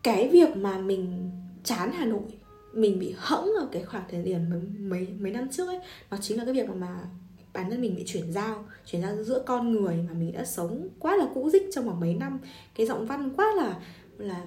cái 0.03 0.29
việc 0.29 0.57
mà 0.57 0.77
mình 0.77 1.31
chán 1.63 1.91
Hà 1.91 2.05
Nội 2.05 2.39
mình 2.73 2.99
bị 2.99 3.15
hẫng 3.17 3.45
ở 3.59 3.67
cái 3.71 3.83
khoảng 3.83 4.03
thời 4.11 4.23
điểm 4.23 4.39
mấy 4.49 4.61
mấy, 4.79 5.07
mấy 5.19 5.31
năm 5.31 5.49
trước 5.51 5.67
ấy 5.67 5.79
nó 6.11 6.17
chính 6.21 6.37
là 6.37 6.45
cái 6.45 6.53
việc 6.53 6.69
mà, 6.69 6.75
mà 6.75 6.99
bản 7.53 7.69
thân 7.69 7.81
mình 7.81 7.95
bị 7.95 8.03
chuyển 8.07 8.31
giao 8.31 8.65
chuyển 8.85 9.01
giao 9.01 9.23
giữa 9.23 9.43
con 9.45 9.71
người 9.71 9.95
mà 10.07 10.13
mình 10.13 10.31
đã 10.31 10.45
sống 10.45 10.89
quá 10.99 11.15
là 11.15 11.27
cũ 11.33 11.49
dích 11.49 11.63
trong 11.71 11.85
vòng 11.85 11.99
mấy 11.99 12.13
năm. 12.13 12.39
Cái 12.75 12.87
giọng 12.87 13.05
văn 13.05 13.33
quá 13.37 13.53
là 13.55 13.79
là, 14.17 14.45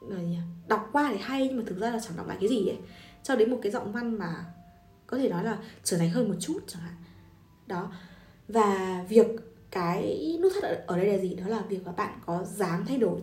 là 0.00 0.42
đọc 0.68 0.88
qua 0.92 1.08
thì 1.12 1.18
hay 1.20 1.48
nhưng 1.48 1.56
mà 1.56 1.62
thực 1.66 1.78
ra 1.78 1.90
là 1.90 2.00
chẳng 2.00 2.16
đọc 2.16 2.28
lại 2.28 2.36
cái 2.40 2.48
gì 2.48 2.68
ấy. 2.68 2.78
Cho 3.22 3.36
đến 3.36 3.50
một 3.50 3.58
cái 3.62 3.72
giọng 3.72 3.92
văn 3.92 4.18
mà 4.18 4.44
có 5.06 5.18
thể 5.18 5.28
nói 5.28 5.44
là 5.44 5.58
trở 5.84 5.98
thành 5.98 6.10
hơn 6.10 6.28
một 6.28 6.36
chút 6.40 6.60
chẳng 6.66 6.82
hạn. 6.82 6.94
Đó. 7.66 7.92
Và 8.48 9.04
việc 9.08 9.26
cái 9.70 10.38
nút 10.42 10.52
thắt 10.54 10.86
ở 10.86 10.96
đây 10.96 11.06
là 11.06 11.18
gì? 11.18 11.34
Đó 11.34 11.48
là 11.48 11.62
việc 11.68 11.86
là 11.86 11.92
bạn 11.92 12.18
có 12.26 12.44
dám 12.44 12.84
thay 12.86 12.98
đổi 12.98 13.20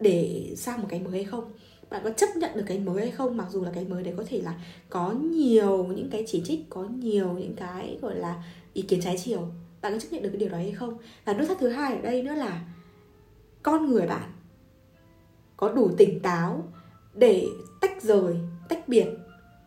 để 0.00 0.52
sang 0.56 0.80
một 0.80 0.86
cái 0.90 1.00
mới 1.00 1.12
hay 1.12 1.24
không? 1.24 1.52
Bạn 1.90 2.00
có 2.04 2.10
chấp 2.10 2.36
nhận 2.36 2.50
được 2.54 2.64
cái 2.66 2.78
mới 2.78 3.00
hay 3.00 3.10
không? 3.10 3.36
Mặc 3.36 3.46
dù 3.50 3.64
là 3.64 3.70
cái 3.74 3.84
mới 3.84 4.02
đấy 4.02 4.14
có 4.16 4.24
thể 4.28 4.40
là 4.42 4.54
có 4.90 5.12
nhiều 5.12 5.84
những 5.84 6.10
cái 6.10 6.24
chỉ 6.26 6.42
trích, 6.44 6.60
có 6.70 6.84
nhiều 6.84 7.32
những 7.32 7.54
cái, 7.56 7.98
gọi 8.02 8.16
là, 8.16 8.42
ý 8.72 8.82
kiến 8.82 9.00
trái 9.00 9.16
chiều. 9.24 9.48
Bạn 9.80 9.92
có 9.92 9.98
chấp 9.98 10.08
nhận 10.10 10.22
được 10.22 10.28
cái 10.32 10.38
điều 10.38 10.48
đó 10.48 10.56
hay 10.56 10.72
không? 10.72 10.98
Và 11.24 11.34
nút 11.34 11.48
thắt 11.48 11.58
thứ 11.60 11.68
hai 11.68 11.96
ở 11.96 12.00
đây 12.02 12.22
nữa 12.22 12.34
là 12.34 12.64
con 13.62 13.90
người 13.90 14.06
bạn 14.06 14.32
có 15.56 15.72
đủ 15.72 15.90
tỉnh 15.98 16.20
táo 16.20 16.68
để 17.14 17.46
tách 17.80 18.02
rời, 18.02 18.36
tách 18.68 18.88
biệt, 18.88 19.06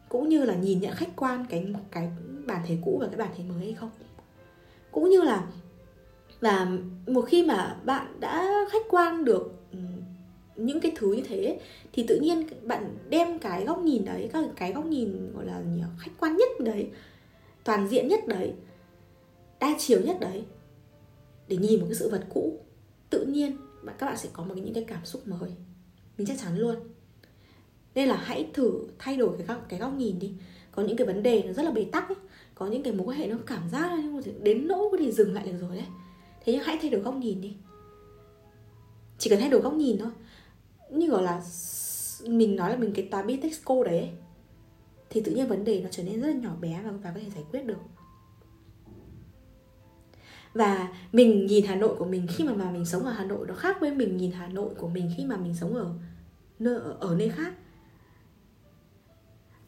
cũng 0.10 0.30
như 0.30 0.44
là 0.44 0.56
nhìn 0.56 0.80
nhận 0.80 0.96
khách 0.96 1.16
quan 1.16 1.46
cái 1.50 1.74
cái 1.92 2.12
bản 2.46 2.62
thể 2.68 2.78
cũ 2.86 2.98
và 3.02 3.08
cái 3.08 3.18
bản 3.18 3.30
thể 3.38 3.44
mới 3.44 3.60
hay 3.60 3.74
không? 3.74 3.90
Cũng 4.92 5.10
như 5.10 5.22
là, 5.22 5.48
và 6.40 6.68
một 7.08 7.22
khi 7.22 7.46
mà 7.46 7.78
bạn 7.84 8.20
đã 8.20 8.66
khách 8.72 8.86
quan 8.90 9.26
được 9.26 9.52
những 10.66 10.82
cái 10.82 10.92
thứ 10.96 11.14
như 11.14 11.24
thế 11.28 11.60
thì 11.94 12.06
tự 12.08 12.20
nhiên 12.20 12.48
bạn 12.64 12.98
đem 13.10 13.40
cái 13.40 13.66
góc 13.66 13.80
nhìn 13.80 14.06
đấy, 14.06 14.30
các 14.34 14.46
cái 14.56 14.74
góc 14.74 14.86
nhìn, 14.86 15.34
gọi 15.34 15.46
là 15.46 15.62
nhiều 15.76 15.88
khách 16.00 16.12
quan 16.20 16.38
nhất 16.38 16.50
đấy, 16.60 16.88
toàn 17.64 17.88
diện 17.88 18.08
nhất 18.08 18.28
đấy, 18.28 18.54
đa 19.60 19.76
chiều 19.80 20.02
nhất 20.02 20.18
đấy, 20.20 20.44
để 21.48 21.58
nhìn 21.58 21.80
một 21.80 21.86
cái 21.90 21.96
sự 21.96 22.10
vật 22.10 22.26
cũ, 22.30 22.60
tự 23.10 23.26
nhiên 23.26 23.58
bạn, 23.84 23.96
các 24.00 24.06
bạn 24.06 24.18
sẽ 24.18 24.30
có 24.34 24.44
một 24.44 24.58
những 24.58 24.74
cái 24.74 24.84
cảm 24.84 25.06
xúc 25.06 25.28
mới. 25.28 25.50
Mình 26.18 26.28
chắc 26.28 26.38
chắn 26.40 26.58
luôn. 26.58 26.76
Nên 27.96 28.08
là 28.08 28.16
hãy 28.16 28.48
thử 28.54 28.72
thay 29.00 29.18
đổi 29.18 29.38
cái 29.38 29.48
góc 29.48 29.66
cái 29.70 29.80
góc 29.80 29.94
nhìn 29.94 30.20
đi. 30.20 30.34
Có 30.72 30.84
những 30.84 30.98
cái 30.98 31.08
vấn 31.08 31.24
đề 31.24 31.44
nó 31.44 31.54
rất 31.54 31.64
là 31.64 31.72
bế 31.72 31.86
tắc 31.92 32.10
ấy, 32.10 32.16
có 32.56 32.68
những 32.68 32.84
cái 32.84 32.94
mối 32.94 33.08
quan 33.08 33.20
hệ 33.20 33.28
nó 33.28 33.38
cảm 33.46 33.70
giác 33.70 33.92
là 33.92 34.22
đến 34.42 34.68
nỗi 34.68 34.88
có 34.92 34.98
thể 34.98 35.12
dừng 35.12 35.34
lại 35.34 35.46
được 35.46 35.58
rồi 35.62 35.76
đấy 35.76 35.86
thế 36.46 36.54
nhưng 36.54 36.64
hãy 36.64 36.78
thay 36.82 36.90
đổi 36.90 37.02
góc 37.02 37.16
nhìn 37.16 37.42
đi. 37.42 37.54
Chỉ 39.18 39.30
cần 39.30 39.40
thay 39.40 39.50
đổi 39.50 39.62
góc 39.62 39.74
nhìn 39.74 39.98
thôi 39.98 40.10
như 41.00 41.08
gọi 41.08 41.24
là 41.24 41.42
mình 42.28 42.56
nói 42.56 42.70
là 42.70 42.76
mình 42.76 42.94
cái 42.94 43.08
tá 43.12 43.22
bi 43.22 43.38
texco 43.38 43.84
đấy 43.84 44.10
thì 45.10 45.22
tự 45.22 45.32
nhiên 45.32 45.48
vấn 45.48 45.64
đề 45.64 45.82
nó 45.82 45.90
trở 45.92 46.04
nên 46.04 46.22
rất 46.22 46.28
là 46.28 46.34
nhỏ 46.34 46.56
bé 46.62 46.82
và, 46.86 46.92
và 46.92 47.12
có 47.16 47.20
thể 47.20 47.30
giải 47.36 47.44
quyết 47.52 47.66
được. 47.66 47.80
Và 50.54 50.88
mình 51.12 51.46
nhìn 51.46 51.66
Hà 51.66 51.76
Nội 51.76 51.96
của 51.96 52.06
mình 52.06 52.28
khi 52.30 52.44
mà 52.44 52.54
mà 52.54 52.72
mình 52.72 52.86
sống 52.86 53.06
ở 53.06 53.12
Hà 53.12 53.26
Nội 53.26 53.48
nó 53.48 53.54
khác 53.54 53.78
với 53.80 53.92
mình 53.92 54.18
nhìn 54.18 54.32
Hà 54.32 54.48
Nội 54.48 54.70
của 54.78 54.88
mình 54.88 55.12
khi 55.18 55.26
mà 55.26 55.38
mình 55.38 55.56
sống 55.56 55.76
ở 55.76 55.90
nơi 56.60 56.80
ở 57.00 57.16
nơi 57.16 57.30
khác. 57.30 57.54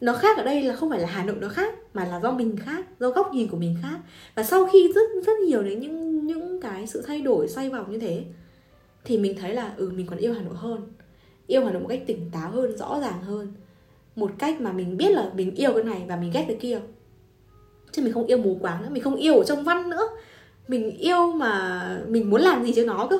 Nó 0.00 0.12
khác 0.12 0.36
ở 0.38 0.44
đây 0.44 0.62
là 0.62 0.76
không 0.76 0.90
phải 0.90 1.00
là 1.00 1.08
Hà 1.08 1.24
Nội 1.24 1.36
nó 1.40 1.48
khác 1.48 1.74
mà 1.94 2.04
là 2.04 2.20
do 2.20 2.32
mình 2.32 2.56
khác 2.56 2.86
do 3.00 3.10
góc 3.10 3.32
nhìn 3.32 3.48
của 3.48 3.56
mình 3.56 3.76
khác. 3.82 3.98
Và 4.34 4.42
sau 4.42 4.68
khi 4.72 4.92
rất 4.94 5.10
rất 5.26 5.38
nhiều 5.48 5.62
đến 5.62 5.80
những 5.80 6.26
những 6.26 6.60
cái 6.60 6.86
sự 6.86 7.02
thay 7.06 7.20
đổi 7.20 7.48
xoay 7.48 7.70
vòng 7.70 7.92
như 7.92 7.98
thế 7.98 8.24
thì 9.04 9.18
mình 9.18 9.36
thấy 9.40 9.54
là 9.54 9.74
ừ 9.76 9.92
mình 9.94 10.06
còn 10.06 10.18
yêu 10.18 10.34
Hà 10.34 10.42
Nội 10.42 10.56
hơn 10.56 10.92
yêu 11.46 11.64
Hà 11.64 11.72
Nội 11.72 11.82
một 11.82 11.88
cách 11.88 12.02
tỉnh 12.06 12.30
táo 12.32 12.50
hơn, 12.50 12.76
rõ 12.76 13.00
ràng 13.00 13.22
hơn. 13.22 13.52
Một 14.16 14.30
cách 14.38 14.60
mà 14.60 14.72
mình 14.72 14.96
biết 14.96 15.10
là 15.10 15.30
mình 15.36 15.54
yêu 15.54 15.72
cái 15.72 15.84
này 15.84 16.02
và 16.08 16.16
mình 16.16 16.30
ghét 16.34 16.44
cái 16.48 16.56
kia. 16.60 16.80
Chứ 17.92 18.02
mình 18.02 18.12
không 18.12 18.26
yêu 18.26 18.38
mù 18.38 18.58
quáng 18.60 18.82
nữa, 18.82 18.88
mình 18.90 19.02
không 19.02 19.16
yêu 19.16 19.34
ở 19.34 19.44
trong 19.44 19.64
văn 19.64 19.90
nữa. 19.90 20.08
Mình 20.68 20.96
yêu 20.96 21.32
mà 21.32 21.82
mình 22.08 22.30
muốn 22.30 22.40
làm 22.40 22.64
gì 22.64 22.72
cho 22.76 22.84
nó 22.84 23.06
cơ. 23.10 23.18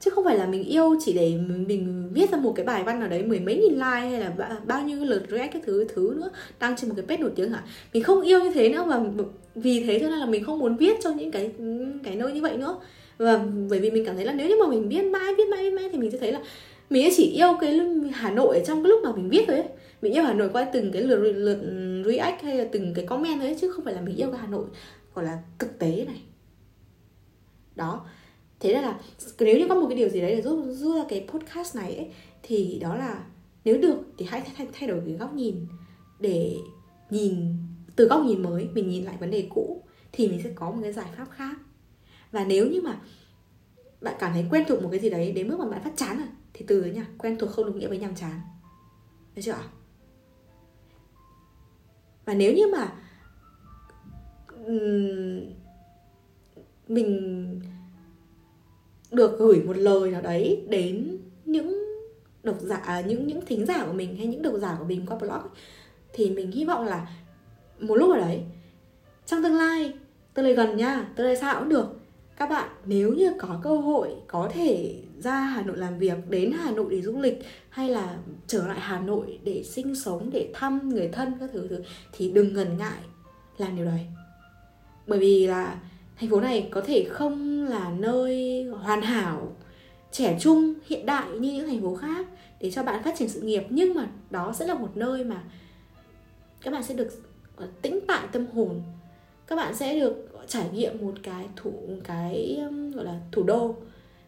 Chứ 0.00 0.10
không 0.10 0.24
phải 0.24 0.38
là 0.38 0.46
mình 0.46 0.64
yêu 0.64 0.96
chỉ 1.04 1.12
để 1.12 1.38
mình 1.66 2.10
viết 2.12 2.30
ra 2.30 2.38
một 2.38 2.52
cái 2.56 2.66
bài 2.66 2.82
văn 2.82 3.00
nào 3.00 3.08
đấy 3.08 3.22
mười 3.22 3.40
mấy 3.40 3.56
nghìn 3.56 3.72
like 3.72 3.84
hay 3.84 4.20
là 4.20 4.32
bao 4.66 4.82
nhiêu 4.82 5.04
lượt 5.04 5.22
react 5.30 5.52
cái 5.52 5.62
thứ 5.66 5.84
thứ 5.94 6.14
nữa, 6.16 6.30
đăng 6.60 6.76
trên 6.76 6.88
một 6.88 6.94
cái 6.96 7.06
page 7.06 7.22
nổi 7.22 7.32
tiếng 7.36 7.50
hả? 7.50 7.64
Mình 7.92 8.02
không 8.02 8.22
yêu 8.22 8.40
như 8.40 8.50
thế 8.50 8.68
nữa 8.68 8.84
và 8.86 9.00
vì 9.54 9.84
thế 9.84 9.98
cho 9.98 10.08
nên 10.08 10.18
là 10.18 10.26
mình 10.26 10.44
không 10.44 10.58
muốn 10.58 10.76
viết 10.76 10.96
cho 11.02 11.10
những 11.10 11.30
cái 11.30 11.52
cái 12.04 12.16
nơi 12.16 12.32
như 12.32 12.40
vậy 12.40 12.56
nữa. 12.56 12.76
Và 13.18 13.40
bởi 13.70 13.80
vì 13.80 13.90
mình 13.90 14.04
cảm 14.04 14.16
thấy 14.16 14.24
là 14.24 14.32
nếu 14.32 14.48
như 14.48 14.54
mà 14.60 14.70
mình 14.70 14.88
viết 14.88 15.02
mãi 15.02 15.34
viết 15.38 15.48
mãi 15.50 15.62
viết 15.62 15.76
mãi 15.76 15.88
thì 15.92 15.98
mình 15.98 16.10
sẽ 16.10 16.18
thấy 16.18 16.32
là 16.32 16.40
mình 16.90 17.08
chỉ 17.16 17.30
yêu 17.30 17.56
cái 17.60 17.80
Hà 18.12 18.30
Nội 18.30 18.58
ở 18.58 18.64
trong 18.64 18.82
cái 18.82 18.90
lúc 18.90 19.00
mà 19.04 19.12
mình 19.12 19.28
viết 19.28 19.44
thôi 19.46 19.56
ấy. 19.56 19.68
Mình 20.02 20.12
yêu 20.12 20.22
Hà 20.22 20.34
Nội 20.34 20.48
qua 20.52 20.64
từng 20.72 20.92
cái 20.92 21.02
lượt 21.02 21.16
lượt 21.16 21.58
react 22.06 22.42
hay 22.42 22.58
là 22.58 22.64
từng 22.72 22.94
cái 22.94 23.06
comment 23.06 23.40
thôi 23.40 23.48
ấy, 23.48 23.56
chứ 23.60 23.72
không 23.72 23.84
phải 23.84 23.94
là 23.94 24.00
mình 24.00 24.16
yêu 24.16 24.30
cái 24.30 24.40
Hà 24.40 24.46
Nội. 24.46 24.66
Gọi 25.14 25.24
là 25.24 25.38
thực 25.58 25.78
tế 25.78 26.04
này. 26.06 26.22
Đó. 27.76 28.06
Thế 28.60 28.74
nên 28.74 28.82
là 28.82 29.00
nếu 29.40 29.58
như 29.58 29.66
có 29.68 29.74
một 29.74 29.86
cái 29.88 29.98
điều 29.98 30.08
gì 30.08 30.20
đấy 30.20 30.36
để 30.36 30.42
giúp 30.42 30.64
giúp 30.68 30.94
ra 30.96 31.04
cái 31.08 31.26
podcast 31.28 31.76
này 31.76 31.96
ấy, 31.96 32.10
thì 32.42 32.78
đó 32.82 32.96
là 32.96 33.24
nếu 33.64 33.78
được 33.78 33.98
thì 34.18 34.26
hãy 34.28 34.42
thay, 34.56 34.66
thay 34.72 34.88
đổi 34.88 35.02
cái 35.06 35.14
góc 35.14 35.34
nhìn 35.34 35.66
để 36.20 36.56
nhìn 37.10 37.56
từ 37.96 38.06
góc 38.06 38.24
nhìn 38.24 38.42
mới 38.42 38.68
mình 38.74 38.88
nhìn 38.88 39.04
lại 39.04 39.16
vấn 39.20 39.30
đề 39.30 39.46
cũ 39.50 39.82
thì 40.12 40.28
mình 40.28 40.40
sẽ 40.44 40.50
có 40.54 40.70
một 40.70 40.78
cái 40.82 40.92
giải 40.92 41.06
pháp 41.16 41.26
khác. 41.30 41.56
Và 42.32 42.44
nếu 42.44 42.66
như 42.66 42.80
mà 42.80 43.00
bạn 44.00 44.14
cảm 44.18 44.32
thấy 44.32 44.44
quen 44.50 44.64
thuộc 44.68 44.82
một 44.82 44.88
cái 44.90 45.00
gì 45.00 45.10
đấy 45.10 45.32
đến 45.32 45.48
mức 45.48 45.58
mà 45.58 45.66
bạn 45.68 45.82
phát 45.84 45.92
chán 45.96 46.16
rồi 46.18 46.28
thì 46.56 46.64
từ 46.68 46.80
đấy 46.80 46.90
nha 46.90 47.06
quen 47.18 47.38
thuộc 47.38 47.50
không 47.50 47.64
đồng 47.64 47.78
nghĩa 47.78 47.88
với 47.88 47.98
nhàm 47.98 48.14
chán. 48.14 48.40
Được 49.34 49.42
chưa 49.44 49.52
ạ? 49.52 49.64
Và 52.24 52.34
nếu 52.34 52.52
như 52.52 52.62
mà 52.74 52.92
mình 56.88 57.60
được 59.10 59.38
gửi 59.38 59.62
một 59.62 59.76
lời 59.76 60.10
nào 60.10 60.22
đấy 60.22 60.66
đến 60.68 61.18
những 61.44 61.84
độc 62.42 62.60
giả 62.60 62.76
à, 62.76 63.00
những 63.00 63.26
những 63.26 63.46
thính 63.46 63.66
giả 63.66 63.86
của 63.86 63.92
mình 63.92 64.16
hay 64.16 64.26
những 64.26 64.42
độc 64.42 64.54
giả 64.60 64.76
của 64.78 64.84
mình 64.84 65.06
qua 65.06 65.18
blog 65.18 65.48
thì 66.12 66.30
mình 66.30 66.52
hy 66.52 66.64
vọng 66.64 66.84
là 66.84 67.08
một 67.80 67.94
lúc 67.94 68.10
ở 68.12 68.18
đấy, 68.18 68.42
trong 69.26 69.42
tương 69.42 69.54
lai 69.54 69.92
tương 70.34 70.44
lai 70.44 70.54
gần 70.54 70.76
nha, 70.76 71.08
tương 71.16 71.26
lai 71.26 71.36
xa 71.36 71.54
cũng 71.58 71.68
được, 71.68 71.86
các 72.36 72.50
bạn 72.50 72.68
nếu 72.84 73.12
như 73.12 73.32
có 73.38 73.60
cơ 73.62 73.76
hội, 73.76 74.14
có 74.26 74.50
thể 74.52 75.02
ra 75.18 75.40
Hà 75.40 75.62
Nội 75.62 75.76
làm 75.76 75.98
việc 75.98 76.18
đến 76.28 76.52
Hà 76.52 76.70
Nội 76.70 76.86
để 76.90 77.02
du 77.02 77.20
lịch 77.20 77.42
hay 77.68 77.88
là 77.88 78.16
trở 78.46 78.66
lại 78.66 78.80
Hà 78.80 79.00
Nội 79.00 79.38
để 79.44 79.62
sinh 79.62 79.94
sống 79.94 80.30
để 80.32 80.50
thăm 80.54 80.88
người 80.88 81.08
thân 81.08 81.32
các 81.40 81.50
thứ, 81.52 81.66
thứ 81.68 81.82
thì 82.12 82.30
đừng 82.30 82.54
ngần 82.54 82.76
ngại 82.78 82.98
làm 83.58 83.76
điều 83.76 83.84
đấy. 83.84 84.06
Bởi 85.06 85.18
vì 85.18 85.46
là 85.46 85.80
thành 86.20 86.30
phố 86.30 86.40
này 86.40 86.68
có 86.70 86.80
thể 86.80 87.06
không 87.10 87.64
là 87.64 87.90
nơi 87.90 88.64
hoàn 88.64 89.02
hảo 89.02 89.56
trẻ 90.12 90.36
trung 90.40 90.74
hiện 90.86 91.06
đại 91.06 91.28
như 91.30 91.52
những 91.52 91.68
thành 91.68 91.82
phố 91.82 91.94
khác 91.94 92.26
để 92.60 92.70
cho 92.70 92.82
bạn 92.82 93.02
phát 93.02 93.14
triển 93.18 93.28
sự 93.28 93.40
nghiệp 93.40 93.62
nhưng 93.70 93.94
mà 93.94 94.08
đó 94.30 94.52
sẽ 94.58 94.66
là 94.66 94.74
một 94.74 94.96
nơi 94.96 95.24
mà 95.24 95.42
các 96.60 96.70
bạn 96.70 96.82
sẽ 96.82 96.94
được 96.94 97.08
ờ, 97.56 97.68
tĩnh 97.82 97.98
tại 98.08 98.26
tâm 98.32 98.46
hồn. 98.46 98.82
Các 99.46 99.56
bạn 99.56 99.74
sẽ 99.74 100.00
được 100.00 100.28
trải 100.46 100.70
nghiệm 100.72 100.98
một 101.00 101.14
cái 101.22 101.46
thủ 101.56 101.70
một 101.70 102.00
cái 102.04 102.60
gọi 102.94 103.04
là 103.04 103.20
thủ 103.32 103.42
đô 103.42 103.74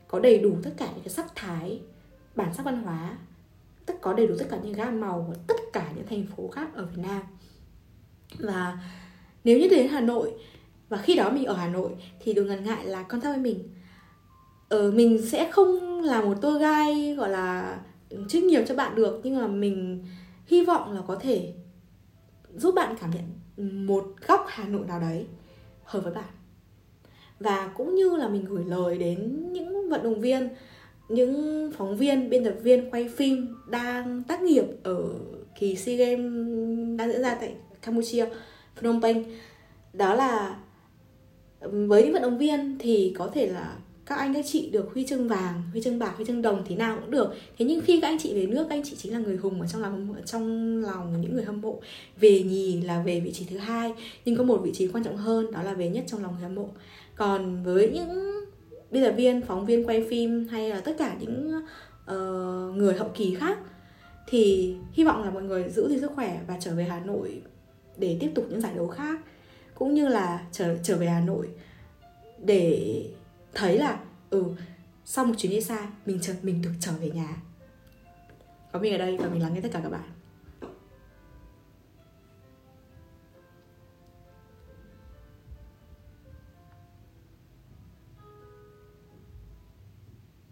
có 0.08 0.18
đầy 0.18 0.38
đủ 0.38 0.56
tất 0.62 0.70
cả 0.76 0.86
những 0.94 1.04
cái 1.04 1.08
sắc 1.08 1.26
thái 1.34 1.80
bản 2.36 2.54
sắc 2.54 2.62
văn 2.62 2.82
hóa 2.82 3.18
tất 3.86 3.94
có 4.00 4.12
đầy 4.12 4.26
đủ 4.26 4.34
tất 4.38 4.46
cả 4.50 4.58
những 4.62 4.72
gam 4.72 5.00
màu 5.00 5.24
của 5.28 5.34
tất 5.46 5.56
cả 5.72 5.92
những 5.96 6.06
thành 6.06 6.26
phố 6.36 6.48
khác 6.48 6.68
ở 6.74 6.86
Việt 6.86 7.02
Nam. 7.02 7.22
Và 8.38 8.78
nếu 9.44 9.58
như 9.58 9.68
đến 9.68 9.88
Hà 9.88 10.00
Nội 10.00 10.32
và 10.88 10.96
khi 10.96 11.14
đó 11.14 11.30
mình 11.30 11.44
ở 11.44 11.54
Hà 11.54 11.68
Nội 11.68 11.90
thì 12.20 12.34
đừng 12.34 12.46
ngần 12.46 12.64
ngại 12.64 12.86
là 12.86 13.02
con 13.02 13.20
theo 13.20 13.32
với 13.32 13.40
mình. 13.40 13.68
Ờ, 14.68 14.90
mình 14.90 15.26
sẽ 15.26 15.50
không 15.52 16.00
là 16.02 16.22
một 16.22 16.34
tour 16.42 16.62
guide 16.62 17.14
gọi 17.14 17.30
là 17.30 17.78
chuyên 18.28 18.46
nghiệp 18.46 18.64
cho 18.68 18.74
bạn 18.74 18.94
được 18.94 19.20
nhưng 19.24 19.40
mà 19.40 19.46
mình 19.46 20.04
hy 20.46 20.64
vọng 20.64 20.92
là 20.92 21.02
có 21.06 21.16
thể 21.16 21.54
giúp 22.54 22.74
bạn 22.74 22.96
cảm 23.00 23.10
nhận 23.10 23.86
một 23.86 24.04
góc 24.26 24.44
Hà 24.48 24.64
Nội 24.64 24.86
nào 24.86 25.00
đấy 25.00 25.26
hợp 25.84 26.00
với 26.00 26.14
bạn. 26.14 26.30
Và 27.40 27.72
cũng 27.76 27.94
như 27.94 28.16
là 28.16 28.28
mình 28.28 28.44
gửi 28.44 28.64
lời 28.64 28.98
đến 28.98 29.52
những 29.52 29.77
vận 29.88 30.02
động 30.02 30.20
viên, 30.20 30.48
những 31.08 31.70
phóng 31.76 31.96
viên, 31.96 32.30
biên 32.30 32.44
tập 32.44 32.54
viên 32.62 32.90
quay 32.90 33.08
phim 33.08 33.56
đang 33.68 34.22
tác 34.28 34.42
nghiệp 34.42 34.64
ở 34.82 35.04
kỳ 35.60 35.76
SEA 35.76 35.96
Games 35.96 36.32
đang 36.98 37.12
diễn 37.12 37.22
ra 37.22 37.34
tại 37.34 37.54
Campuchia, 37.82 38.26
Phnom 38.76 39.02
Penh. 39.02 39.24
Đó 39.92 40.14
là, 40.14 40.56
với 41.60 42.02
những 42.02 42.12
vận 42.12 42.22
động 42.22 42.38
viên 42.38 42.76
thì 42.78 43.14
có 43.18 43.30
thể 43.34 43.46
là 43.46 43.76
các 44.06 44.14
anh, 44.14 44.34
các 44.34 44.44
chị 44.48 44.70
được 44.70 44.90
huy 44.94 45.06
chương 45.06 45.28
vàng, 45.28 45.62
huy 45.72 45.82
chương 45.82 45.98
bạc, 45.98 46.12
huy 46.16 46.24
chương 46.24 46.42
đồng 46.42 46.64
thì 46.68 46.76
nào 46.76 46.98
cũng 47.00 47.10
được. 47.10 47.34
Thế 47.58 47.64
nhưng 47.64 47.80
khi 47.80 48.00
các 48.00 48.08
anh 48.08 48.18
chị 48.18 48.34
về 48.34 48.46
nước, 48.46 48.66
các 48.68 48.76
anh 48.76 48.82
chị 48.84 48.96
chính 48.98 49.12
là 49.12 49.18
người 49.18 49.36
hùng 49.36 49.60
ở 49.60 49.66
trong 49.66 49.82
lòng 49.82 50.14
trong 50.24 50.76
lòng 50.82 51.20
những 51.20 51.34
người 51.34 51.44
hâm 51.44 51.60
mộ. 51.60 51.80
Về 52.20 52.42
nhì 52.42 52.80
là 52.80 53.02
về 53.02 53.20
vị 53.20 53.32
trí 53.32 53.44
thứ 53.44 53.56
hai, 53.56 53.92
nhưng 54.24 54.36
có 54.36 54.44
một 54.44 54.60
vị 54.64 54.70
trí 54.74 54.88
quan 54.88 55.04
trọng 55.04 55.16
hơn, 55.16 55.52
đó 55.52 55.62
là 55.62 55.74
về 55.74 55.88
nhất 55.88 56.04
trong 56.06 56.22
lòng 56.22 56.32
người 56.32 56.42
hâm 56.42 56.54
mộ. 56.54 56.68
Còn 57.16 57.64
với 57.64 57.90
những 57.90 58.37
biên 58.90 59.04
tập 59.04 59.12
viên 59.16 59.42
phóng 59.42 59.66
viên 59.66 59.86
quay 59.86 60.06
phim 60.10 60.48
hay 60.48 60.70
là 60.70 60.80
tất 60.80 60.92
cả 60.98 61.16
những 61.20 61.62
uh, 62.10 62.76
người 62.76 62.94
hậu 62.94 63.10
kỳ 63.14 63.34
khác 63.34 63.58
thì 64.26 64.74
hy 64.92 65.04
vọng 65.04 65.22
là 65.22 65.30
mọi 65.30 65.42
người 65.42 65.68
giữ 65.68 65.88
gìn 65.88 66.00
sức 66.00 66.12
khỏe 66.14 66.40
và 66.46 66.56
trở 66.60 66.74
về 66.74 66.84
Hà 66.84 67.00
Nội 67.00 67.42
để 67.96 68.16
tiếp 68.20 68.30
tục 68.34 68.46
những 68.50 68.60
giải 68.60 68.72
đấu 68.76 68.88
khác 68.88 69.20
cũng 69.74 69.94
như 69.94 70.08
là 70.08 70.46
trở 70.52 70.78
trở 70.82 70.96
về 70.96 71.06
Hà 71.06 71.20
Nội 71.20 71.48
để 72.38 73.02
thấy 73.54 73.78
là 73.78 74.00
ừ 74.30 74.44
sau 75.04 75.24
một 75.24 75.34
chuyến 75.36 75.52
đi 75.52 75.60
xa 75.60 75.90
mình 76.06 76.18
chợt 76.22 76.34
mình 76.42 76.62
được 76.62 76.72
trở 76.80 76.92
về 77.00 77.10
nhà. 77.10 77.36
Có 78.72 78.78
mình 78.78 78.92
ở 78.92 78.98
đây 78.98 79.16
và 79.16 79.28
mình 79.28 79.42
lắng 79.42 79.54
nghe 79.54 79.60
tất 79.60 79.68
cả 79.72 79.80
các 79.82 79.90
bạn. 79.90 80.17